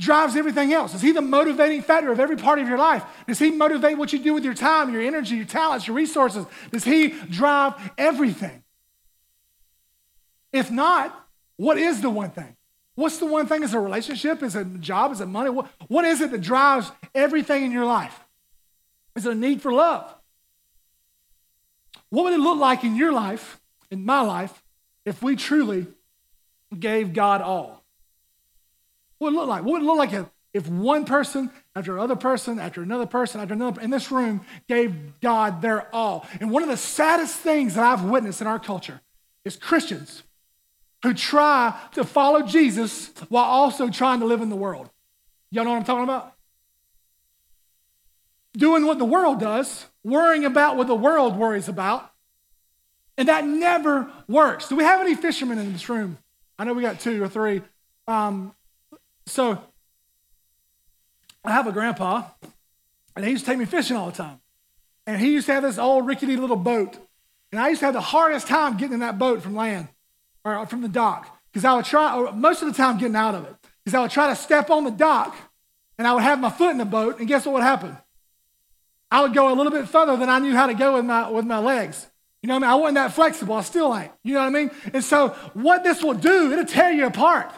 drives 0.00 0.36
everything 0.36 0.72
else? 0.72 0.94
Is 0.94 1.02
he 1.02 1.12
the 1.12 1.20
motivating 1.20 1.82
factor 1.82 2.10
of 2.10 2.20
every 2.20 2.36
part 2.36 2.58
of 2.58 2.68
your 2.68 2.78
life? 2.78 3.04
Does 3.26 3.38
he 3.38 3.50
motivate 3.50 3.98
what 3.98 4.12
you 4.12 4.18
do 4.20 4.32
with 4.32 4.44
your 4.44 4.54
time, 4.54 4.92
your 4.92 5.02
energy, 5.02 5.36
your 5.36 5.44
talents, 5.44 5.86
your 5.86 5.96
resources? 5.96 6.46
Does 6.70 6.84
he 6.84 7.08
drive 7.08 7.74
everything? 7.98 8.62
If 10.52 10.70
not, 10.70 11.28
what 11.56 11.78
is 11.78 12.00
the 12.00 12.10
one 12.10 12.30
thing? 12.30 12.56
What's 12.94 13.18
the 13.18 13.26
one 13.26 13.46
thing? 13.46 13.62
Is 13.62 13.74
a 13.74 13.80
relationship? 13.80 14.42
Is 14.42 14.56
a 14.56 14.64
job? 14.64 15.12
Is 15.12 15.20
it 15.20 15.26
money? 15.26 15.50
What, 15.50 15.70
what 15.88 16.04
is 16.04 16.20
it 16.20 16.30
that 16.30 16.40
drives 16.40 16.90
everything 17.14 17.64
in 17.64 17.72
your 17.72 17.84
life? 17.84 18.18
Is 19.14 19.26
it 19.26 19.32
a 19.32 19.34
need 19.34 19.60
for 19.62 19.72
love? 19.72 20.12
What 22.10 22.24
would 22.24 22.32
it 22.32 22.40
look 22.40 22.58
like 22.58 22.84
in 22.84 22.96
your 22.96 23.12
life, 23.12 23.60
in 23.90 24.04
my 24.04 24.20
life, 24.20 24.62
if 25.04 25.22
we 25.22 25.36
truly 25.36 25.86
gave 26.78 27.12
God 27.12 27.40
all? 27.42 27.84
What 29.18 29.32
would 29.32 29.36
it 29.36 29.40
look 29.40 29.48
like? 29.48 29.64
What 29.64 29.72
would 29.72 29.82
it 29.82 29.86
look 29.86 29.98
like 29.98 30.12
if, 30.54 30.68
one 30.68 31.04
person 31.04 31.50
after 31.76 31.96
another 31.96 32.16
person 32.16 32.58
after 32.58 32.82
another 32.82 33.06
person 33.06 33.40
after 33.40 33.54
another 33.54 33.80
in 33.80 33.90
this 33.90 34.10
room 34.10 34.40
gave 34.68 35.20
God 35.20 35.62
their 35.62 35.94
all? 35.94 36.26
And 36.40 36.50
one 36.50 36.62
of 36.62 36.68
the 36.68 36.76
saddest 36.76 37.36
things 37.36 37.74
that 37.74 37.84
I've 37.84 38.04
witnessed 38.04 38.40
in 38.40 38.46
our 38.46 38.58
culture 38.58 39.00
is 39.44 39.56
Christians 39.56 40.22
who 41.02 41.14
try 41.14 41.78
to 41.92 42.04
follow 42.04 42.42
Jesus 42.42 43.12
while 43.28 43.44
also 43.44 43.88
trying 43.88 44.20
to 44.20 44.26
live 44.26 44.40
in 44.40 44.48
the 44.48 44.56
world. 44.56 44.90
Y'all 45.50 45.64
know 45.64 45.70
what 45.70 45.76
I'm 45.76 45.84
talking 45.84 46.04
about? 46.04 46.34
Doing 48.54 48.84
what 48.84 48.98
the 48.98 49.04
world 49.04 49.38
does 49.38 49.86
worrying 50.10 50.44
about 50.44 50.76
what 50.76 50.86
the 50.86 50.94
world 50.94 51.36
worries 51.36 51.68
about. 51.68 52.10
And 53.16 53.28
that 53.28 53.44
never 53.44 54.10
works. 54.28 54.68
Do 54.68 54.76
we 54.76 54.84
have 54.84 55.00
any 55.00 55.14
fishermen 55.14 55.58
in 55.58 55.72
this 55.72 55.88
room? 55.88 56.18
I 56.58 56.64
know 56.64 56.72
we 56.72 56.82
got 56.82 57.00
two 57.00 57.22
or 57.22 57.28
three. 57.28 57.62
Um, 58.06 58.54
so 59.26 59.60
I 61.44 61.52
have 61.52 61.66
a 61.66 61.72
grandpa, 61.72 62.24
and 63.16 63.24
he 63.24 63.30
used 63.32 63.44
to 63.44 63.50
take 63.50 63.58
me 63.58 63.64
fishing 63.64 63.96
all 63.96 64.06
the 64.06 64.16
time. 64.16 64.40
And 65.06 65.20
he 65.20 65.32
used 65.32 65.46
to 65.46 65.54
have 65.54 65.62
this 65.62 65.78
old 65.78 66.06
rickety 66.06 66.36
little 66.36 66.56
boat. 66.56 66.96
And 67.50 67.60
I 67.60 67.68
used 67.70 67.80
to 67.80 67.86
have 67.86 67.94
the 67.94 68.00
hardest 68.00 68.46
time 68.46 68.76
getting 68.76 68.94
in 68.94 69.00
that 69.00 69.18
boat 69.18 69.42
from 69.42 69.54
land 69.56 69.88
or 70.44 70.66
from 70.66 70.82
the 70.82 70.88
dock 70.88 71.38
because 71.50 71.64
I 71.64 71.74
would 71.74 71.86
try, 71.86 72.30
most 72.32 72.62
of 72.62 72.68
the 72.68 72.74
time 72.74 72.98
getting 72.98 73.16
out 73.16 73.34
of 73.34 73.44
it, 73.44 73.54
because 73.84 73.94
I 73.94 74.00
would 74.00 74.10
try 74.10 74.28
to 74.28 74.36
step 74.36 74.70
on 74.70 74.84
the 74.84 74.90
dock 74.90 75.34
and 75.96 76.06
I 76.06 76.12
would 76.12 76.22
have 76.22 76.38
my 76.38 76.50
foot 76.50 76.70
in 76.70 76.78
the 76.78 76.84
boat, 76.84 77.18
and 77.18 77.26
guess 77.26 77.44
what 77.44 77.54
would 77.54 77.62
happen? 77.62 77.96
I 79.10 79.22
would 79.22 79.34
go 79.34 79.52
a 79.52 79.54
little 79.54 79.72
bit 79.72 79.88
further 79.88 80.16
than 80.16 80.28
I 80.28 80.38
knew 80.38 80.54
how 80.54 80.66
to 80.66 80.74
go 80.74 80.94
with 80.94 81.04
my, 81.04 81.30
with 81.30 81.46
my 81.46 81.58
legs. 81.58 82.06
You 82.42 82.48
know 82.48 82.54
what 82.54 82.64
I 82.64 82.66
mean? 82.66 82.70
I 82.70 82.74
wasn't 82.76 82.94
that 82.96 83.12
flexible. 83.14 83.54
I 83.54 83.62
still 83.62 83.96
ain't. 83.96 84.12
You 84.22 84.34
know 84.34 84.40
what 84.40 84.46
I 84.46 84.50
mean? 84.50 84.70
And 84.92 85.02
so 85.02 85.30
what 85.54 85.82
this 85.82 86.02
will 86.02 86.14
do, 86.14 86.52
it'll 86.52 86.64
tear 86.64 86.92
you 86.92 87.06
apart. 87.06 87.50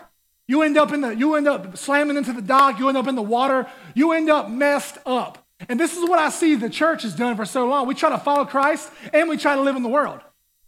You 0.46 0.62
end 0.62 0.78
up 0.78 0.92
in 0.92 1.00
the, 1.00 1.10
you 1.14 1.34
end 1.34 1.46
up 1.46 1.76
slamming 1.76 2.16
into 2.16 2.32
the 2.32 2.42
dock, 2.42 2.78
you 2.78 2.88
end 2.88 2.98
up 2.98 3.06
in 3.06 3.14
the 3.14 3.22
water, 3.22 3.68
you 3.94 4.12
end 4.12 4.30
up 4.30 4.50
messed 4.50 4.98
up. 5.06 5.46
And 5.68 5.78
this 5.78 5.96
is 5.96 6.08
what 6.08 6.18
I 6.18 6.30
see 6.30 6.54
the 6.54 6.70
church 6.70 7.02
has 7.02 7.14
done 7.14 7.36
for 7.36 7.44
so 7.44 7.66
long. 7.66 7.86
We 7.86 7.94
try 7.94 8.10
to 8.10 8.18
follow 8.18 8.44
Christ 8.44 8.90
and 9.12 9.28
we 9.28 9.36
try 9.36 9.54
to 9.54 9.62
live 9.62 9.76
in 9.76 9.82
the 9.82 9.88
world. 9.88 10.20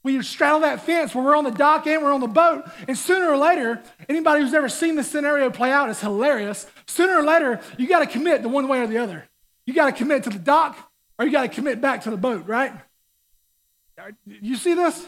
We 0.04 0.20
straddle 0.22 0.60
that 0.60 0.84
fence 0.84 1.14
where 1.14 1.24
we're 1.24 1.36
on 1.36 1.44
the 1.44 1.50
dock 1.50 1.86
and 1.86 2.02
we're 2.02 2.12
on 2.12 2.20
the 2.20 2.26
boat. 2.26 2.64
And 2.86 2.98
sooner 2.98 3.28
or 3.28 3.36
later, 3.36 3.82
anybody 4.08 4.42
who's 4.42 4.52
ever 4.52 4.68
seen 4.68 4.96
this 4.96 5.10
scenario 5.10 5.48
play 5.48 5.70
out 5.70 5.88
is 5.88 6.00
hilarious. 6.00 6.66
Sooner 6.86 7.16
or 7.16 7.24
later, 7.24 7.60
you 7.78 7.88
got 7.88 8.00
to 8.00 8.06
commit 8.06 8.42
the 8.42 8.48
one 8.48 8.68
way 8.68 8.80
or 8.80 8.86
the 8.86 8.98
other. 8.98 9.28
You 9.66 9.74
got 9.74 9.86
to 9.86 9.92
commit 9.92 10.24
to 10.24 10.30
the 10.30 10.38
dock 10.38 10.76
or 11.18 11.26
you 11.26 11.32
got 11.32 11.42
to 11.42 11.48
commit 11.48 11.80
back 11.80 12.02
to 12.02 12.10
the 12.10 12.16
boat, 12.16 12.46
right? 12.46 12.72
You 14.26 14.56
see 14.56 14.74
this? 14.74 15.06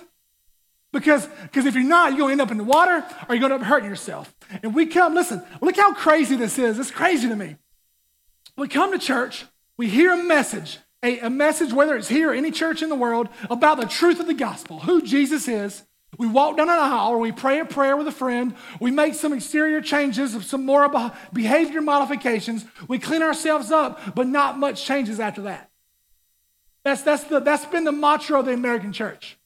Because 0.92 1.26
because 1.42 1.66
if 1.66 1.74
you're 1.74 1.82
not, 1.82 2.10
you're 2.10 2.18
going 2.18 2.38
to 2.38 2.42
end 2.42 2.48
up 2.48 2.52
in 2.52 2.58
the 2.58 2.64
water 2.64 3.04
or 3.28 3.34
you're 3.34 3.40
going 3.40 3.50
to 3.50 3.54
end 3.54 3.62
up 3.64 3.68
hurting 3.68 3.88
yourself. 3.88 4.32
And 4.62 4.74
we 4.74 4.86
come, 4.86 5.14
listen, 5.14 5.42
look 5.60 5.76
how 5.76 5.92
crazy 5.92 6.36
this 6.36 6.58
is. 6.58 6.78
It's 6.78 6.92
crazy 6.92 7.28
to 7.28 7.34
me. 7.34 7.56
We 8.56 8.68
come 8.68 8.92
to 8.92 8.98
church, 8.98 9.46
we 9.76 9.88
hear 9.88 10.12
a 10.12 10.22
message, 10.22 10.78
a, 11.02 11.18
a 11.18 11.30
message, 11.30 11.72
whether 11.72 11.96
it's 11.96 12.08
here 12.08 12.30
or 12.30 12.34
any 12.34 12.52
church 12.52 12.82
in 12.82 12.88
the 12.88 12.94
world, 12.94 13.28
about 13.50 13.80
the 13.80 13.86
truth 13.86 14.20
of 14.20 14.28
the 14.28 14.34
gospel, 14.34 14.80
who 14.80 15.02
Jesus 15.02 15.48
is. 15.48 15.82
We 16.18 16.26
walk 16.26 16.56
down 16.56 16.68
an 16.68 16.78
aisle 16.78 17.12
or 17.12 17.18
we 17.18 17.32
pray 17.32 17.60
a 17.60 17.64
prayer 17.64 17.96
with 17.96 18.06
a 18.06 18.12
friend. 18.12 18.54
We 18.80 18.90
make 18.90 19.14
some 19.14 19.32
exterior 19.32 19.80
changes, 19.80 20.46
some 20.46 20.64
more 20.64 20.88
behavior 21.32 21.80
modifications. 21.80 22.64
We 22.88 22.98
clean 22.98 23.22
ourselves 23.22 23.70
up, 23.70 24.14
but 24.14 24.26
not 24.26 24.58
much 24.58 24.84
changes 24.84 25.20
after 25.20 25.42
that. 25.42 25.70
That's, 26.84 27.02
that's, 27.02 27.24
the, 27.24 27.40
that's 27.40 27.64
been 27.66 27.84
the 27.84 27.92
mantra 27.92 28.38
of 28.38 28.46
the 28.46 28.52
American 28.52 28.92
church. 28.92 29.38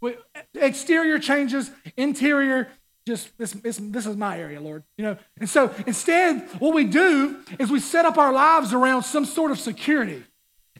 We, 0.00 0.16
exterior 0.54 1.18
changes, 1.20 1.70
interior, 1.96 2.68
just 3.06 3.36
this, 3.38 3.52
this, 3.52 3.78
this 3.80 4.06
is 4.06 4.16
my 4.16 4.38
area, 4.38 4.60
Lord. 4.60 4.82
You 4.96 5.04
know, 5.04 5.16
and 5.38 5.48
so 5.48 5.72
instead, 5.86 6.48
what 6.58 6.74
we 6.74 6.84
do 6.84 7.38
is 7.58 7.70
we 7.70 7.80
set 7.80 8.04
up 8.04 8.18
our 8.18 8.32
lives 8.32 8.72
around 8.72 9.04
some 9.04 9.24
sort 9.24 9.50
of 9.50 9.60
security. 9.60 10.24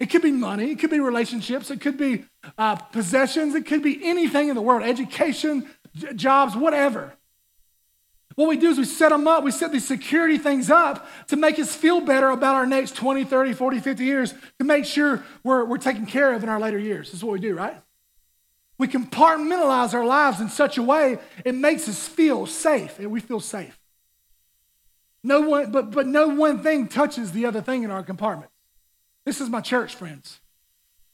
It 0.02 0.10
could 0.10 0.22
be 0.22 0.32
money, 0.32 0.72
it 0.72 0.80
could 0.80 0.90
be 0.90 0.98
relationships, 0.98 1.70
it 1.70 1.80
could 1.80 1.96
be 1.96 2.24
uh, 2.58 2.74
possessions, 2.74 3.54
it 3.54 3.66
could 3.66 3.84
be 3.84 4.04
anything 4.04 4.48
in 4.48 4.56
the 4.56 4.60
world, 4.60 4.82
education, 4.82 5.70
j- 5.94 6.12
jobs, 6.14 6.56
whatever. 6.56 7.12
What 8.34 8.48
we 8.48 8.56
do 8.56 8.70
is 8.70 8.78
we 8.78 8.84
set 8.84 9.10
them 9.10 9.28
up, 9.28 9.44
we 9.44 9.52
set 9.52 9.70
these 9.70 9.86
security 9.86 10.38
things 10.38 10.72
up 10.72 11.06
to 11.28 11.36
make 11.36 11.56
us 11.60 11.76
feel 11.76 12.00
better 12.00 12.30
about 12.30 12.56
our 12.56 12.66
next 12.66 12.96
20, 12.96 13.22
30, 13.22 13.52
40, 13.52 13.78
50 13.78 14.04
years, 14.04 14.34
to 14.58 14.64
make 14.64 14.86
sure 14.86 15.22
we're, 15.44 15.64
we're 15.64 15.78
taken 15.78 16.04
care 16.04 16.32
of 16.32 16.42
in 16.42 16.48
our 16.48 16.58
later 16.58 16.80
years. 16.80 17.12
That's 17.12 17.22
what 17.22 17.34
we 17.34 17.38
do, 17.38 17.54
right? 17.54 17.80
We 18.78 18.88
compartmentalize 18.88 19.94
our 19.94 20.04
lives 20.04 20.40
in 20.40 20.48
such 20.48 20.78
a 20.78 20.82
way 20.82 21.20
it 21.44 21.54
makes 21.54 21.88
us 21.88 22.08
feel 22.08 22.46
safe, 22.46 22.98
and 22.98 23.12
we 23.12 23.20
feel 23.20 23.38
safe. 23.38 23.78
No 25.22 25.42
one, 25.42 25.70
but, 25.70 25.92
but 25.92 26.08
no 26.08 26.26
one 26.26 26.60
thing 26.60 26.88
touches 26.88 27.30
the 27.30 27.46
other 27.46 27.60
thing 27.60 27.84
in 27.84 27.92
our 27.92 28.02
compartment. 28.02 28.50
This 29.24 29.40
is 29.40 29.48
my 29.48 29.60
church 29.60 29.94
friends. 29.94 30.40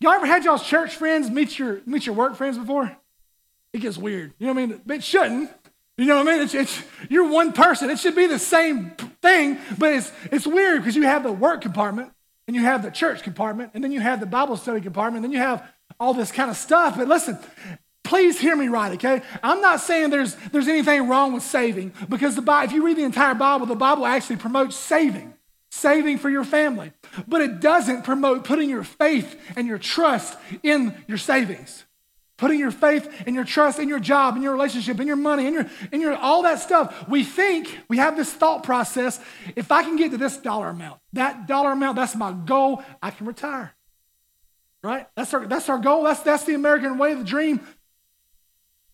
Y'all 0.01 0.12
ever 0.12 0.27
had 0.27 0.44
y'all's 0.44 0.66
church 0.66 0.97
friends 0.97 1.31
meet 1.31 1.59
your 1.59 1.81
meet 1.87 2.07
your 2.07 2.14
work 2.14 2.37
friends 2.37 2.57
before? 2.57 2.97
It 3.73 3.81
gets 3.81 3.99
weird. 3.99 4.33
You 4.38 4.47
know 4.47 4.55
what 4.55 4.62
I 4.62 4.66
mean? 4.66 4.81
It 4.88 5.05
shouldn't. 5.05 5.51
You 5.99 6.05
know 6.07 6.18
what 6.18 6.29
I 6.29 6.33
mean? 6.33 6.42
It's, 6.42 6.55
it's, 6.55 6.83
you're 7.11 7.29
one 7.29 7.53
person. 7.53 7.90
It 7.90 7.99
should 7.99 8.14
be 8.14 8.29
the 8.29 8.38
same 8.38 8.90
thing, 9.21 9.59
but 9.79 9.94
it's, 9.94 10.12
it's 10.31 10.47
weird 10.47 10.81
because 10.81 10.94
you 10.94 11.03
have 11.03 11.25
the 11.25 11.33
work 11.33 11.61
compartment 11.61 12.12
and 12.47 12.55
you 12.55 12.62
have 12.62 12.85
the 12.85 12.90
church 12.90 13.25
compartment 13.25 13.73
and 13.75 13.83
then 13.83 13.90
you 13.90 13.99
have 13.99 14.21
the 14.21 14.27
Bible 14.27 14.57
study 14.57 14.81
compartment 14.81 15.25
and 15.25 15.33
then 15.33 15.33
you 15.37 15.44
have 15.44 15.68
all 15.99 16.14
this 16.14 16.31
kind 16.31 16.51
of 16.51 16.57
stuff. 16.57 16.97
But 16.97 17.09
listen, 17.09 17.37
please 18.05 18.38
hear 18.38 18.55
me 18.55 18.68
right, 18.68 18.92
okay? 18.92 19.23
I'm 19.42 19.61
not 19.61 19.81
saying 19.81 20.11
there's, 20.11 20.37
there's 20.53 20.68
anything 20.68 21.09
wrong 21.09 21.33
with 21.33 21.42
saving 21.42 21.92
because 22.09 22.37
the 22.37 22.42
Bible, 22.42 22.71
if 22.71 22.73
you 22.73 22.87
read 22.87 22.97
the 22.97 23.03
entire 23.03 23.35
Bible, 23.35 23.66
the 23.66 23.75
Bible 23.75 24.07
actually 24.07 24.37
promotes 24.37 24.77
saving, 24.77 25.35
saving 25.79 26.19
for 26.19 26.29
your 26.29 26.45
family. 26.45 26.93
But 27.27 27.41
it 27.41 27.61
doesn't 27.61 28.03
promote 28.03 28.45
putting 28.45 28.69
your 28.69 28.85
faith 28.85 29.41
and 29.57 29.67
your 29.67 29.79
trust 29.79 30.37
in 30.62 30.95
your 31.07 31.19
savings. 31.19 31.85
Putting 32.37 32.61
your 32.61 32.71
faith 32.71 33.25
and 33.27 33.35
your 33.35 33.45
trust 33.45 33.81
in 33.81 33.88
your 33.88 33.99
job, 33.99 34.37
in 34.37 34.43
your 34.43 34.53
relationship, 34.53 35.01
in 35.01 35.09
your 35.09 35.17
money, 35.17 35.47
in 35.47 35.55
your, 35.55 35.67
in 35.91 36.01
your 36.01 36.17
all 36.17 36.43
that 36.43 36.61
stuff. 36.61 37.09
We 37.09 37.25
think, 37.25 37.77
we 37.88 37.97
have 37.97 38.17
this 38.17 38.33
thought 38.33 38.62
process, 38.62 39.19
if 39.57 39.73
I 39.73 39.83
can 39.83 39.97
get 39.97 40.12
to 40.12 40.19
this 40.19 40.37
dollar 40.37 40.69
amount, 40.69 41.01
that 41.14 41.49
dollar 41.49 41.73
amount, 41.73 41.97
that's 41.97 42.14
my 42.14 42.33
goal, 42.33 42.83
I 43.03 43.11
can 43.11 43.27
retire. 43.27 43.75
Right? 44.85 45.09
That's 45.17 45.35
our, 45.35 45.47
that's 45.49 45.69
our 45.69 45.79
goal. 45.79 46.05
That's, 46.05 46.21
that's 46.21 46.45
the 46.45 46.55
American 46.55 46.97
way, 46.99 47.11
of 47.11 47.19
the 47.19 47.25
dream. 47.25 47.59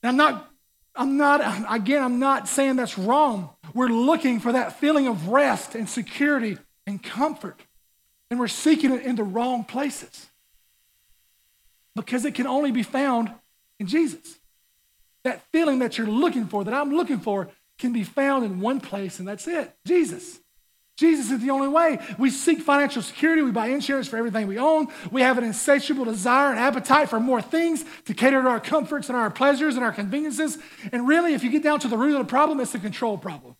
And 0.03 0.09
I'm 0.09 0.17
not, 0.17 0.51
I'm 0.97 1.17
not, 1.19 1.67
again, 1.71 2.03
I'm 2.03 2.19
not 2.19 2.49
saying 2.49 2.77
that's 2.77 2.97
wrong. 2.97 3.51
We're 3.75 3.89
looking 3.89 4.41
for 4.41 4.53
that 4.53 4.81
feeling 4.81 5.07
of 5.07 5.29
rest 5.29 5.75
and 5.75 5.87
security 5.87 6.57
and 6.87 7.03
comfort. 7.03 7.61
And 8.31 8.41
we're 8.41 8.49
seeking 8.49 8.93
it 8.93 9.03
in 9.03 9.17
the 9.17 9.23
wrong 9.23 9.65
places 9.65 10.27
because 11.95 12.25
it 12.25 12.35
can 12.35 12.47
only 12.47 12.73
be 12.73 12.83
found 12.83 13.31
in 13.79 13.87
Jesus. 13.87 14.39
That 15.23 15.43
feeling 15.53 15.79
that 15.79 15.97
you're 15.97 16.07
looking 16.07 16.47
for, 16.47 16.65
that 16.65 16.75
I'm 16.75 16.95
looking 16.95 17.19
for, 17.19 17.49
can 17.79 17.93
be 17.93 18.05
found 18.05 18.45
in 18.45 18.61
one 18.61 18.81
place, 18.81 19.19
and 19.19 19.27
that's 19.27 19.49
it 19.49 19.75
Jesus. 19.87 20.41
Jesus 20.97 21.33
is 21.33 21.41
the 21.41 21.51
only 21.51 21.67
way. 21.67 21.99
We 22.19 22.31
seek 22.31 22.61
financial 22.61 23.03
security. 23.03 23.43
We 23.43 23.51
buy 23.51 23.67
insurance 23.67 24.07
for 24.07 24.17
everything 24.17 24.47
we 24.47 24.59
own. 24.59 24.87
We 25.11 25.23
have 25.23 25.39
an 25.39 25.45
insatiable 25.45 26.05
desire 26.05 26.51
and 26.51 26.59
appetite 26.59 27.09
for 27.09 27.19
more 27.19 27.43
things 27.43 27.85
to 28.05 28.15
cater 28.15 28.41
to 28.41 28.49
our 28.49 28.61
comforts 28.61 29.09
and 29.09 29.19
our 29.19 29.29
pleasures 29.29 29.75
and 29.75 29.85
our 29.85 29.91
conveniences. 29.91 30.57
And 30.93 31.09
really, 31.09 31.35
if 31.35 31.43
you 31.43 31.51
get 31.51 31.65
down 31.65 31.81
to 31.81 31.89
the 31.89 31.97
root 31.97 32.15
of 32.15 32.25
the 32.25 32.31
problem, 32.31 32.61
it's 32.61 32.71
the 32.71 32.79
control 32.79 33.19
problem. 33.19 33.57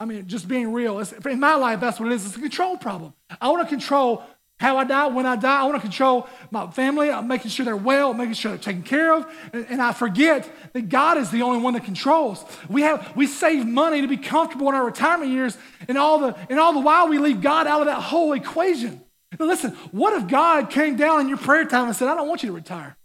I 0.00 0.06
mean, 0.06 0.26
just 0.26 0.48
being 0.48 0.72
real. 0.72 0.98
in 0.98 1.40
my 1.40 1.54
life, 1.56 1.78
that's 1.78 2.00
what 2.00 2.10
it 2.10 2.14
is. 2.14 2.24
It's 2.24 2.36
a 2.36 2.40
control 2.40 2.78
problem. 2.78 3.12
I 3.38 3.50
want 3.50 3.62
to 3.62 3.68
control 3.68 4.24
how 4.58 4.78
I 4.78 4.84
die, 4.84 5.06
when 5.08 5.26
I 5.26 5.36
die. 5.36 5.60
I 5.60 5.64
want 5.64 5.76
to 5.76 5.80
control 5.80 6.26
my 6.50 6.70
family. 6.70 7.10
I'm 7.10 7.28
making 7.28 7.50
sure 7.50 7.64
they're 7.64 7.76
well, 7.76 8.14
making 8.14 8.34
sure 8.34 8.50
they're 8.50 8.58
taken 8.58 8.82
care 8.82 9.14
of. 9.14 9.26
And, 9.52 9.66
and, 9.68 9.82
I 9.82 9.92
forget 9.92 10.50
that 10.72 10.88
God 10.88 11.16
is 11.16 11.30
the 11.30 11.42
only 11.42 11.60
one 11.60 11.74
that 11.74 11.84
controls. 11.84 12.44
We 12.68 12.82
have 12.82 13.14
we 13.16 13.26
save 13.26 13.66
money 13.66 14.02
to 14.02 14.08
be 14.08 14.18
comfortable 14.18 14.68
in 14.68 14.74
our 14.74 14.84
retirement 14.84 15.32
years, 15.32 15.56
and 15.88 15.96
all 15.96 16.18
the 16.18 16.36
and 16.50 16.58
all 16.58 16.74
the 16.74 16.80
while 16.80 17.08
we 17.08 17.18
leave 17.18 17.40
God 17.40 17.66
out 17.66 17.80
of 17.80 17.86
that 17.86 18.02
whole 18.02 18.34
equation. 18.34 19.00
Now 19.38 19.46
listen, 19.46 19.70
what 19.92 20.12
if 20.20 20.28
God 20.28 20.68
came 20.68 20.96
down 20.96 21.20
in 21.20 21.28
your 21.28 21.38
prayer 21.38 21.64
time 21.64 21.86
and 21.86 21.96
said, 21.96 22.08
I 22.08 22.14
don't 22.14 22.28
want 22.28 22.42
you 22.42 22.48
to 22.48 22.54
retire? 22.54 22.96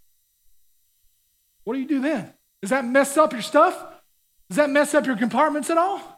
What 1.64 1.72
do 1.72 1.80
you 1.80 1.88
do 1.88 2.00
then? 2.00 2.34
Does 2.60 2.70
that 2.70 2.84
mess 2.84 3.16
up 3.16 3.32
your 3.32 3.42
stuff? 3.42 3.82
Does 4.50 4.56
that 4.56 4.68
mess 4.68 4.94
up 4.94 5.06
your 5.06 5.16
compartments 5.16 5.70
at 5.70 5.78
all? 5.78 6.15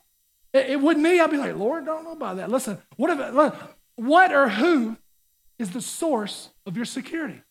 It, 0.66 0.80
wouldn't 0.80 1.02
me. 1.02 1.20
I'd 1.20 1.30
be 1.30 1.36
like, 1.36 1.56
Lord, 1.56 1.86
don't 1.86 2.04
know 2.04 2.12
about 2.12 2.36
that. 2.36 2.50
Listen, 2.50 2.78
what 2.96 3.10
if 3.10 3.54
what 3.96 4.32
or 4.32 4.48
who 4.48 4.96
is 5.58 5.70
the 5.70 5.80
source 5.80 6.50
of 6.66 6.76
your 6.76 6.84
security? 6.84 7.42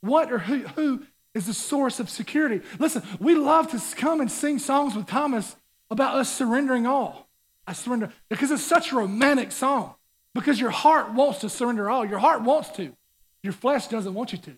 What 0.00 0.32
or 0.32 0.38
who, 0.38 0.60
who 0.60 1.02
is 1.34 1.46
the 1.46 1.54
source 1.54 2.00
of 2.00 2.08
security? 2.08 2.60
Listen, 2.78 3.02
we 3.18 3.34
love 3.34 3.70
to 3.70 3.96
come 3.96 4.20
and 4.20 4.30
sing 4.30 4.58
songs 4.58 4.94
with 4.94 5.06
Thomas 5.06 5.56
about 5.90 6.16
us 6.16 6.32
surrendering 6.32 6.86
all. 6.86 7.28
I 7.66 7.72
surrender 7.72 8.12
because 8.28 8.50
it's 8.50 8.62
such 8.62 8.92
a 8.92 8.96
romantic 8.96 9.52
song. 9.52 9.94
Because 10.34 10.58
your 10.58 10.70
heart 10.70 11.12
wants 11.12 11.40
to 11.40 11.50
surrender 11.50 11.90
all. 11.90 12.06
Your 12.06 12.18
heart 12.18 12.42
wants 12.42 12.70
to. 12.70 12.96
Your 13.42 13.52
flesh 13.52 13.88
doesn't 13.88 14.14
want 14.14 14.32
you 14.32 14.38
to. 14.38 14.56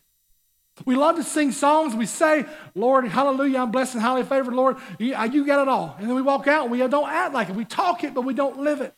We 0.84 0.96
love 0.96 1.16
to 1.16 1.22
sing 1.22 1.52
songs. 1.52 1.94
We 1.94 2.06
say, 2.06 2.44
Lord, 2.74 3.06
hallelujah, 3.06 3.60
I'm 3.60 3.70
blessed 3.70 3.94
and 3.94 4.02
highly 4.02 4.24
favored, 4.24 4.54
Lord. 4.54 4.76
You, 4.98 5.14
uh, 5.14 5.24
you 5.24 5.46
got 5.46 5.62
it 5.62 5.68
all. 5.68 5.94
And 5.98 6.08
then 6.08 6.16
we 6.16 6.22
walk 6.22 6.48
out 6.48 6.62
and 6.62 6.72
we 6.72 6.78
don't 6.78 7.08
act 7.08 7.32
like 7.32 7.48
it. 7.48 7.54
We 7.54 7.64
talk 7.64 8.02
it, 8.02 8.12
but 8.12 8.22
we 8.22 8.34
don't 8.34 8.58
live 8.58 8.80
it. 8.80 8.92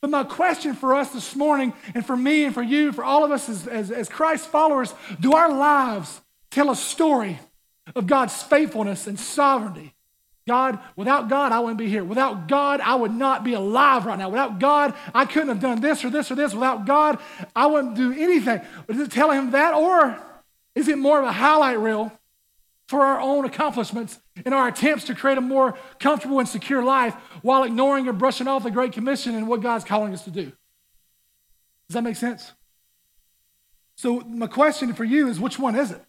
But 0.00 0.10
my 0.10 0.24
question 0.24 0.74
for 0.74 0.94
us 0.94 1.10
this 1.10 1.34
morning, 1.34 1.72
and 1.94 2.06
for 2.06 2.16
me 2.16 2.44
and 2.44 2.54
for 2.54 2.62
you, 2.62 2.92
for 2.92 3.02
all 3.02 3.24
of 3.24 3.32
us 3.32 3.48
as, 3.48 3.66
as, 3.66 3.90
as 3.90 4.08
Christ 4.08 4.46
followers, 4.46 4.94
do 5.18 5.32
our 5.32 5.52
lives 5.52 6.20
tell 6.50 6.70
a 6.70 6.76
story 6.76 7.40
of 7.96 8.06
God's 8.06 8.40
faithfulness 8.42 9.06
and 9.06 9.18
sovereignty? 9.18 9.94
God, 10.46 10.78
without 10.94 11.28
God, 11.28 11.50
I 11.50 11.58
wouldn't 11.58 11.78
be 11.78 11.88
here. 11.88 12.04
Without 12.04 12.46
God, 12.46 12.80
I 12.80 12.94
would 12.94 13.12
not 13.12 13.42
be 13.42 13.54
alive 13.54 14.06
right 14.06 14.16
now. 14.16 14.28
Without 14.28 14.60
God, 14.60 14.94
I 15.12 15.24
couldn't 15.24 15.48
have 15.48 15.60
done 15.60 15.80
this 15.80 16.04
or 16.04 16.10
this 16.10 16.30
or 16.30 16.36
this. 16.36 16.54
Without 16.54 16.86
God, 16.86 17.18
I 17.56 17.66
wouldn't 17.66 17.96
do 17.96 18.12
anything. 18.12 18.60
But 18.86 18.94
is 18.94 19.02
it 19.02 19.10
telling 19.10 19.38
him 19.38 19.50
that, 19.50 19.74
or 19.74 20.16
is 20.76 20.86
it 20.86 20.98
more 20.98 21.18
of 21.18 21.24
a 21.24 21.32
highlight 21.32 21.80
reel 21.80 22.12
for 22.86 23.04
our 23.04 23.20
own 23.20 23.44
accomplishments 23.44 24.20
in 24.44 24.52
our 24.52 24.68
attempts 24.68 25.04
to 25.04 25.14
create 25.14 25.38
a 25.38 25.40
more 25.40 25.76
comfortable 25.98 26.38
and 26.38 26.48
secure 26.48 26.84
life 26.84 27.14
while 27.42 27.64
ignoring 27.64 28.06
or 28.06 28.12
brushing 28.12 28.46
off 28.46 28.62
the 28.62 28.70
Great 28.70 28.92
Commission 28.92 29.34
and 29.34 29.48
what 29.48 29.60
God's 29.60 29.84
calling 29.84 30.12
us 30.12 30.22
to 30.24 30.30
do. 30.30 30.52
Does 31.88 31.94
that 31.94 32.02
make 32.02 32.16
sense? 32.16 32.52
So, 33.96 34.20
my 34.20 34.46
question 34.46 34.92
for 34.92 35.04
you 35.04 35.28
is 35.28 35.40
which 35.40 35.58
one 35.58 35.74
is 35.74 35.90
it? 35.90 36.02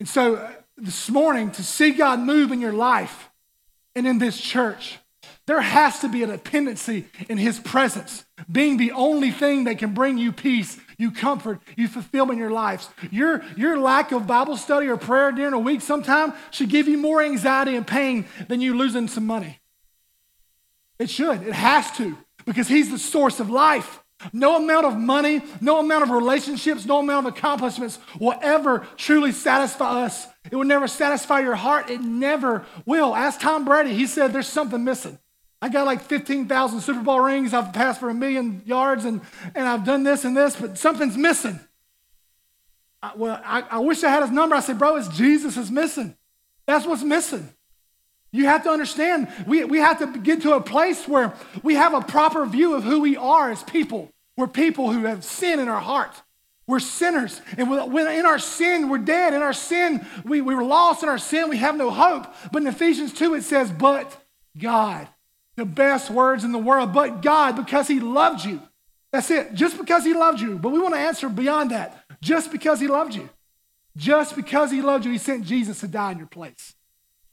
And 0.00 0.08
so, 0.08 0.34
uh, 0.34 0.52
this 0.76 1.08
morning, 1.08 1.52
to 1.52 1.62
see 1.62 1.92
God 1.92 2.18
move 2.18 2.50
in 2.52 2.60
your 2.60 2.72
life 2.72 3.30
and 3.94 4.06
in 4.06 4.18
this 4.18 4.38
church, 4.38 4.98
there 5.46 5.60
has 5.60 6.00
to 6.00 6.08
be 6.08 6.22
a 6.24 6.26
dependency 6.26 7.06
in 7.28 7.38
His 7.38 7.60
presence, 7.60 8.26
being 8.50 8.76
the 8.76 8.92
only 8.92 9.30
thing 9.30 9.64
that 9.64 9.78
can 9.78 9.94
bring 9.94 10.18
you 10.18 10.32
peace, 10.32 10.78
you 10.98 11.10
comfort, 11.10 11.60
you 11.76 11.88
fulfillment 11.88 12.38
in 12.38 12.40
your 12.40 12.50
lives. 12.50 12.88
Your, 13.10 13.42
your 13.56 13.78
lack 13.78 14.12
of 14.12 14.26
Bible 14.26 14.56
study 14.56 14.88
or 14.88 14.96
prayer 14.96 15.32
during 15.32 15.52
a 15.52 15.58
week 15.58 15.80
sometime 15.80 16.32
should 16.50 16.68
give 16.68 16.88
you 16.88 16.98
more 16.98 17.22
anxiety 17.22 17.76
and 17.76 17.86
pain 17.86 18.26
than 18.48 18.60
you 18.60 18.76
losing 18.76 19.08
some 19.08 19.26
money. 19.26 19.60
It 20.98 21.10
should. 21.10 21.42
It 21.42 21.52
has 21.52 21.90
to, 21.98 22.16
because 22.44 22.68
He's 22.68 22.90
the 22.90 22.98
source 22.98 23.40
of 23.40 23.50
life. 23.50 24.00
No 24.32 24.56
amount 24.56 24.86
of 24.86 24.96
money, 24.96 25.42
no 25.60 25.78
amount 25.78 26.04
of 26.04 26.10
relationships, 26.10 26.86
no 26.86 27.00
amount 27.00 27.26
of 27.26 27.36
accomplishments 27.36 27.98
will 28.18 28.34
ever 28.40 28.86
truly 28.96 29.30
satisfy 29.30 30.04
us. 30.04 30.26
It 30.50 30.56
will 30.56 30.64
never 30.64 30.88
satisfy 30.88 31.40
your 31.40 31.54
heart. 31.54 31.90
It 31.90 32.00
never 32.00 32.64
will. 32.86 33.14
Ask 33.14 33.40
Tom 33.40 33.66
Brady. 33.66 33.94
He 33.94 34.06
said 34.06 34.32
there's 34.32 34.48
something 34.48 34.82
missing. 34.82 35.18
I 35.60 35.68
got 35.68 35.86
like 35.86 36.02
15,000 36.02 36.80
Super 36.80 37.02
Bowl 37.02 37.20
rings. 37.20 37.54
I've 37.54 37.72
passed 37.72 38.00
for 38.00 38.10
a 38.10 38.14
million 38.14 38.62
yards 38.66 39.04
and, 39.04 39.20
and 39.54 39.66
I've 39.66 39.84
done 39.84 40.02
this 40.02 40.24
and 40.24 40.36
this, 40.36 40.56
but 40.56 40.78
something's 40.78 41.16
missing. 41.16 41.58
I, 43.02 43.12
well, 43.16 43.40
I, 43.44 43.62
I 43.62 43.78
wish 43.78 44.04
I 44.04 44.10
had 44.10 44.22
his 44.22 44.30
number. 44.30 44.54
I 44.54 44.60
said, 44.60 44.78
bro, 44.78 44.96
it's 44.96 45.08
Jesus 45.08 45.56
is 45.56 45.70
missing. 45.70 46.14
That's 46.66 46.86
what's 46.86 47.02
missing. 47.02 47.48
You 48.32 48.46
have 48.46 48.64
to 48.64 48.70
understand, 48.70 49.28
we, 49.46 49.64
we 49.64 49.78
have 49.78 49.98
to 50.00 50.18
get 50.18 50.42
to 50.42 50.54
a 50.54 50.60
place 50.60 51.08
where 51.08 51.32
we 51.62 51.74
have 51.74 51.94
a 51.94 52.02
proper 52.02 52.44
view 52.44 52.74
of 52.74 52.84
who 52.84 53.00
we 53.00 53.16
are 53.16 53.50
as 53.50 53.62
people. 53.62 54.10
We're 54.36 54.48
people 54.48 54.92
who 54.92 55.04
have 55.04 55.24
sin 55.24 55.58
in 55.58 55.68
our 55.68 55.80
heart. 55.80 56.12
We're 56.66 56.80
sinners. 56.80 57.40
And 57.56 57.70
when 57.70 58.06
in 58.08 58.26
our 58.26 58.40
sin, 58.40 58.88
we're 58.88 58.98
dead. 58.98 59.32
In 59.32 59.40
our 59.40 59.52
sin, 59.52 60.04
we, 60.24 60.40
we 60.40 60.54
were 60.54 60.64
lost 60.64 61.02
in 61.02 61.08
our 61.08 61.18
sin. 61.18 61.48
We 61.48 61.58
have 61.58 61.76
no 61.76 61.90
hope. 61.90 62.26
But 62.52 62.62
in 62.62 62.68
Ephesians 62.68 63.14
2, 63.14 63.34
it 63.34 63.42
says, 63.42 63.70
But 63.70 64.20
God. 64.58 65.08
The 65.56 65.64
best 65.64 66.10
words 66.10 66.44
in 66.44 66.52
the 66.52 66.58
world. 66.58 66.92
But 66.92 67.22
God, 67.22 67.56
because 67.56 67.88
He 67.88 68.00
loved 68.00 68.44
you. 68.44 68.62
That's 69.12 69.30
it. 69.30 69.54
Just 69.54 69.78
because 69.78 70.04
He 70.04 70.14
loved 70.14 70.40
you. 70.40 70.58
But 70.58 70.70
we 70.70 70.78
want 70.78 70.94
to 70.94 71.00
answer 71.00 71.28
beyond 71.28 71.70
that. 71.70 72.04
Just 72.20 72.52
because 72.52 72.80
He 72.80 72.88
loved 72.88 73.14
you. 73.14 73.28
Just 73.96 74.36
because 74.36 74.70
He 74.70 74.82
loved 74.82 75.04
you, 75.04 75.12
He 75.12 75.18
sent 75.18 75.44
Jesus 75.44 75.80
to 75.80 75.88
die 75.88 76.12
in 76.12 76.18
your 76.18 76.26
place. 76.26 76.74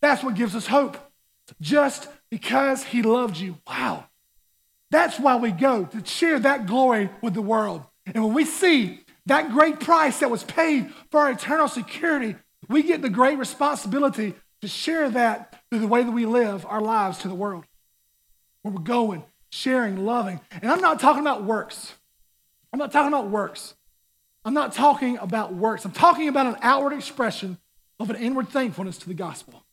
That's 0.04 0.22
what 0.22 0.36
gives 0.36 0.54
us 0.54 0.68
hope. 0.68 0.98
Just 1.62 2.10
because 2.30 2.84
he 2.84 3.02
loved 3.02 3.38
you. 3.38 3.58
Wow. 3.68 4.06
That's 4.92 5.20
why 5.20 5.38
we 5.38 5.52
go 5.52 5.86
to 5.86 6.06
share 6.06 6.40
that 6.40 6.66
glory 6.66 7.10
with 7.22 7.36
the 7.36 7.42
world. 7.42 7.84
And 8.06 8.24
when 8.24 8.34
we 8.34 8.44
see 8.44 9.00
that 9.28 9.52
great 9.52 9.80
price 9.80 10.20
that 10.20 10.30
was 10.30 10.44
paid 10.44 10.92
for 11.10 11.22
our 11.22 11.32
eternal 11.32 11.68
security, 11.68 12.36
we 12.68 12.84
get 12.84 13.02
the 13.02 13.10
great 13.10 13.38
responsibility 13.38 14.34
to 14.62 14.68
share 14.68 15.10
that 15.12 15.62
through 15.70 15.80
the 15.80 15.88
way 15.88 16.04
that 16.04 16.12
we 16.12 16.26
live 16.26 16.66
our 16.66 16.82
lives 16.82 17.20
to 17.20 17.28
the 17.28 17.36
world. 17.36 17.66
Where 18.64 18.74
we're 18.74 18.82
going, 18.82 19.24
sharing, 19.52 20.06
loving. 20.06 20.42
And 20.52 20.72
I'm 20.72 20.82
not 20.82 21.00
talking 21.00 21.22
about 21.22 21.44
works. 21.44 21.94
I'm 22.74 22.80
not 22.80 22.92
talking 22.92 23.14
about 23.14 23.30
works. 23.30 23.76
I'm 24.44 24.54
not 24.54 24.74
talking 24.74 25.18
about 25.18 25.54
works. 25.54 25.86
I'm 25.86 25.92
talking 25.92 26.28
about 26.28 26.48
an 26.48 26.56
outward 26.62 26.94
expression 26.94 27.58
of 28.00 28.10
an 28.10 28.16
inward 28.16 28.50
thankfulness 28.50 28.98
to 29.00 29.08
the 29.08 29.14
gospel. 29.14 29.64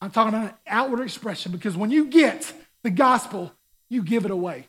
I'm 0.00 0.10
talking 0.10 0.34
about 0.34 0.50
an 0.50 0.56
outward 0.66 1.00
expression 1.02 1.52
because 1.52 1.76
when 1.76 1.90
you 1.90 2.06
get 2.06 2.52
the 2.82 2.90
gospel, 2.90 3.52
you 3.88 4.02
give 4.02 4.24
it 4.24 4.30
away. 4.30 4.66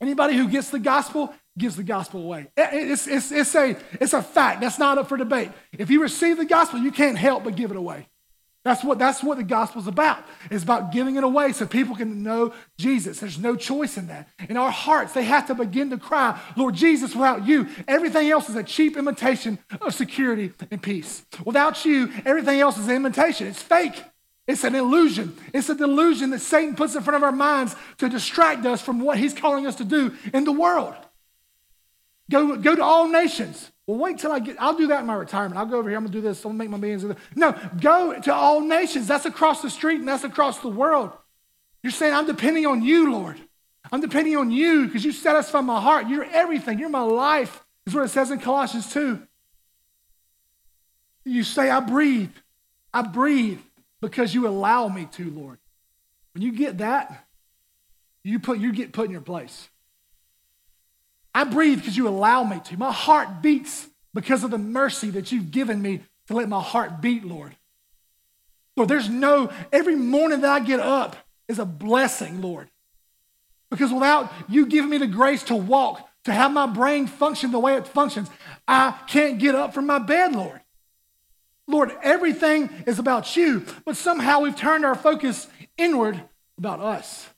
Anybody 0.00 0.36
who 0.36 0.48
gets 0.48 0.70
the 0.70 0.78
gospel 0.78 1.34
gives 1.58 1.76
the 1.76 1.82
gospel 1.82 2.22
away. 2.22 2.48
It's, 2.56 3.06
it's, 3.06 3.32
it's, 3.32 3.54
a, 3.54 3.76
it's 4.00 4.12
a 4.12 4.22
fact. 4.22 4.60
That's 4.60 4.78
not 4.78 4.98
up 4.98 5.08
for 5.08 5.16
debate. 5.16 5.50
If 5.72 5.90
you 5.90 6.02
receive 6.02 6.36
the 6.36 6.44
gospel, 6.44 6.80
you 6.80 6.92
can't 6.92 7.16
help 7.16 7.44
but 7.44 7.56
give 7.56 7.70
it 7.70 7.76
away. 7.76 8.08
That's 8.64 8.82
what, 8.82 8.98
that's 8.98 9.22
what 9.22 9.36
the 9.36 9.44
gospel's 9.44 9.86
about. 9.86 10.24
It's 10.50 10.64
about 10.64 10.90
giving 10.90 11.16
it 11.16 11.24
away 11.24 11.52
so 11.52 11.66
people 11.66 11.94
can 11.94 12.22
know 12.22 12.54
Jesus. 12.78 13.20
There's 13.20 13.38
no 13.38 13.56
choice 13.56 13.98
in 13.98 14.06
that. 14.06 14.30
In 14.48 14.56
our 14.56 14.70
hearts, 14.70 15.12
they 15.12 15.24
have 15.24 15.46
to 15.48 15.54
begin 15.54 15.90
to 15.90 15.98
cry, 15.98 16.40
Lord 16.56 16.74
Jesus, 16.74 17.14
without 17.14 17.46
you, 17.46 17.68
everything 17.86 18.30
else 18.30 18.48
is 18.48 18.56
a 18.56 18.62
cheap 18.62 18.96
imitation 18.96 19.58
of 19.82 19.94
security 19.94 20.52
and 20.70 20.82
peace. 20.82 21.26
Without 21.44 21.84
you, 21.84 22.10
everything 22.24 22.58
else 22.58 22.78
is 22.78 22.88
an 22.88 22.96
imitation. 22.96 23.46
It's 23.46 23.62
fake. 23.62 24.02
It's 24.46 24.64
an 24.64 24.74
illusion. 24.74 25.36
It's 25.52 25.68
a 25.68 25.74
delusion 25.74 26.30
that 26.30 26.40
Satan 26.40 26.74
puts 26.74 26.94
in 26.94 27.02
front 27.02 27.16
of 27.16 27.22
our 27.22 27.32
minds 27.32 27.76
to 27.98 28.08
distract 28.08 28.64
us 28.64 28.80
from 28.80 29.00
what 29.00 29.18
he's 29.18 29.34
calling 29.34 29.66
us 29.66 29.76
to 29.76 29.84
do 29.84 30.14
in 30.32 30.44
the 30.44 30.52
world. 30.52 30.94
Go, 32.30 32.56
go 32.56 32.74
to 32.74 32.82
all 32.82 33.08
nations. 33.08 33.70
Well, 33.86 33.98
wait 33.98 34.18
till 34.18 34.32
I 34.32 34.38
get, 34.38 34.56
I'll 34.58 34.76
do 34.76 34.86
that 34.88 35.00
in 35.00 35.06
my 35.06 35.14
retirement. 35.14 35.58
I'll 35.58 35.66
go 35.66 35.78
over 35.78 35.88
here, 35.88 35.98
I'm 35.98 36.04
gonna 36.04 36.12
do 36.12 36.22
this, 36.22 36.42
I'm 36.44 36.52
gonna 36.52 36.58
make 36.58 36.70
my 36.70 36.78
millions. 36.78 37.04
No, 37.34 37.54
go 37.80 38.18
to 38.18 38.34
all 38.34 38.60
nations. 38.60 39.06
That's 39.06 39.26
across 39.26 39.60
the 39.60 39.68
street 39.68 40.00
and 40.00 40.08
that's 40.08 40.24
across 40.24 40.60
the 40.60 40.68
world. 40.68 41.12
You're 41.82 41.92
saying, 41.92 42.14
I'm 42.14 42.26
depending 42.26 42.64
on 42.64 42.82
you, 42.82 43.12
Lord. 43.12 43.38
I'm 43.92 44.00
depending 44.00 44.36
on 44.36 44.50
you 44.50 44.86
because 44.86 45.04
you 45.04 45.12
satisfy 45.12 45.60
my 45.60 45.80
heart. 45.80 46.08
You're 46.08 46.24
everything. 46.24 46.78
You're 46.78 46.88
my 46.88 47.02
life, 47.02 47.62
is 47.86 47.94
what 47.94 48.04
it 48.04 48.08
says 48.08 48.30
in 48.30 48.40
Colossians 48.40 48.90
2. 48.92 49.20
You 51.26 51.42
say, 51.42 51.68
I 51.68 51.80
breathe. 51.80 52.32
I 52.92 53.02
breathe 53.02 53.60
because 54.00 54.34
you 54.34 54.48
allow 54.48 54.88
me 54.88 55.08
to, 55.12 55.30
Lord. 55.30 55.58
When 56.32 56.42
you 56.42 56.52
get 56.52 56.78
that, 56.78 57.26
you, 58.22 58.38
put, 58.38 58.58
you 58.58 58.72
get 58.72 58.92
put 58.92 59.06
in 59.06 59.10
your 59.12 59.20
place. 59.20 59.68
I 61.34 61.44
breathe 61.44 61.80
because 61.80 61.96
you 61.96 62.08
allow 62.08 62.44
me 62.44 62.60
to. 62.66 62.76
My 62.76 62.92
heart 62.92 63.42
beats 63.42 63.88
because 64.14 64.44
of 64.44 64.50
the 64.50 64.58
mercy 64.58 65.10
that 65.10 65.32
you've 65.32 65.50
given 65.50 65.82
me 65.82 66.00
to 66.28 66.34
let 66.34 66.48
my 66.48 66.62
heart 66.62 67.00
beat, 67.00 67.24
Lord. 67.24 67.56
Lord, 68.76 68.88
there's 68.88 69.08
no, 69.08 69.52
every 69.72 69.96
morning 69.96 70.40
that 70.42 70.50
I 70.50 70.60
get 70.60 70.80
up 70.80 71.16
is 71.48 71.58
a 71.58 71.64
blessing, 71.64 72.40
Lord. 72.40 72.68
Because 73.70 73.92
without 73.92 74.32
you 74.48 74.66
giving 74.66 74.90
me 74.90 74.98
the 74.98 75.06
grace 75.06 75.42
to 75.44 75.56
walk, 75.56 76.08
to 76.24 76.32
have 76.32 76.52
my 76.52 76.66
brain 76.66 77.06
function 77.06 77.50
the 77.50 77.58
way 77.58 77.76
it 77.76 77.86
functions, 77.86 78.30
I 78.66 78.94
can't 79.08 79.38
get 79.38 79.54
up 79.54 79.74
from 79.74 79.86
my 79.86 79.98
bed, 79.98 80.34
Lord. 80.34 80.60
Lord, 81.66 81.92
everything 82.02 82.70
is 82.86 82.98
about 82.98 83.36
you, 83.36 83.64
but 83.84 83.96
somehow 83.96 84.40
we've 84.40 84.56
turned 84.56 84.84
our 84.84 84.94
focus 84.94 85.48
inward 85.76 86.20
about 86.58 86.80
us. 86.80 87.28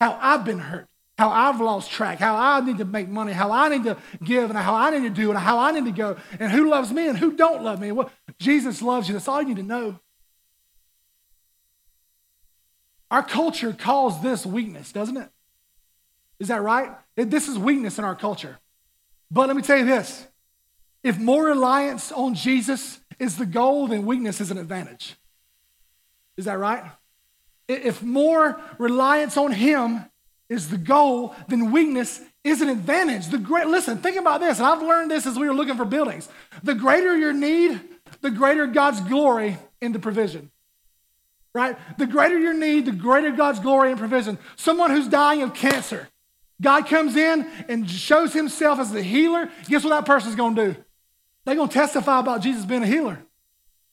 How 0.00 0.18
I've 0.20 0.44
been 0.44 0.58
hurt, 0.58 0.88
how 1.18 1.28
I've 1.30 1.60
lost 1.60 1.90
track, 1.90 2.18
how 2.18 2.36
I 2.36 2.60
need 2.60 2.78
to 2.78 2.84
make 2.84 3.08
money, 3.08 3.32
how 3.32 3.52
I 3.52 3.68
need 3.68 3.84
to 3.84 3.96
give, 4.24 4.50
and 4.50 4.58
how 4.58 4.74
I 4.74 4.90
need 4.90 5.02
to 5.02 5.10
do, 5.10 5.30
and 5.30 5.38
how 5.38 5.58
I 5.58 5.70
need 5.70 5.84
to 5.84 5.92
go, 5.92 6.16
and 6.40 6.50
who 6.50 6.70
loves 6.70 6.90
me 6.90 7.08
and 7.08 7.18
who 7.18 7.36
don't 7.36 7.62
love 7.62 7.80
me. 7.80 7.92
Well, 7.92 8.10
Jesus 8.38 8.82
loves 8.82 9.08
you. 9.08 9.12
That's 9.12 9.28
all 9.28 9.40
you 9.42 9.48
need 9.48 9.58
to 9.58 9.62
know. 9.62 10.00
Our 13.10 13.22
culture 13.22 13.72
calls 13.74 14.22
this 14.22 14.46
weakness, 14.46 14.90
doesn't 14.90 15.18
it? 15.18 15.28
Is 16.38 16.48
that 16.48 16.62
right? 16.62 16.90
This 17.14 17.46
is 17.46 17.58
weakness 17.58 17.98
in 17.98 18.04
our 18.04 18.16
culture. 18.16 18.58
But 19.30 19.48
let 19.48 19.56
me 19.56 19.62
tell 19.62 19.78
you 19.78 19.84
this 19.84 20.26
if 21.02 21.18
more 21.18 21.44
reliance 21.44 22.10
on 22.10 22.34
Jesus 22.34 23.00
is 23.18 23.36
the 23.36 23.46
goal, 23.46 23.86
then 23.86 24.06
weakness 24.06 24.40
is 24.40 24.50
an 24.50 24.58
advantage. 24.58 25.16
Is 26.36 26.46
that 26.46 26.58
right? 26.58 26.84
If 27.68 28.02
more 28.02 28.60
reliance 28.78 29.36
on 29.36 29.52
Him 29.52 30.06
is 30.52 30.68
the 30.68 30.78
goal, 30.78 31.34
then 31.48 31.72
weakness 31.72 32.20
is 32.44 32.60
an 32.60 32.68
advantage. 32.68 33.28
The 33.28 33.38
great, 33.38 33.66
listen, 33.66 33.98
think 33.98 34.16
about 34.16 34.40
this, 34.40 34.58
and 34.58 34.66
I've 34.66 34.82
learned 34.82 35.10
this 35.10 35.26
as 35.26 35.38
we 35.38 35.48
were 35.48 35.54
looking 35.54 35.76
for 35.76 35.84
buildings. 35.84 36.28
The 36.62 36.74
greater 36.74 37.16
your 37.16 37.32
need, 37.32 37.80
the 38.20 38.30
greater 38.30 38.66
God's 38.66 39.00
glory 39.00 39.56
in 39.80 39.92
the 39.92 39.98
provision. 39.98 40.50
Right? 41.54 41.76
The 41.98 42.06
greater 42.06 42.38
your 42.38 42.54
need, 42.54 42.86
the 42.86 42.92
greater 42.92 43.30
God's 43.30 43.60
glory 43.60 43.90
and 43.90 43.98
provision. 43.98 44.38
Someone 44.56 44.90
who's 44.90 45.08
dying 45.08 45.42
of 45.42 45.54
cancer, 45.54 46.08
God 46.60 46.86
comes 46.86 47.16
in 47.16 47.46
and 47.68 47.88
shows 47.90 48.32
himself 48.32 48.78
as 48.78 48.92
the 48.92 49.02
healer. 49.02 49.50
Guess 49.68 49.84
what 49.84 49.90
that 49.90 50.06
person's 50.06 50.34
going 50.34 50.54
to 50.54 50.72
do? 50.72 50.84
They're 51.44 51.56
going 51.56 51.68
to 51.68 51.74
testify 51.74 52.20
about 52.20 52.40
Jesus 52.40 52.64
being 52.64 52.82
a 52.82 52.86
healer. 52.86 53.18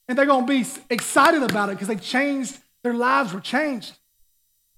And 0.08 0.18
they're 0.18 0.26
going 0.26 0.46
to 0.46 0.52
be 0.52 0.66
excited 0.90 1.44
about 1.44 1.70
it 1.70 1.74
because 1.74 1.88
they 1.88 1.96
changed, 1.96 2.58
their 2.84 2.94
lives 2.94 3.34
were 3.34 3.42
changed. 3.42 3.98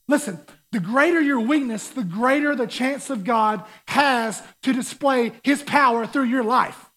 Listen, 0.07 0.39
the 0.71 0.79
greater 0.79 1.21
your 1.21 1.39
weakness, 1.39 1.89
the 1.89 2.03
greater 2.03 2.55
the 2.55 2.67
chance 2.67 3.09
of 3.09 3.23
God 3.23 3.63
has 3.87 4.41
to 4.63 4.73
display 4.73 5.33
his 5.43 5.61
power 5.63 6.07
through 6.07 6.23
your 6.23 6.43
life. 6.43 6.89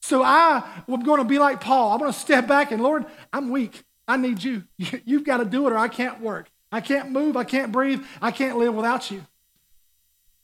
So 0.00 0.22
I 0.22 0.62
am 0.88 1.00
going 1.00 1.18
to 1.18 1.24
be 1.24 1.38
like 1.38 1.60
Paul. 1.60 1.92
I'm 1.92 1.98
going 1.98 2.12
to 2.12 2.18
step 2.18 2.46
back 2.46 2.70
and, 2.70 2.82
Lord, 2.82 3.04
I'm 3.32 3.50
weak. 3.50 3.84
I 4.06 4.16
need 4.16 4.42
you. 4.42 4.64
You've 5.04 5.24
got 5.24 5.38
to 5.38 5.44
do 5.44 5.66
it 5.66 5.72
or 5.72 5.78
I 5.78 5.88
can't 5.88 6.20
work. 6.20 6.50
I 6.70 6.80
can't 6.80 7.10
move. 7.10 7.36
I 7.36 7.44
can't 7.44 7.72
breathe. 7.72 8.04
I 8.22 8.30
can't 8.30 8.58
live 8.58 8.74
without 8.74 9.10
you. 9.10 9.26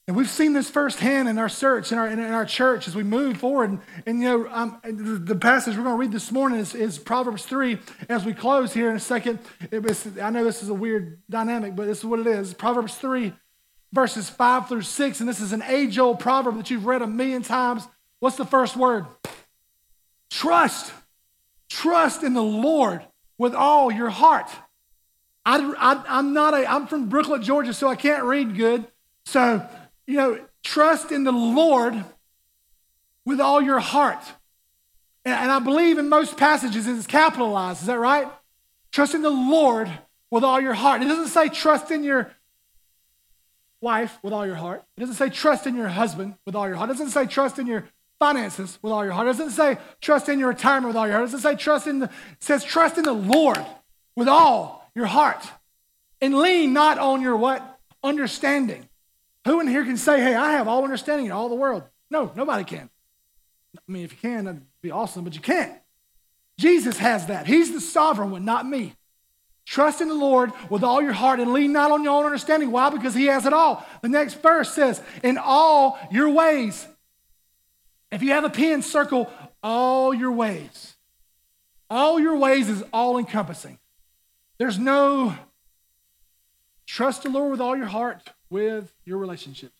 And 0.06 0.14
we've 0.14 0.28
seen 0.28 0.52
this 0.52 0.68
firsthand 0.68 1.30
in 1.30 1.38
our 1.38 1.48
search, 1.48 1.90
in 1.90 1.96
our, 1.96 2.06
in 2.06 2.20
our 2.20 2.44
church 2.44 2.88
as 2.88 2.94
we 2.94 3.02
move 3.02 3.38
forward. 3.38 3.70
And, 3.70 3.80
and 4.04 4.20
you 4.20 4.28
know, 4.28 4.48
um, 4.50 4.78
the, 4.84 5.34
passage 5.34 5.76
we're 5.76 5.84
going 5.84 5.96
to 5.96 6.00
read 6.00 6.12
this 6.12 6.30
morning 6.30 6.58
is, 6.58 6.74
is, 6.74 6.98
Proverbs 6.98 7.46
3. 7.46 7.78
As 8.10 8.22
we 8.22 8.34
close 8.34 8.74
here 8.74 8.90
in 8.90 8.96
a 8.96 9.00
second, 9.00 9.38
was, 9.72 10.06
I 10.18 10.28
know 10.28 10.44
this 10.44 10.62
is 10.62 10.68
a 10.68 10.74
weird 10.74 11.22
dynamic, 11.30 11.74
but 11.74 11.86
this 11.86 11.98
is 11.98 12.04
what 12.04 12.20
it 12.20 12.26
is. 12.26 12.52
Proverbs 12.52 12.96
3, 12.96 13.32
verses 13.94 14.28
5 14.28 14.68
through 14.68 14.82
6. 14.82 15.20
And 15.20 15.28
this 15.28 15.40
is 15.40 15.54
an 15.54 15.62
age 15.62 15.98
old 15.98 16.20
proverb 16.20 16.58
that 16.58 16.70
you've 16.70 16.84
read 16.84 17.00
a 17.00 17.06
million 17.06 17.42
times. 17.42 17.88
What's 18.20 18.36
the 18.36 18.44
first 18.44 18.76
word? 18.76 19.06
Trust. 20.28 20.92
Trust 21.70 22.22
in 22.22 22.34
the 22.34 22.42
Lord 22.42 23.02
with 23.38 23.54
all 23.54 23.90
your 23.90 24.10
heart. 24.10 24.50
I, 25.46 25.60
I, 25.78 26.04
I'm 26.08 26.34
not 26.34 26.52
a, 26.52 26.70
I'm 26.70 26.88
from 26.88 27.08
Brooklet, 27.08 27.42
Georgia, 27.42 27.72
so 27.72 27.88
I 27.88 27.96
can't 27.96 28.24
read 28.24 28.54
good. 28.54 28.86
So, 29.26 29.66
you 30.06 30.16
know, 30.16 30.44
trust 30.62 31.12
in 31.12 31.24
the 31.24 31.32
Lord 31.32 32.04
with 33.24 33.40
all 33.40 33.60
your 33.60 33.80
heart. 33.80 34.22
And, 35.24 35.34
and 35.34 35.50
I 35.50 35.58
believe 35.58 35.98
in 35.98 36.08
most 36.08 36.36
passages 36.36 36.86
it's 36.86 37.06
capitalized. 37.06 37.82
Is 37.82 37.86
that 37.86 37.98
right? 37.98 38.28
Trust 38.92 39.14
in 39.14 39.22
the 39.22 39.30
Lord 39.30 39.90
with 40.30 40.44
all 40.44 40.60
your 40.60 40.74
heart. 40.74 41.02
It 41.02 41.06
doesn't 41.06 41.28
say 41.28 41.48
trust 41.48 41.90
in 41.90 42.04
your 42.04 42.30
wife 43.80 44.18
with 44.22 44.32
all 44.32 44.46
your 44.46 44.54
heart. 44.54 44.82
It 44.96 45.00
doesn't 45.00 45.16
say 45.16 45.28
trust 45.28 45.66
in 45.66 45.76
your 45.76 45.88
husband 45.88 46.34
with 46.46 46.54
all 46.54 46.66
your 46.66 46.76
heart. 46.76 46.90
It 46.90 46.94
doesn't 46.94 47.10
say 47.10 47.26
trust 47.26 47.58
in 47.58 47.66
your 47.66 47.84
finances 48.18 48.78
with 48.82 48.92
all 48.92 49.04
your 49.04 49.12
heart. 49.12 49.26
It 49.26 49.32
doesn't 49.32 49.50
say 49.50 49.78
trust 50.00 50.28
in 50.28 50.38
your 50.38 50.48
retirement 50.48 50.88
with 50.88 50.96
all 50.96 51.06
your 51.06 51.16
heart. 51.16 51.28
It 51.28 51.32
doesn't 51.32 51.50
say 51.50 51.56
trust 51.56 51.86
in 51.86 51.98
the, 52.00 52.06
it 52.06 52.42
says 52.42 52.64
trust 52.64 52.98
in 52.98 53.04
the 53.04 53.12
Lord 53.12 53.64
with 54.16 54.28
all 54.28 54.90
your 54.94 55.06
heart. 55.06 55.44
And 56.20 56.38
lean 56.38 56.72
not 56.72 56.98
on 56.98 57.20
your 57.20 57.36
what? 57.36 57.78
Understanding. 58.02 58.88
Who 59.46 59.60
in 59.60 59.68
here 59.68 59.84
can 59.84 59.96
say, 59.96 60.20
hey, 60.20 60.34
I 60.34 60.52
have 60.52 60.68
all 60.68 60.84
understanding 60.84 61.26
in 61.26 61.32
all 61.32 61.48
the 61.48 61.54
world? 61.54 61.84
No, 62.10 62.32
nobody 62.34 62.64
can. 62.64 62.88
I 63.76 63.92
mean, 63.92 64.04
if 64.04 64.12
you 64.12 64.18
can, 64.20 64.44
that'd 64.44 64.62
be 64.80 64.90
awesome, 64.90 65.24
but 65.24 65.34
you 65.34 65.40
can't. 65.40 65.72
Jesus 66.58 66.98
has 66.98 67.26
that. 67.26 67.46
He's 67.46 67.72
the 67.72 67.80
sovereign 67.80 68.30
one, 68.30 68.44
not 68.44 68.66
me. 68.66 68.94
Trust 69.66 70.00
in 70.00 70.08
the 70.08 70.14
Lord 70.14 70.52
with 70.68 70.84
all 70.84 71.02
your 71.02 71.12
heart 71.12 71.40
and 71.40 71.52
lean 71.52 71.72
not 71.72 71.90
on 71.90 72.04
your 72.04 72.12
own 72.12 72.26
understanding. 72.26 72.70
Why? 72.70 72.90
Because 72.90 73.14
He 73.14 73.26
has 73.26 73.46
it 73.46 73.52
all. 73.52 73.84
The 74.02 74.08
next 74.08 74.34
verse 74.34 74.72
says, 74.72 75.02
In 75.22 75.38
all 75.38 75.98
your 76.10 76.30
ways. 76.30 76.86
If 78.12 78.22
you 78.22 78.30
have 78.30 78.44
a 78.44 78.50
pen, 78.50 78.82
circle 78.82 79.30
all 79.62 80.14
your 80.14 80.32
ways. 80.32 80.94
All 81.90 82.20
your 82.20 82.36
ways 82.36 82.68
is 82.68 82.84
all 82.92 83.18
encompassing. 83.18 83.78
There's 84.58 84.78
no 84.78 85.34
trust 86.86 87.22
the 87.22 87.28
Lord 87.28 87.50
with 87.50 87.60
all 87.60 87.76
your 87.76 87.86
heart 87.86 88.22
with 88.50 88.92
your 89.04 89.18
relationships. 89.18 89.78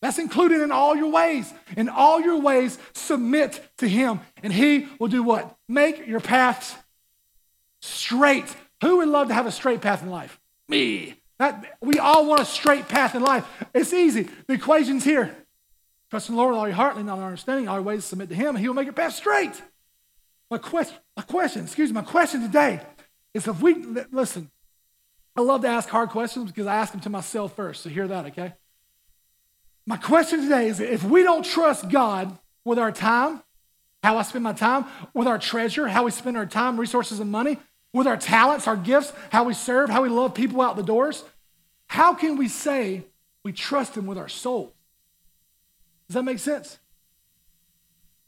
That's 0.00 0.18
included 0.18 0.60
in 0.60 0.72
all 0.72 0.96
your 0.96 1.10
ways. 1.10 1.52
In 1.76 1.88
all 1.88 2.20
your 2.20 2.40
ways, 2.40 2.78
submit 2.92 3.60
to 3.78 3.88
Him, 3.88 4.20
and 4.42 4.52
He 4.52 4.88
will 4.98 5.08
do 5.08 5.22
what? 5.22 5.56
Make 5.68 6.06
your 6.06 6.20
paths 6.20 6.74
straight. 7.80 8.54
Who 8.82 8.98
would 8.98 9.08
love 9.08 9.28
to 9.28 9.34
have 9.34 9.46
a 9.46 9.52
straight 9.52 9.80
path 9.80 10.02
in 10.02 10.10
life? 10.10 10.40
Me. 10.68 11.14
That, 11.38 11.78
we 11.80 11.98
all 11.98 12.26
want 12.26 12.40
a 12.40 12.44
straight 12.44 12.88
path 12.88 13.14
in 13.14 13.22
life. 13.22 13.46
It's 13.74 13.92
easy. 13.92 14.28
The 14.46 14.54
equation's 14.54 15.04
here. 15.04 15.34
Trust 16.10 16.28
in 16.28 16.34
the 16.34 16.40
Lord 16.40 16.52
with 16.52 16.58
all 16.58 16.68
your 16.68 16.76
heart, 16.76 16.96
lean 16.96 17.06
not 17.06 17.18
on 17.18 17.24
understanding, 17.24 17.68
all 17.68 17.76
your 17.76 17.82
ways 17.82 18.04
submit 18.04 18.28
to 18.28 18.34
Him, 18.34 18.50
and 18.50 18.58
He 18.58 18.68
will 18.68 18.74
make 18.74 18.86
your 18.86 18.92
path 18.92 19.14
straight. 19.14 19.62
My 20.50 20.58
question, 20.58 20.96
my 21.16 21.22
question, 21.22 21.62
excuse 21.62 21.90
me, 21.90 21.94
my 21.94 22.02
question 22.02 22.42
today 22.42 22.80
is 23.34 23.46
if 23.48 23.62
we, 23.62 23.74
listen, 24.10 24.50
I 25.34 25.40
love 25.40 25.62
to 25.62 25.68
ask 25.68 25.88
hard 25.88 26.10
questions 26.10 26.50
because 26.50 26.66
I 26.66 26.76
ask 26.76 26.92
them 26.92 27.00
to 27.02 27.10
myself 27.10 27.56
first, 27.56 27.82
so 27.82 27.88
hear 27.88 28.06
that, 28.08 28.26
okay? 28.26 28.52
My 29.86 29.96
question 29.96 30.42
today 30.42 30.68
is 30.68 30.78
if 30.78 31.02
we 31.02 31.22
don't 31.22 31.44
trust 31.44 31.88
God 31.88 32.36
with 32.64 32.78
our 32.78 32.92
time, 32.92 33.42
how 34.02 34.18
I 34.18 34.22
spend 34.22 34.44
my 34.44 34.52
time, 34.52 34.84
with 35.14 35.26
our 35.26 35.38
treasure, 35.38 35.88
how 35.88 36.04
we 36.04 36.10
spend 36.10 36.36
our 36.36 36.46
time, 36.46 36.78
resources, 36.78 37.20
and 37.20 37.30
money, 37.30 37.58
with 37.92 38.06
our 38.06 38.16
talents, 38.16 38.66
our 38.66 38.76
gifts, 38.76 39.12
how 39.30 39.44
we 39.44 39.54
serve, 39.54 39.90
how 39.90 40.02
we 40.02 40.08
love 40.08 40.34
people 40.34 40.60
out 40.60 40.76
the 40.76 40.82
doors, 40.82 41.24
how 41.86 42.14
can 42.14 42.36
we 42.36 42.48
say 42.48 43.04
we 43.42 43.52
trust 43.52 43.96
Him 43.96 44.06
with 44.06 44.18
our 44.18 44.28
soul? 44.28 44.72
Does 46.08 46.14
that 46.14 46.22
make 46.22 46.38
sense? 46.38 46.78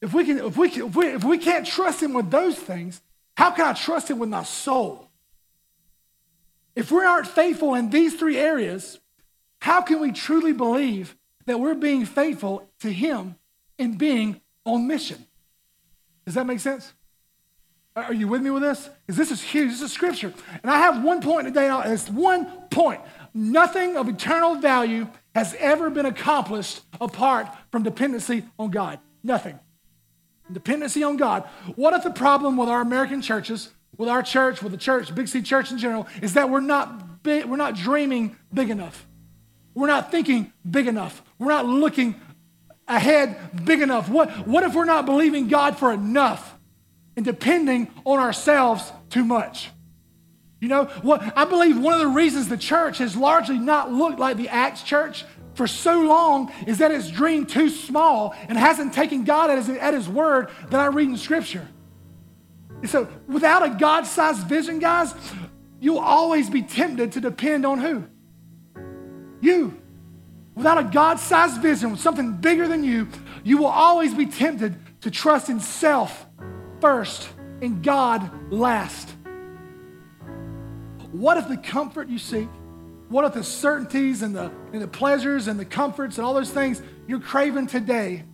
If 0.00 0.12
we, 0.12 0.24
can, 0.24 0.38
if, 0.38 0.56
we 0.56 0.68
can, 0.68 0.86
if, 0.88 0.96
we, 0.96 1.06
if 1.06 1.24
we 1.24 1.38
can't 1.38 1.66
trust 1.66 2.02
Him 2.02 2.12
with 2.12 2.30
those 2.30 2.56
things, 2.56 3.00
how 3.36 3.50
can 3.50 3.66
I 3.66 3.72
trust 3.72 4.10
Him 4.10 4.18
with 4.18 4.28
my 4.28 4.42
soul? 4.42 5.03
If 6.76 6.90
we 6.90 7.04
aren't 7.04 7.26
faithful 7.26 7.74
in 7.74 7.90
these 7.90 8.14
three 8.14 8.36
areas, 8.36 8.98
how 9.60 9.80
can 9.80 10.00
we 10.00 10.12
truly 10.12 10.52
believe 10.52 11.16
that 11.46 11.60
we're 11.60 11.74
being 11.74 12.04
faithful 12.04 12.68
to 12.80 12.92
Him 12.92 13.36
in 13.78 13.96
being 13.96 14.40
on 14.64 14.86
mission? 14.86 15.26
Does 16.24 16.34
that 16.34 16.46
make 16.46 16.60
sense? 16.60 16.92
Are 17.96 18.12
you 18.12 18.26
with 18.26 18.42
me 18.42 18.50
with 18.50 18.62
this? 18.62 18.90
Because 19.06 19.16
this 19.16 19.30
is 19.30 19.40
huge. 19.40 19.70
This 19.70 19.82
is 19.82 19.92
scripture. 19.92 20.32
And 20.62 20.70
I 20.70 20.78
have 20.78 21.04
one 21.04 21.20
point 21.20 21.46
today. 21.46 21.70
It's 21.86 22.10
one 22.10 22.46
point. 22.70 23.00
Nothing 23.32 23.96
of 23.96 24.08
eternal 24.08 24.56
value 24.56 25.06
has 25.34 25.54
ever 25.60 25.90
been 25.90 26.06
accomplished 26.06 26.80
apart 27.00 27.46
from 27.70 27.84
dependency 27.84 28.44
on 28.58 28.70
God. 28.70 28.98
Nothing. 29.22 29.60
Dependency 30.50 31.04
on 31.04 31.16
God. 31.16 31.44
What 31.76 31.94
if 31.94 32.02
the 32.02 32.10
problem 32.10 32.56
with 32.56 32.68
our 32.68 32.80
American 32.80 33.22
churches, 33.22 33.70
with 33.96 34.08
our 34.08 34.22
church, 34.22 34.62
with 34.62 34.72
the 34.72 34.78
church, 34.78 35.14
Big 35.14 35.28
C 35.28 35.42
Church 35.42 35.70
in 35.70 35.78
general, 35.78 36.06
is 36.22 36.34
that 36.34 36.50
we're 36.50 36.60
not 36.60 37.22
big, 37.22 37.46
we're 37.46 37.56
not 37.56 37.74
dreaming 37.74 38.36
big 38.52 38.70
enough. 38.70 39.06
We're 39.74 39.88
not 39.88 40.10
thinking 40.10 40.52
big 40.68 40.86
enough. 40.86 41.22
We're 41.38 41.48
not 41.48 41.66
looking 41.66 42.20
ahead 42.86 43.64
big 43.64 43.80
enough. 43.80 44.08
What, 44.08 44.46
what 44.46 44.62
if 44.62 44.74
we're 44.74 44.84
not 44.84 45.06
believing 45.06 45.48
God 45.48 45.78
for 45.78 45.92
enough 45.92 46.54
and 47.16 47.24
depending 47.24 47.90
on 48.04 48.18
ourselves 48.18 48.92
too 49.10 49.24
much? 49.24 49.70
You 50.60 50.68
know, 50.68 50.84
what 51.02 51.36
I 51.36 51.44
believe 51.44 51.78
one 51.78 51.92
of 51.92 52.00
the 52.00 52.06
reasons 52.06 52.48
the 52.48 52.56
church 52.56 52.98
has 52.98 53.16
largely 53.16 53.58
not 53.58 53.92
looked 53.92 54.18
like 54.18 54.36
the 54.36 54.48
Acts 54.48 54.82
church 54.82 55.24
for 55.54 55.66
so 55.66 56.00
long 56.00 56.52
is 56.66 56.78
that 56.78 56.90
it's 56.90 57.10
dreamed 57.10 57.48
too 57.48 57.68
small 57.68 58.34
and 58.48 58.56
hasn't 58.56 58.94
taken 58.94 59.24
God 59.24 59.50
at 59.50 59.58
his, 59.58 59.68
at 59.68 59.94
his 59.94 60.08
word 60.08 60.48
that 60.70 60.80
I 60.80 60.86
read 60.86 61.08
in 61.08 61.16
Scripture. 61.16 61.68
So, 62.86 63.08
without 63.26 63.64
a 63.64 63.70
God 63.70 64.06
sized 64.06 64.46
vision, 64.46 64.78
guys, 64.78 65.14
you'll 65.80 65.98
always 65.98 66.50
be 66.50 66.62
tempted 66.62 67.12
to 67.12 67.20
depend 67.20 67.64
on 67.64 67.78
who? 67.78 68.04
You. 69.40 69.80
Without 70.54 70.78
a 70.78 70.84
God 70.84 71.18
sized 71.18 71.60
vision, 71.60 71.90
with 71.90 72.00
something 72.00 72.36
bigger 72.36 72.68
than 72.68 72.84
you, 72.84 73.08
you 73.42 73.58
will 73.58 73.66
always 73.66 74.14
be 74.14 74.26
tempted 74.26 74.76
to 75.02 75.10
trust 75.10 75.48
in 75.48 75.60
self 75.60 76.26
first 76.80 77.28
and 77.60 77.82
God 77.82 78.52
last. 78.52 79.14
What 81.12 81.36
if 81.36 81.48
the 81.48 81.56
comfort 81.56 82.08
you 82.08 82.18
seek, 82.18 82.48
what 83.08 83.24
if 83.24 83.34
the 83.34 83.44
certainties 83.44 84.22
and 84.22 84.34
the, 84.34 84.50
and 84.72 84.82
the 84.82 84.88
pleasures 84.88 85.46
and 85.46 85.58
the 85.58 85.64
comforts 85.64 86.18
and 86.18 86.26
all 86.26 86.34
those 86.34 86.50
things 86.50 86.82
you're 87.06 87.20
craving 87.20 87.66
today 87.66 88.24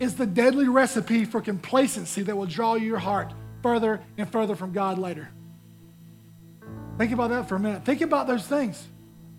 is 0.00 0.14
the 0.16 0.26
deadly 0.26 0.68
recipe 0.68 1.24
for 1.24 1.40
complacency 1.40 2.22
that 2.22 2.36
will 2.36 2.46
draw 2.46 2.74
your 2.74 2.98
heart 2.98 3.32
further 3.62 4.00
and 4.18 4.30
further 4.30 4.56
from 4.56 4.72
God 4.72 4.98
later? 4.98 5.30
Think 6.98 7.12
about 7.12 7.30
that 7.30 7.48
for 7.48 7.56
a 7.56 7.60
minute. 7.60 7.84
Think 7.84 8.00
about 8.00 8.26
those 8.26 8.46
things 8.46 8.86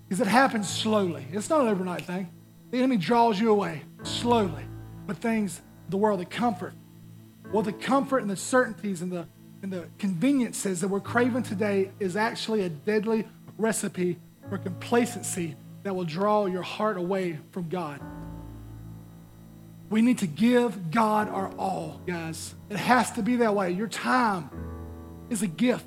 because 0.08 0.20
it 0.20 0.28
happens 0.28 0.68
slowly. 0.70 1.26
It's 1.32 1.50
not 1.50 1.62
an 1.62 1.68
overnight 1.68 2.06
thing. 2.06 2.30
The 2.72 2.80
enemy 2.80 2.98
draws 2.98 3.40
you 3.40 3.52
away 3.52 3.84
slowly. 4.04 4.66
But 5.06 5.18
things, 5.18 5.62
the 5.90 5.98
world, 5.98 6.20
the 6.20 6.26
comfort, 6.26 6.74
well, 7.52 7.62
the 7.62 7.74
comfort 7.74 8.20
and 8.20 8.30
the 8.30 8.36
certainties 8.36 9.02
and 9.02 9.12
the, 9.12 9.28
and 9.62 9.72
the 9.72 9.88
conveniences 10.00 10.82
that 10.82 10.88
we're 10.88 11.00
craving 11.00 11.44
today 11.44 11.92
is 12.00 12.16
actually 12.16 12.62
a 12.62 12.70
deadly 12.70 13.28
recipe 13.58 14.18
for 14.50 14.58
complacency 14.58 15.56
that 15.84 15.96
will 15.96 16.06
draw 16.06 16.46
your 16.48 16.64
heart 16.64 16.98
away 16.98 17.40
from 17.52 17.70
God. 17.70 18.02
We 19.90 20.02
need 20.02 20.20
to 20.20 20.28
give 20.28 20.92
God 20.92 21.30
our 21.30 21.50
all, 21.58 22.02
guys. 22.08 22.56
It 22.70 22.78
has 22.78 23.12
to 23.12 23.22
be 23.22 23.38
that 23.38 23.54
way. 23.54 23.72
Your 23.72 23.88
time 23.88 24.50
is 25.30 25.42
a 25.42 25.48
gift. 25.48 25.86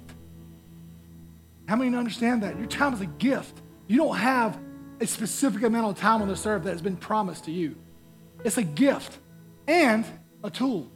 How 1.66 1.76
many 1.76 1.96
understand 1.96 2.42
that? 2.42 2.56
Your 2.58 2.68
time 2.68 2.94
is 2.94 3.00
a 3.00 3.06
gift. 3.06 3.60
You 3.88 3.98
don't 3.98 4.16
have 4.16 4.58
a 5.00 5.06
specific 5.06 5.62
amount 5.62 5.86
of 5.86 5.98
time 5.98 6.22
on 6.22 6.28
this 6.28 6.46
earth 6.46 6.64
that 6.64 6.70
has 6.72 6.82
been 6.82 6.96
promised 6.96 7.44
to 7.44 7.50
you. 7.50 7.76
It's 8.44 8.58
a 8.58 8.62
gift 8.62 9.18
and 9.66 10.04
a 10.44 10.50
tool. 10.50 10.90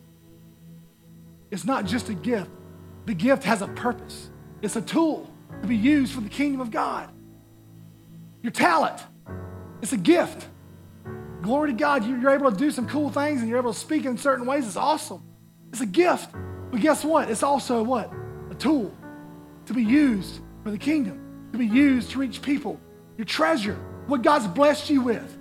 It's 1.51 1.64
not 1.64 1.84
just 1.84 2.09
a 2.09 2.14
gift, 2.14 2.51
the 3.07 3.14
gift 3.14 3.42
has 3.44 3.62
a 3.62 3.68
purpose. 3.68 4.30
It's 4.62 4.76
a 4.76 4.82
tool 4.82 5.28
to 5.62 5.66
be 5.66 5.76
used 5.76 6.12
for 6.12 6.20
the 6.20 6.28
kingdom 6.28 6.61
of 6.61 6.70
God. 6.70 7.11
Your 8.42 8.53
talent, 8.53 9.03
it's 9.82 9.92
a 9.92 9.96
gift. 9.96 10.46
Glory 11.43 11.70
to 11.70 11.76
God, 11.76 12.05
you're 12.05 12.30
able 12.30 12.51
to 12.51 12.57
do 12.57 12.70
some 12.70 12.86
cool 12.88 13.11
things 13.11 13.41
and 13.41 13.49
you're 13.49 13.59
able 13.59 13.72
to 13.72 13.78
speak 13.78 14.05
in 14.05 14.18
certain 14.18 14.47
ways. 14.47 14.66
It's 14.66 14.76
awesome. 14.76 15.22
It's 15.70 15.80
a 15.80 15.86
gift. 15.86 16.30
But 16.70 16.80
guess 16.80 17.05
what? 17.05 17.30
It's 17.30 17.43
also 17.43 17.82
what? 17.82 18.12
A 18.51 18.55
tool 18.55 18.93
to 19.66 19.74
be 19.74 19.82
used 19.82 20.41
for 20.62 20.70
the 20.70 20.78
kingdom 20.78 21.30
to 21.53 21.59
be 21.59 21.66
used 21.66 22.11
to 22.12 22.18
reach 22.18 22.43
people. 22.43 22.80
Your 23.16 23.24
treasure, 23.24 23.74
what 24.07 24.22
God's 24.22 24.47
blessed 24.47 24.91
you 24.91 25.03
with. 25.03 25.36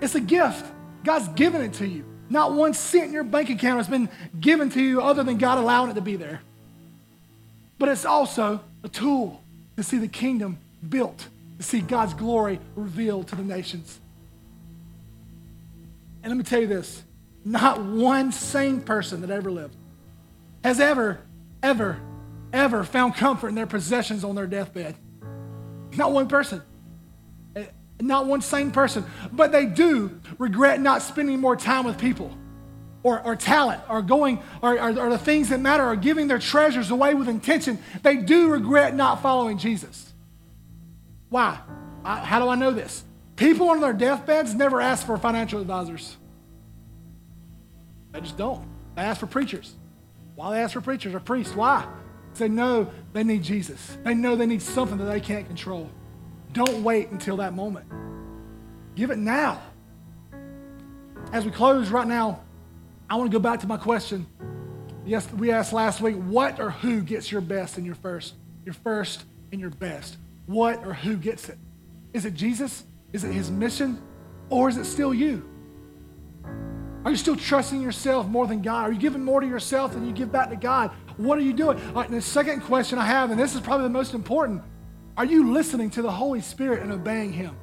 It's 0.00 0.14
a 0.14 0.20
gift. 0.20 0.66
God's 1.04 1.28
given 1.28 1.62
it 1.62 1.74
to 1.74 1.86
you. 1.86 2.04
Not 2.28 2.52
one 2.52 2.74
cent 2.74 3.06
in 3.06 3.12
your 3.12 3.24
bank 3.24 3.50
account 3.50 3.78
has 3.78 3.88
been 3.88 4.08
given 4.40 4.70
to 4.70 4.82
you 4.82 5.00
other 5.00 5.22
than 5.22 5.38
God 5.38 5.58
allowing 5.58 5.90
it 5.90 5.94
to 5.94 6.00
be 6.00 6.16
there. 6.16 6.40
But 7.78 7.88
it's 7.88 8.04
also 8.04 8.60
a 8.82 8.88
tool 8.88 9.42
to 9.76 9.82
see 9.82 9.98
the 9.98 10.08
kingdom 10.08 10.58
built, 10.88 11.28
to 11.58 11.62
see 11.62 11.80
God's 11.80 12.14
glory 12.14 12.60
revealed 12.74 13.28
to 13.28 13.36
the 13.36 13.42
nations. 13.42 14.00
And 16.24 16.30
let 16.30 16.38
me 16.38 16.42
tell 16.42 16.60
you 16.60 16.66
this 16.66 17.04
not 17.44 17.82
one 17.82 18.32
sane 18.32 18.80
person 18.80 19.20
that 19.20 19.30
ever 19.30 19.50
lived 19.50 19.76
has 20.64 20.80
ever, 20.80 21.20
ever, 21.62 22.00
ever 22.50 22.82
found 22.82 23.14
comfort 23.14 23.48
in 23.48 23.54
their 23.54 23.66
possessions 23.66 24.24
on 24.24 24.34
their 24.34 24.46
deathbed. 24.46 24.96
Not 25.94 26.12
one 26.12 26.26
person. 26.26 26.62
Eh, 27.54 27.66
not 28.00 28.24
one 28.24 28.40
sane 28.40 28.70
person. 28.70 29.04
But 29.30 29.52
they 29.52 29.66
do 29.66 30.18
regret 30.38 30.80
not 30.80 31.02
spending 31.02 31.40
more 31.40 31.56
time 31.56 31.84
with 31.84 31.98
people 31.98 32.34
or, 33.02 33.20
or 33.20 33.36
talent 33.36 33.82
or 33.90 34.00
going 34.00 34.42
or, 34.62 34.80
or, 34.80 34.98
or 34.98 35.10
the 35.10 35.18
things 35.18 35.50
that 35.50 35.60
matter 35.60 35.84
or 35.84 35.94
giving 35.94 36.26
their 36.26 36.38
treasures 36.38 36.90
away 36.90 37.12
with 37.12 37.28
intention. 37.28 37.78
They 38.02 38.16
do 38.16 38.48
regret 38.48 38.94
not 38.94 39.20
following 39.20 39.58
Jesus. 39.58 40.10
Why? 41.28 41.58
I, 42.02 42.20
how 42.20 42.38
do 42.38 42.48
I 42.48 42.54
know 42.54 42.70
this? 42.70 43.04
People 43.36 43.70
on 43.70 43.80
their 43.80 43.92
deathbeds 43.92 44.54
never 44.54 44.80
ask 44.80 45.06
for 45.06 45.16
financial 45.18 45.60
advisors. 45.60 46.16
They 48.12 48.20
just 48.20 48.36
don't. 48.36 48.66
They 48.94 49.02
ask 49.02 49.18
for 49.18 49.26
preachers. 49.26 49.74
Why 50.36 50.54
they 50.54 50.62
ask 50.62 50.72
for 50.72 50.80
preachers 50.80 51.14
or 51.14 51.20
priests? 51.20 51.54
Why? 51.54 51.86
They 52.34 52.48
know 52.48 52.90
they 53.12 53.24
need 53.24 53.42
Jesus. 53.42 53.96
They 54.02 54.14
know 54.14 54.36
they 54.36 54.46
need 54.46 54.62
something 54.62 54.98
that 54.98 55.04
they 55.04 55.20
can't 55.20 55.46
control. 55.46 55.90
Don't 56.52 56.82
wait 56.82 57.10
until 57.10 57.36
that 57.38 57.54
moment. 57.54 57.86
Give 58.94 59.10
it 59.10 59.18
now. 59.18 59.60
As 61.32 61.44
we 61.44 61.50
close 61.50 61.90
right 61.90 62.06
now, 62.06 62.40
I 63.10 63.16
want 63.16 63.30
to 63.30 63.36
go 63.36 63.42
back 63.42 63.60
to 63.60 63.66
my 63.66 63.76
question. 63.76 64.26
Yes, 65.04 65.30
we 65.32 65.50
asked 65.50 65.72
last 65.72 66.00
week, 66.00 66.16
what 66.16 66.60
or 66.60 66.70
who 66.70 67.02
gets 67.02 67.30
your 67.30 67.40
best 67.40 67.76
and 67.76 67.84
your 67.84 67.96
first? 67.96 68.34
Your 68.64 68.74
first 68.74 69.24
and 69.52 69.60
your 69.60 69.70
best. 69.70 70.16
What 70.46 70.86
or 70.86 70.94
who 70.94 71.16
gets 71.16 71.48
it? 71.48 71.58
Is 72.12 72.24
it 72.24 72.34
Jesus? 72.34 72.84
Is 73.14 73.22
it 73.22 73.32
his 73.32 73.50
mission? 73.50 74.02
Or 74.50 74.68
is 74.68 74.76
it 74.76 74.84
still 74.84 75.14
you? 75.14 75.48
Are 77.04 77.10
you 77.10 77.16
still 77.16 77.36
trusting 77.36 77.80
yourself 77.80 78.26
more 78.26 78.46
than 78.46 78.60
God? 78.60 78.88
Are 78.88 78.92
you 78.92 78.98
giving 78.98 79.22
more 79.22 79.40
to 79.40 79.46
yourself 79.46 79.92
than 79.92 80.04
you 80.04 80.12
give 80.12 80.32
back 80.32 80.50
to 80.50 80.56
God? 80.56 80.90
What 81.16 81.38
are 81.38 81.42
you 81.42 81.52
doing? 81.52 81.80
The 82.10 82.20
second 82.20 82.62
question 82.62 82.98
I 82.98 83.06
have, 83.06 83.30
and 83.30 83.38
this 83.38 83.54
is 83.54 83.60
probably 83.60 83.84
the 83.84 83.90
most 83.90 84.12
important 84.12 84.62
are 85.16 85.24
you 85.24 85.52
listening 85.52 85.90
to 85.90 86.02
the 86.02 86.10
Holy 86.10 86.40
Spirit 86.40 86.82
and 86.82 86.90
obeying 86.90 87.32
Him? 87.32 87.56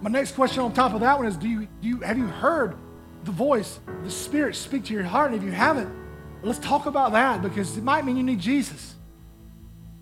My 0.00 0.10
next 0.10 0.34
question 0.34 0.60
on 0.64 0.72
top 0.72 0.92
of 0.92 1.00
that 1.00 1.16
one 1.16 1.28
is 1.28 1.36
do 1.36 1.48
you, 1.48 1.68
do 1.80 1.88
you, 1.88 2.00
have 2.00 2.18
you 2.18 2.26
heard 2.26 2.74
the 3.22 3.30
voice, 3.30 3.78
the 4.02 4.10
Spirit 4.10 4.56
speak 4.56 4.84
to 4.86 4.92
your 4.92 5.04
heart? 5.04 5.30
And 5.30 5.40
if 5.40 5.44
you 5.44 5.52
haven't, 5.52 5.94
let's 6.42 6.58
talk 6.58 6.86
about 6.86 7.12
that 7.12 7.42
because 7.42 7.76
it 7.76 7.84
might 7.84 8.04
mean 8.04 8.16
you 8.16 8.24
need 8.24 8.40
Jesus. 8.40 8.96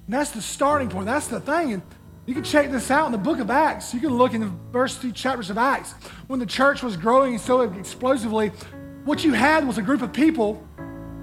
And 0.06 0.14
that's 0.14 0.30
the 0.30 0.40
starting 0.40 0.88
point. 0.88 1.04
That's 1.04 1.26
the 1.26 1.40
thing. 1.40 1.74
And 1.74 1.82
you 2.30 2.34
can 2.34 2.44
check 2.44 2.70
this 2.70 2.92
out 2.92 3.06
in 3.06 3.12
the 3.12 3.18
book 3.18 3.40
of 3.40 3.50
Acts. 3.50 3.92
You 3.92 3.98
can 3.98 4.10
look 4.10 4.34
in 4.34 4.40
the 4.40 4.52
first 4.70 5.02
two 5.02 5.10
chapters 5.10 5.50
of 5.50 5.58
Acts. 5.58 5.94
When 6.28 6.38
the 6.38 6.46
church 6.46 6.80
was 6.80 6.96
growing 6.96 7.36
so 7.38 7.62
explosively, 7.62 8.52
what 9.04 9.24
you 9.24 9.32
had 9.32 9.66
was 9.66 9.78
a 9.78 9.82
group 9.82 10.00
of 10.00 10.12
people. 10.12 10.54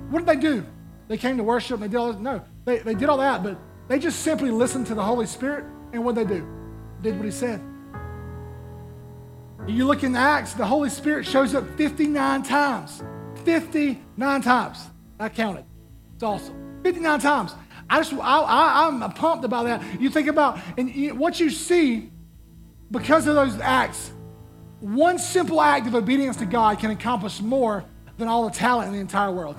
What 0.10 0.26
did 0.26 0.28
they 0.28 0.36
do? 0.36 0.66
They 1.08 1.18
came 1.18 1.38
to 1.38 1.43
worship. 1.43 1.80
They 1.80 1.88
did 1.88 1.95
all 1.95 2.12
No, 2.12 2.43
they, 2.66 2.80
they 2.80 2.93
did 2.93 3.08
all 3.08 3.20
that, 3.20 3.41
but 3.41 3.58
they 3.88 3.99
just 3.99 4.20
simply 4.20 4.51
listened 4.51 4.88
to 4.88 4.95
the 4.95 5.01
Holy 5.01 5.28
Spirit. 5.28 5.64
And 5.93 6.03
what 6.03 6.16
they 6.16 6.26
do? 6.26 6.45
Did 7.01 7.16
what 7.16 7.24
he 7.24 7.32
said. 7.32 7.62
You 9.66 9.86
look 9.86 10.03
in 10.03 10.14
Acts, 10.14 10.55
the 10.55 10.66
Holy 10.66 10.89
Spirit 10.89 11.26
shows 11.26 11.55
up 11.55 11.64
59 11.78 12.43
times. 12.43 13.01
59 13.45 14.41
times. 14.41 14.88
I 15.22 15.30
counted. 15.30 15.64
It's 16.16 16.24
awesome. 16.24 16.82
59 16.84 17.22
times. 17.22 17.55
I 17.90 18.00
just, 18.00 18.14
I, 18.14 18.88
am 18.88 19.00
pumped 19.14 19.46
about 19.46 19.66
that. 19.66 20.02
You 20.02 20.10
think 20.10 20.28
about, 20.28 20.60
and 20.78 20.94
you, 20.94 21.16
what 21.16 21.40
you 21.40 21.50
see 21.50 22.12
because 22.92 23.28
of 23.28 23.36
those 23.36 23.60
acts, 23.60 24.12
one 24.80 25.18
simple 25.20 25.62
act 25.62 25.88
of 25.88 25.96
obedience 25.96 26.38
to 26.38 26.46
God 26.46 26.80
can 26.80 26.92
accomplish 26.92 27.42
more 27.42 27.86
than 28.18 28.28
all 28.28 28.46
the 28.46 28.56
talent 28.56 28.88
in 28.88 28.94
the 28.94 29.00
entire 29.00 29.32
world. 29.32 29.58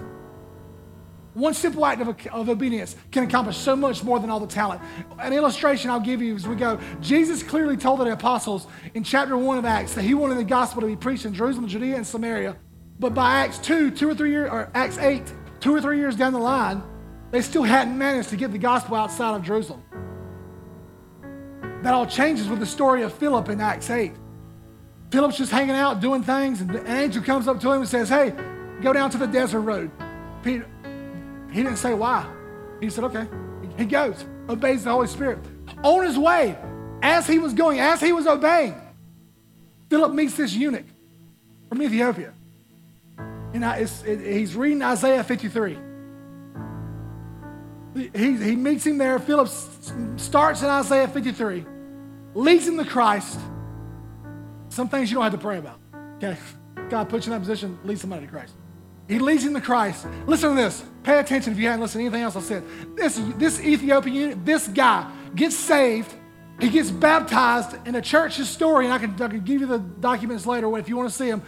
One 1.35 1.55
simple 1.55 1.87
act 1.87 2.01
of, 2.01 2.09
of 2.33 2.49
obedience 2.49 2.97
can 3.13 3.23
accomplish 3.23 3.57
so 3.57 3.77
much 3.77 4.03
more 4.03 4.19
than 4.19 4.29
all 4.29 4.41
the 4.41 4.47
talent. 4.47 4.81
An 5.21 5.33
illustration 5.33 5.91
I'll 5.91 6.01
give 6.01 6.21
you 6.21 6.35
as 6.35 6.49
we 6.49 6.57
go. 6.57 6.81
Jesus 7.01 7.43
clearly 7.43 7.77
told 7.77 8.01
the 8.01 8.11
apostles 8.13 8.67
in 8.95 9.05
chapter 9.05 9.37
1 9.37 9.59
of 9.59 9.65
Acts 9.65 9.95
that 9.95 10.03
he 10.03 10.15
wanted 10.15 10.39
the 10.39 10.45
gospel 10.45 10.81
to 10.81 10.87
be 10.87 10.97
preached 10.97 11.27
in 11.27 11.35
Jerusalem, 11.35 11.69
Judea, 11.69 11.97
and 11.97 12.07
Samaria. 12.07 12.57
But 12.99 13.15
by 13.15 13.39
Acts 13.39 13.59
2, 13.59 13.93
two 13.93 14.11
or 14.11 14.15
three 14.15 14.31
years, 14.31 14.51
or 14.51 14.71
Acts 14.75 14.99
8, 14.99 15.23
two 15.61 15.73
or 15.73 15.81
three 15.81 15.99
years 15.99 16.17
down 16.17 16.33
the 16.33 16.41
line, 16.41 16.83
they 17.31 17.43
still 17.43 17.63
hadn't 17.63 17.97
managed 17.97 18.31
to 18.31 18.37
get 18.37 18.53
the 18.53 18.59
gospel 18.59 18.97
outside 18.97 19.37
of 19.37 19.43
Jerusalem. 19.43 19.83
That 21.83 21.95
all 21.95 22.07
changes 22.07 22.49
with 22.49 22.59
the 22.59 22.67
story 22.67 23.03
of 23.03 23.13
Philip 23.13 23.49
in 23.49 23.61
Acts 23.61 23.91
8. 23.91 24.13
Philip's 25.11 25.37
just 25.37 25.53
hanging 25.53 25.75
out 25.75 26.01
doing 26.01 26.23
things, 26.23 26.61
and 26.61 26.75
an 26.75 26.87
angel 26.87 27.23
comes 27.23 27.49
up 27.49 27.61
to 27.61 27.71
him 27.71 27.81
and 27.81 27.89
says, 27.89 28.09
Hey, 28.09 28.35
go 28.83 28.93
down 28.93 29.11
to 29.11 29.19
the 29.19 29.27
desert 29.27 29.61
road. 29.61 29.91
Peter, 30.43 30.67
he 31.51 31.63
didn't 31.63 31.79
say 31.79 31.95
why. 31.95 32.27
He 32.81 32.91
said, 32.91 33.05
Okay. 33.05 33.27
He 33.77 33.85
goes, 33.85 34.25
obeys 34.49 34.83
the 34.83 34.91
Holy 34.91 35.07
Spirit. 35.07 35.39
On 35.85 36.05
his 36.05 36.19
way, 36.19 36.59
as 37.01 37.29
he 37.29 37.39
was 37.39 37.55
going, 37.55 37.79
as 37.79 38.01
he 38.01 38.13
was 38.13 38.27
obeying, 38.27 38.75
Philip 39.89 40.13
meets 40.13 40.37
this 40.37 40.53
eunuch 40.53 40.85
from 41.69 41.81
Ethiopia. 41.81 42.35
And 43.55 43.65
he's 43.65 44.57
reading 44.57 44.83
Isaiah 44.83 45.23
53 45.23 45.79
he, 47.95 48.37
he 48.37 48.57
meets 48.57 48.87
him 48.87 48.99
there. 48.99 49.19
Philip 49.19 49.49
starts 50.17 50.63
in 50.63 50.69
Isaiah 50.69 51.09
53, 51.09 51.65
leads 52.35 52.67
him 52.67 52.79
to 52.79 52.85
Christ. 52.85 53.39
Some 54.69 54.89
things 54.89 55.11
you 55.11 55.17
don't 55.17 55.25
have 55.25 55.33
to 55.33 55.39
pray 55.39 55.59
about. 55.59 55.81
Okay? 56.17 56.37
God 56.89 57.09
puts 57.09 57.27
you 57.27 57.33
in 57.33 57.41
that 57.41 57.47
position, 57.47 57.79
lead 57.85 57.99
somebody 57.99 58.27
to 58.27 58.33
Christ. 58.33 58.55
He 59.09 59.19
leads 59.19 59.43
him 59.43 59.55
to 59.55 59.61
Christ. 59.61 60.07
Listen 60.27 60.51
to 60.51 60.57
this. 60.57 60.85
Pay 61.03 61.19
attention 61.19 61.53
if 61.53 61.59
you 61.59 61.67
haven't 61.67 61.81
listened 61.81 62.01
to 62.03 62.07
anything 62.07 62.23
else 62.23 62.37
I 62.37 62.41
said. 62.41 62.65
This, 62.95 63.21
this 63.37 63.61
Ethiopian, 63.61 64.45
this 64.45 64.69
guy 64.69 65.11
gets 65.35 65.57
saved. 65.57 66.13
He 66.61 66.69
gets 66.69 66.91
baptized 66.91 67.87
in 67.87 67.95
a 67.95 68.03
church 68.03 68.37
historian. 68.37 68.91
I 68.91 68.99
can, 68.99 69.15
I 69.15 69.29
can 69.29 69.41
give 69.41 69.61
you 69.61 69.67
the 69.67 69.79
documents 69.79 70.45
later 70.45 70.77
if 70.77 70.89
you 70.89 70.97
want 70.97 71.09
to 71.09 71.15
see 71.15 71.29
him. 71.29 71.43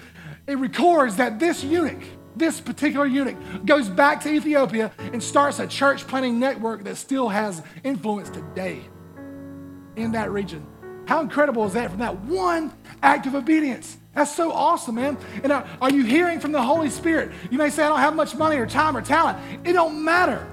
It 0.47 0.57
records 0.57 1.17
that 1.17 1.39
this 1.39 1.63
eunuch, 1.63 2.03
this 2.37 2.61
particular 2.61 3.07
eunuch 3.07 3.37
goes 3.67 3.89
back 3.89 4.23
to 4.23 4.29
Ethiopia 4.29 4.93
and 4.99 5.23
starts 5.23 5.59
a 5.59 5.67
church 5.67 6.07
planting 6.07 6.39
network 6.39 6.85
that 6.85 6.97
still 6.97 7.29
has 7.29 7.63
influence 7.85 8.31
today 8.31 8.81
in 9.97 10.13
that 10.13 10.31
region. 10.31 10.67
How 11.07 11.21
incredible 11.21 11.65
is 11.67 11.73
that 11.73 11.91
from 11.91 11.99
that 11.99 12.21
one 12.21 12.73
act 13.03 13.27
of 13.27 13.35
obedience? 13.35 13.97
That's 14.15 14.35
so 14.35 14.53
awesome, 14.53 14.97
man. 14.97 15.17
And 15.43 15.53
are, 15.53 15.91
you 15.91 16.05
hearing 16.05 16.41
from 16.41 16.53
the 16.53 16.63
Holy 16.63 16.91
Spirit? 16.91 17.33
You 17.51 17.59
may 17.59 17.71
say, 17.71 17.83
I 17.83 17.89
don't 17.89 17.99
have 17.99 18.15
much 18.15 18.35
money 18.35 18.57
or 18.57 18.67
time 18.67 18.97
or 18.97 19.03
talent. 19.03 19.39
It 19.65 19.73
don't 19.73 20.05
matter. 20.05 20.47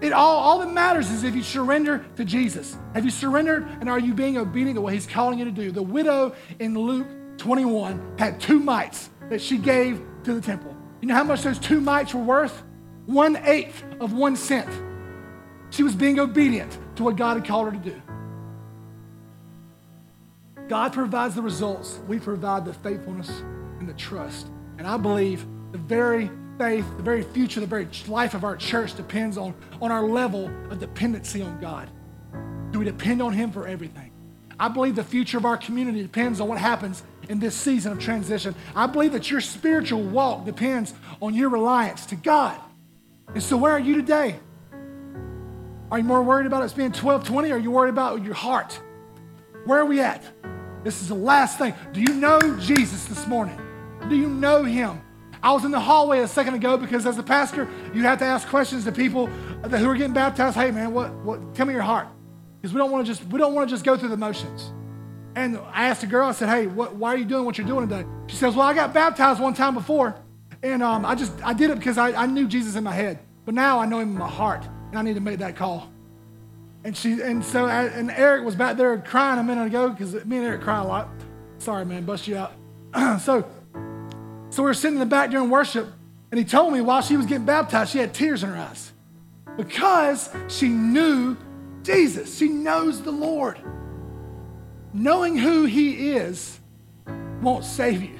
It 0.00 0.12
all, 0.12 0.38
all 0.38 0.58
that 0.60 0.72
matters 0.72 1.10
is 1.10 1.24
if 1.24 1.34
you 1.34 1.42
surrender 1.42 2.04
to 2.16 2.24
Jesus. 2.24 2.76
Have 2.94 3.04
you 3.04 3.10
surrendered 3.10 3.66
and 3.80 3.88
are 3.88 3.98
you 3.98 4.14
being 4.14 4.38
obedient 4.38 4.76
to 4.76 4.80
what 4.80 4.92
he's 4.92 5.06
calling 5.06 5.38
you 5.38 5.44
to 5.44 5.50
do? 5.50 5.72
The 5.72 5.82
widow 5.82 6.34
in 6.58 6.78
Luke 6.78 7.08
21 7.38 8.16
had 8.18 8.40
two 8.40 8.60
mites 8.60 9.10
that 9.28 9.40
she 9.40 9.58
gave 9.58 10.00
to 10.24 10.34
the 10.34 10.40
temple. 10.40 10.77
You 11.00 11.08
know 11.08 11.14
how 11.14 11.24
much 11.24 11.42
those 11.42 11.58
two 11.58 11.80
mites 11.80 12.14
were 12.14 12.22
worth? 12.22 12.62
One 13.06 13.36
eighth 13.36 13.84
of 14.00 14.12
one 14.12 14.36
cent. 14.36 14.68
She 15.70 15.82
was 15.82 15.94
being 15.94 16.18
obedient 16.18 16.76
to 16.96 17.04
what 17.04 17.16
God 17.16 17.36
had 17.36 17.46
called 17.46 17.72
her 17.72 17.72
to 17.72 17.90
do. 17.90 18.02
God 20.68 20.92
provides 20.92 21.34
the 21.34 21.42
results. 21.42 21.98
We 22.06 22.18
provide 22.18 22.64
the 22.64 22.74
faithfulness 22.74 23.30
and 23.78 23.88
the 23.88 23.94
trust. 23.94 24.48
And 24.76 24.86
I 24.86 24.96
believe 24.96 25.46
the 25.72 25.78
very 25.78 26.30
faith, 26.58 26.84
the 26.96 27.02
very 27.02 27.22
future, 27.22 27.60
the 27.60 27.66
very 27.66 27.88
life 28.06 28.34
of 28.34 28.44
our 28.44 28.56
church 28.56 28.94
depends 28.94 29.38
on, 29.38 29.54
on 29.80 29.90
our 29.90 30.02
level 30.02 30.50
of 30.70 30.80
dependency 30.80 31.40
on 31.40 31.60
God. 31.60 31.88
Do 32.70 32.80
we 32.80 32.84
depend 32.84 33.22
on 33.22 33.32
Him 33.32 33.50
for 33.50 33.66
everything? 33.66 34.12
I 34.60 34.68
believe 34.68 34.96
the 34.96 35.04
future 35.04 35.38
of 35.38 35.46
our 35.46 35.56
community 35.56 36.02
depends 36.02 36.40
on 36.40 36.48
what 36.48 36.58
happens 36.58 37.02
in 37.28 37.38
this 37.38 37.54
season 37.54 37.92
of 37.92 37.98
transition. 37.98 38.54
I 38.74 38.86
believe 38.86 39.12
that 39.12 39.30
your 39.30 39.40
spiritual 39.40 40.02
walk 40.02 40.44
depends 40.44 40.94
on 41.20 41.34
your 41.34 41.48
reliance 41.48 42.06
to 42.06 42.16
God. 42.16 42.58
And 43.34 43.42
so, 43.42 43.56
where 43.56 43.72
are 43.72 43.80
you 43.80 43.94
today? 43.94 44.38
Are 45.90 45.98
you 45.98 46.04
more 46.04 46.22
worried 46.22 46.46
about 46.46 46.64
it 46.64 46.76
being 46.76 46.92
12, 46.92 47.24
20, 47.24 47.50
or 47.50 47.54
are 47.54 47.58
you 47.58 47.70
worried 47.70 47.90
about 47.90 48.22
your 48.22 48.34
heart? 48.34 48.78
Where 49.64 49.78
are 49.80 49.86
we 49.86 50.00
at? 50.00 50.22
This 50.84 51.02
is 51.02 51.08
the 51.08 51.14
last 51.14 51.58
thing. 51.58 51.74
Do 51.92 52.00
you 52.00 52.14
know 52.14 52.38
Jesus 52.60 53.04
this 53.06 53.26
morning? 53.26 53.58
Do 54.08 54.16
you 54.16 54.28
know 54.28 54.64
him? 54.64 55.00
I 55.42 55.52
was 55.52 55.64
in 55.64 55.70
the 55.70 55.80
hallway 55.80 56.20
a 56.20 56.28
second 56.28 56.54
ago 56.54 56.76
because 56.76 57.06
as 57.06 57.18
a 57.18 57.22
pastor, 57.22 57.68
you 57.94 58.02
have 58.02 58.18
to 58.18 58.24
ask 58.24 58.48
questions 58.48 58.84
to 58.84 58.92
people 58.92 59.26
who 59.26 59.88
are 59.88 59.94
getting 59.94 60.12
baptized. 60.12 60.56
Hey 60.56 60.70
man, 60.70 60.92
what, 60.92 61.12
what 61.24 61.54
tell 61.54 61.66
me 61.66 61.72
your 61.72 61.82
heart. 61.82 62.08
Because 62.60 62.74
we 62.74 62.78
don't 62.78 62.90
want 62.90 63.06
to 63.06 63.12
just 63.12 63.24
we 63.30 63.38
don't 63.38 63.54
want 63.54 63.68
to 63.68 63.74
just 63.74 63.84
go 63.84 63.96
through 63.96 64.08
the 64.08 64.16
motions. 64.16 64.72
And 65.38 65.56
I 65.72 65.86
asked 65.86 66.02
a 66.02 66.08
girl, 66.08 66.26
I 66.26 66.32
said, 66.32 66.48
hey, 66.48 66.66
what, 66.66 66.96
why 66.96 67.14
are 67.14 67.16
you 67.16 67.24
doing 67.24 67.44
what 67.44 67.58
you're 67.58 67.66
doing 67.66 67.88
today? 67.88 68.04
She 68.26 68.34
says, 68.34 68.56
well, 68.56 68.66
I 68.66 68.74
got 68.74 68.92
baptized 68.92 69.38
one 69.40 69.54
time 69.54 69.72
before. 69.72 70.16
And 70.64 70.82
um, 70.82 71.06
I 71.06 71.14
just, 71.14 71.32
I 71.44 71.52
did 71.52 71.70
it 71.70 71.78
because 71.78 71.96
I, 71.96 72.10
I 72.24 72.26
knew 72.26 72.48
Jesus 72.48 72.74
in 72.74 72.82
my 72.82 72.90
head. 72.90 73.20
But 73.44 73.54
now 73.54 73.78
I 73.78 73.86
know 73.86 74.00
him 74.00 74.10
in 74.10 74.18
my 74.18 74.28
heart. 74.28 74.66
And 74.88 74.98
I 74.98 75.02
need 75.02 75.14
to 75.14 75.20
make 75.20 75.38
that 75.38 75.54
call. 75.54 75.92
And 76.82 76.96
she, 76.96 77.22
and 77.22 77.44
so, 77.44 77.68
and 77.68 78.10
Eric 78.10 78.44
was 78.44 78.56
back 78.56 78.76
there 78.76 78.98
crying 78.98 79.38
a 79.38 79.44
minute 79.44 79.68
ago 79.68 79.90
because 79.90 80.12
me 80.24 80.38
and 80.38 80.46
Eric 80.46 80.62
cry 80.62 80.80
a 80.80 80.84
lot. 80.84 81.08
Sorry, 81.58 81.84
man, 81.84 82.04
bust 82.04 82.26
you 82.26 82.36
out. 82.36 82.54
so, 83.20 83.48
so 84.50 84.62
we 84.64 84.66
were 84.66 84.74
sitting 84.74 84.96
in 84.96 85.00
the 85.00 85.06
back 85.06 85.30
during 85.30 85.50
worship, 85.50 85.86
and 86.32 86.38
he 86.38 86.44
told 86.44 86.72
me 86.72 86.80
while 86.80 87.00
she 87.00 87.16
was 87.16 87.26
getting 87.26 87.46
baptized, 87.46 87.92
she 87.92 87.98
had 87.98 88.12
tears 88.12 88.42
in 88.42 88.50
her 88.50 88.56
eyes. 88.56 88.92
Because 89.56 90.34
she 90.48 90.68
knew 90.68 91.36
Jesus. 91.84 92.36
She 92.36 92.48
knows 92.48 93.02
the 93.02 93.12
Lord. 93.12 93.60
Knowing 94.92 95.36
who 95.36 95.64
he 95.64 96.10
is 96.10 96.58
won't 97.42 97.64
save 97.64 98.02
you. 98.02 98.18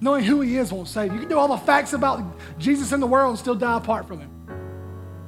Knowing 0.00 0.24
who 0.24 0.40
he 0.40 0.56
is 0.56 0.72
won't 0.72 0.88
save 0.88 1.08
you. 1.08 1.14
You 1.14 1.20
can 1.20 1.28
know 1.28 1.38
all 1.38 1.48
the 1.48 1.56
facts 1.56 1.92
about 1.92 2.22
Jesus 2.58 2.92
in 2.92 3.00
the 3.00 3.06
world 3.06 3.30
and 3.30 3.38
still 3.38 3.54
die 3.54 3.76
apart 3.76 4.06
from 4.06 4.20
him. 4.20 4.30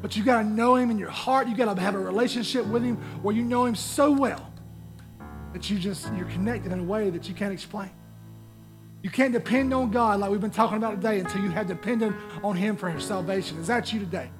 But 0.03 0.17
you 0.17 0.25
got 0.25 0.43
to 0.43 0.49
know 0.49 0.77
him 0.77 0.91
in 0.91 0.99
your 0.99 1.11
heart. 1.11 1.49
You 1.49 1.57
got 1.57 1.75
to 1.75 1.81
have 1.81 1.95
a 1.95 1.99
relationship 1.99 2.67
with 2.67 2.83
him 2.83 2.97
where 3.23 3.35
you 3.35 3.43
know 3.43 3.65
him 3.65 3.75
so 3.75 4.13
well 4.13 4.53
that 5.53 5.71
you 5.71 5.79
just 5.79 6.13
you're 6.15 6.29
connected 6.29 6.73
in 6.73 6.81
a 6.81 6.85
way 6.85 7.11
that 7.11 7.29
you 7.29 7.35
can't 7.35 7.53
explain. 7.53 7.91
You 9.03 9.11
can't 9.11 9.33
depend 9.33 9.73
on 9.73 9.91
God 9.91 10.21
like 10.21 10.31
we've 10.31 10.41
been 10.41 10.51
talking 10.51 10.77
about 10.77 10.97
today 10.97 11.21
until 11.21 11.41
you 11.43 11.51
have 11.51 11.67
depended 11.67 12.13
on 12.43 12.57
him 12.57 12.77
for 12.77 12.91
your 12.91 13.01
salvation. 13.01 13.59
Is 13.59 13.69
that 13.69 13.93
you 13.93 14.01
today? 14.01 14.31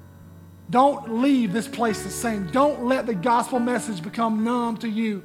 Don't 0.69 1.21
leave 1.21 1.51
this 1.51 1.67
place 1.67 2.03
the 2.03 2.09
same. 2.09 2.45
Don't 2.51 2.85
let 2.85 3.05
the 3.05 3.15
gospel 3.15 3.59
message 3.59 4.03
become 4.03 4.43
numb 4.43 4.77
to 4.77 4.87
you 4.87 5.23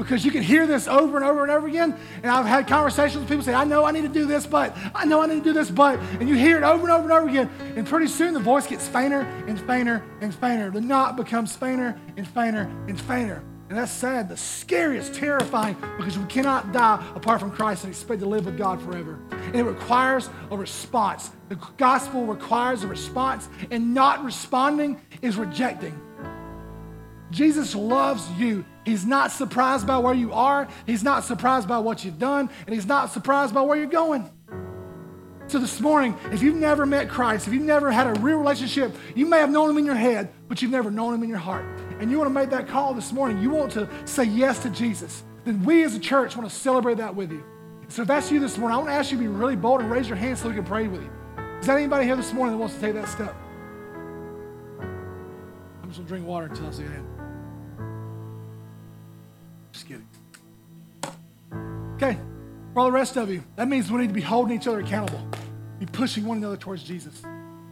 because 0.00 0.24
you 0.24 0.30
can 0.30 0.42
hear 0.42 0.66
this 0.66 0.88
over 0.88 1.18
and 1.18 1.26
over 1.26 1.42
and 1.42 1.52
over 1.52 1.68
again. 1.68 1.94
And 2.22 2.32
I've 2.32 2.46
had 2.46 2.66
conversations 2.66 3.20
with 3.20 3.28
people 3.28 3.44
say, 3.44 3.52
I 3.52 3.64
know 3.64 3.84
I 3.84 3.90
need 3.90 4.02
to 4.02 4.08
do 4.08 4.24
this, 4.24 4.46
but 4.46 4.74
I 4.94 5.04
know 5.04 5.20
I 5.20 5.26
need 5.26 5.44
to 5.44 5.44
do 5.44 5.52
this, 5.52 5.70
but, 5.70 5.98
and 6.18 6.26
you 6.26 6.36
hear 6.36 6.56
it 6.56 6.62
over 6.62 6.84
and 6.84 6.90
over 6.90 7.02
and 7.02 7.12
over 7.12 7.28
again. 7.28 7.50
And 7.76 7.86
pretty 7.86 8.06
soon 8.06 8.32
the 8.32 8.40
voice 8.40 8.66
gets 8.66 8.88
fainter 8.88 9.20
and 9.46 9.60
fainter 9.60 10.02
and 10.22 10.34
fainter. 10.34 10.70
The 10.70 10.80
knot 10.80 11.16
becomes 11.16 11.54
fainter 11.54 12.00
and 12.16 12.26
fainter 12.26 12.62
and 12.88 12.98
fainter. 12.98 13.44
And 13.68 13.78
that's 13.78 13.92
sad, 13.92 14.30
the 14.30 14.38
scariest, 14.38 15.14
terrifying, 15.14 15.76
because 15.98 16.18
we 16.18 16.24
cannot 16.24 16.72
die 16.72 17.04
apart 17.14 17.38
from 17.38 17.50
Christ 17.50 17.84
and 17.84 17.92
expect 17.92 18.20
to 18.20 18.26
live 18.26 18.46
with 18.46 18.56
God 18.56 18.80
forever. 18.80 19.18
And 19.30 19.54
it 19.54 19.64
requires 19.64 20.30
a 20.50 20.56
response. 20.56 21.30
The 21.50 21.58
gospel 21.76 22.24
requires 22.24 22.84
a 22.84 22.86
response, 22.86 23.50
and 23.70 23.92
not 23.92 24.24
responding 24.24 24.98
is 25.20 25.36
rejecting. 25.36 26.00
Jesus 27.30 27.74
loves 27.74 28.28
you. 28.38 28.64
He's 28.84 29.04
not 29.04 29.30
surprised 29.30 29.86
by 29.86 29.98
where 29.98 30.14
you 30.14 30.32
are. 30.32 30.68
He's 30.86 31.02
not 31.02 31.24
surprised 31.24 31.68
by 31.68 31.78
what 31.78 32.04
you've 32.04 32.18
done, 32.18 32.48
and 32.66 32.74
he's 32.74 32.86
not 32.86 33.12
surprised 33.12 33.54
by 33.54 33.62
where 33.62 33.76
you're 33.76 33.86
going. 33.86 34.30
So 35.48 35.58
this 35.58 35.80
morning, 35.80 36.16
if 36.30 36.42
you've 36.42 36.56
never 36.56 36.86
met 36.86 37.08
Christ, 37.08 37.48
if 37.48 37.52
you've 37.52 37.64
never 37.64 37.90
had 37.90 38.06
a 38.06 38.20
real 38.20 38.38
relationship, 38.38 38.94
you 39.16 39.26
may 39.26 39.38
have 39.38 39.50
known 39.50 39.68
him 39.70 39.78
in 39.78 39.84
your 39.84 39.96
head, 39.96 40.32
but 40.48 40.62
you've 40.62 40.70
never 40.70 40.90
known 40.90 41.12
him 41.12 41.24
in 41.24 41.28
your 41.28 41.38
heart. 41.38 41.64
And 41.98 42.10
you 42.10 42.18
want 42.18 42.30
to 42.30 42.34
make 42.34 42.50
that 42.50 42.68
call 42.68 42.94
this 42.94 43.12
morning, 43.12 43.42
you 43.42 43.50
want 43.50 43.72
to 43.72 43.88
say 44.04 44.24
yes 44.24 44.60
to 44.60 44.70
Jesus, 44.70 45.24
then 45.44 45.64
we 45.64 45.82
as 45.82 45.94
a 45.94 45.98
church 45.98 46.36
want 46.36 46.48
to 46.48 46.54
celebrate 46.54 46.98
that 46.98 47.14
with 47.14 47.32
you. 47.32 47.42
So 47.88 48.02
if 48.02 48.08
that's 48.08 48.30
you 48.30 48.38
this 48.38 48.56
morning, 48.58 48.76
I 48.76 48.78
want 48.78 48.90
to 48.90 48.94
ask 48.94 49.10
you 49.10 49.18
to 49.18 49.22
be 49.24 49.28
really 49.28 49.56
bold 49.56 49.80
and 49.80 49.90
raise 49.90 50.06
your 50.06 50.16
hand 50.16 50.38
so 50.38 50.48
we 50.48 50.54
can 50.54 50.64
pray 50.64 50.86
with 50.86 51.02
you. 51.02 51.10
Is 51.58 51.66
that 51.66 51.76
anybody 51.76 52.06
here 52.06 52.14
this 52.14 52.32
morning 52.32 52.54
that 52.54 52.58
wants 52.58 52.76
to 52.76 52.80
take 52.80 52.94
that 52.94 53.08
step? 53.08 53.34
I'm 55.82 55.88
just 55.88 55.98
going 55.98 56.04
to 56.04 56.04
drink 56.04 56.26
water 56.26 56.46
until 56.46 56.68
I 56.68 56.70
see 56.70 56.82
your 56.84 56.92
Okay, 62.02 62.18
for 62.72 62.80
all 62.80 62.86
the 62.86 62.92
rest 62.92 63.18
of 63.18 63.28
you, 63.28 63.44
that 63.56 63.68
means 63.68 63.92
we 63.92 64.00
need 64.00 64.06
to 64.06 64.14
be 64.14 64.22
holding 64.22 64.56
each 64.56 64.66
other 64.66 64.80
accountable, 64.80 65.20
be 65.78 65.84
pushing 65.84 66.24
one 66.24 66.38
another 66.38 66.56
towards 66.56 66.82
Jesus. 66.82 67.20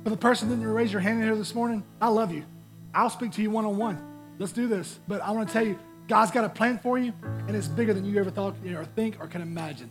For 0.04 0.10
the 0.10 0.18
person 0.18 0.50
that 0.50 0.56
didn't 0.56 0.70
raise 0.70 0.92
your 0.92 1.00
hand 1.00 1.20
in 1.20 1.24
here 1.24 1.34
this 1.34 1.54
morning, 1.54 1.82
I 1.98 2.08
love 2.08 2.30
you. 2.30 2.44
I'll 2.92 3.08
speak 3.08 3.32
to 3.32 3.42
you 3.42 3.50
one 3.50 3.64
on 3.64 3.78
one. 3.78 3.98
Let's 4.38 4.52
do 4.52 4.66
this. 4.68 5.00
But 5.08 5.22
I 5.22 5.30
want 5.30 5.48
to 5.48 5.52
tell 5.54 5.66
you, 5.66 5.78
God's 6.08 6.30
got 6.30 6.44
a 6.44 6.50
plan 6.50 6.78
for 6.78 6.98
you, 6.98 7.14
and 7.22 7.56
it's 7.56 7.68
bigger 7.68 7.94
than 7.94 8.04
you 8.04 8.20
ever 8.20 8.30
thought 8.30 8.54
or 8.66 8.84
think 8.84 9.16
or 9.18 9.28
can 9.28 9.40
imagine. 9.40 9.90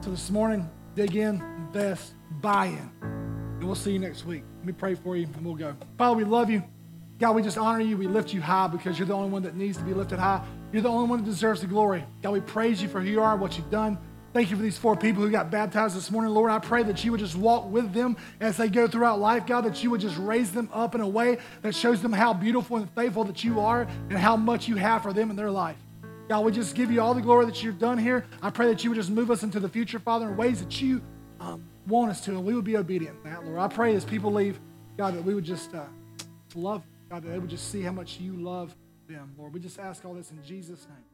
So 0.00 0.10
this 0.10 0.30
morning, 0.30 0.68
dig 0.96 1.14
in, 1.14 1.40
invest, 1.58 2.14
buy 2.40 2.66
in. 2.66 2.90
And 3.02 3.62
we'll 3.62 3.76
see 3.76 3.92
you 3.92 4.00
next 4.00 4.26
week. 4.26 4.42
Let 4.56 4.66
me 4.66 4.72
pray 4.72 4.96
for 4.96 5.16
you, 5.16 5.28
and 5.32 5.44
we'll 5.46 5.54
go. 5.54 5.76
Father, 5.96 6.16
we 6.16 6.24
love 6.24 6.50
you. 6.50 6.64
God, 7.20 7.36
we 7.36 7.42
just 7.42 7.56
honor 7.56 7.82
you. 7.82 7.96
We 7.96 8.08
lift 8.08 8.32
you 8.32 8.40
high 8.40 8.66
because 8.66 8.98
you're 8.98 9.06
the 9.06 9.14
only 9.14 9.30
one 9.30 9.44
that 9.44 9.54
needs 9.54 9.78
to 9.78 9.84
be 9.84 9.94
lifted 9.94 10.18
high. 10.18 10.44
You're 10.72 10.82
the 10.82 10.88
only 10.88 11.08
one 11.08 11.20
that 11.20 11.24
deserves 11.24 11.62
the 11.62 11.66
glory. 11.66 12.04
God, 12.22 12.32
we 12.32 12.40
praise 12.40 12.82
you 12.82 12.88
for 12.88 13.00
who 13.00 13.08
you 13.08 13.22
are, 13.22 13.36
what 13.36 13.56
you've 13.56 13.70
done. 13.70 13.98
Thank 14.34 14.50
you 14.50 14.56
for 14.56 14.62
these 14.62 14.76
four 14.76 14.94
people 14.94 15.22
who 15.22 15.30
got 15.30 15.50
baptized 15.50 15.96
this 15.96 16.10
morning. 16.10 16.32
Lord, 16.32 16.50
I 16.50 16.58
pray 16.58 16.82
that 16.82 17.02
you 17.02 17.10
would 17.10 17.20
just 17.20 17.34
walk 17.34 17.70
with 17.70 17.94
them 17.94 18.18
as 18.40 18.58
they 18.58 18.68
go 18.68 18.86
throughout 18.86 19.18
life, 19.18 19.46
God, 19.46 19.64
that 19.64 19.82
you 19.82 19.90
would 19.90 20.02
just 20.02 20.18
raise 20.18 20.52
them 20.52 20.68
up 20.70 20.94
in 20.94 21.00
a 21.00 21.08
way 21.08 21.38
that 21.62 21.74
shows 21.74 22.02
them 22.02 22.12
how 22.12 22.34
beautiful 22.34 22.76
and 22.76 22.90
faithful 22.90 23.24
that 23.24 23.42
you 23.42 23.60
are 23.60 23.88
and 24.10 24.18
how 24.18 24.36
much 24.36 24.68
you 24.68 24.76
have 24.76 25.02
for 25.02 25.14
them 25.14 25.30
in 25.30 25.36
their 25.36 25.50
life. 25.50 25.78
God, 26.28 26.44
we 26.44 26.52
just 26.52 26.74
give 26.74 26.90
you 26.90 27.00
all 27.00 27.14
the 27.14 27.22
glory 27.22 27.46
that 27.46 27.62
you've 27.62 27.78
done 27.78 27.96
here. 27.96 28.26
I 28.42 28.50
pray 28.50 28.66
that 28.66 28.84
you 28.84 28.90
would 28.90 28.96
just 28.96 29.10
move 29.10 29.30
us 29.30 29.42
into 29.42 29.60
the 29.60 29.68
future, 29.68 29.98
Father, 29.98 30.28
in 30.28 30.36
ways 30.36 30.60
that 30.60 30.82
you 30.82 31.00
um, 31.40 31.64
want 31.86 32.10
us 32.10 32.20
to, 32.26 32.32
and 32.32 32.44
we 32.44 32.54
would 32.54 32.66
be 32.66 32.76
obedient 32.76 33.24
that, 33.24 33.46
Lord. 33.46 33.58
I 33.58 33.68
pray 33.68 33.94
as 33.96 34.04
people 34.04 34.30
leave, 34.30 34.60
God, 34.98 35.14
that 35.14 35.24
we 35.24 35.34
would 35.34 35.44
just 35.44 35.74
uh, 35.74 35.84
love, 36.54 36.82
God, 37.08 37.22
that 37.22 37.30
they 37.30 37.38
would 37.38 37.48
just 37.48 37.72
see 37.72 37.80
how 37.80 37.92
much 37.92 38.20
you 38.20 38.34
love 38.34 38.76
them, 39.08 39.34
Lord. 39.38 39.52
We 39.52 39.60
just 39.60 39.78
ask 39.78 40.04
all 40.04 40.14
this 40.14 40.30
in 40.30 40.42
Jesus' 40.44 40.86
name. 40.88 41.07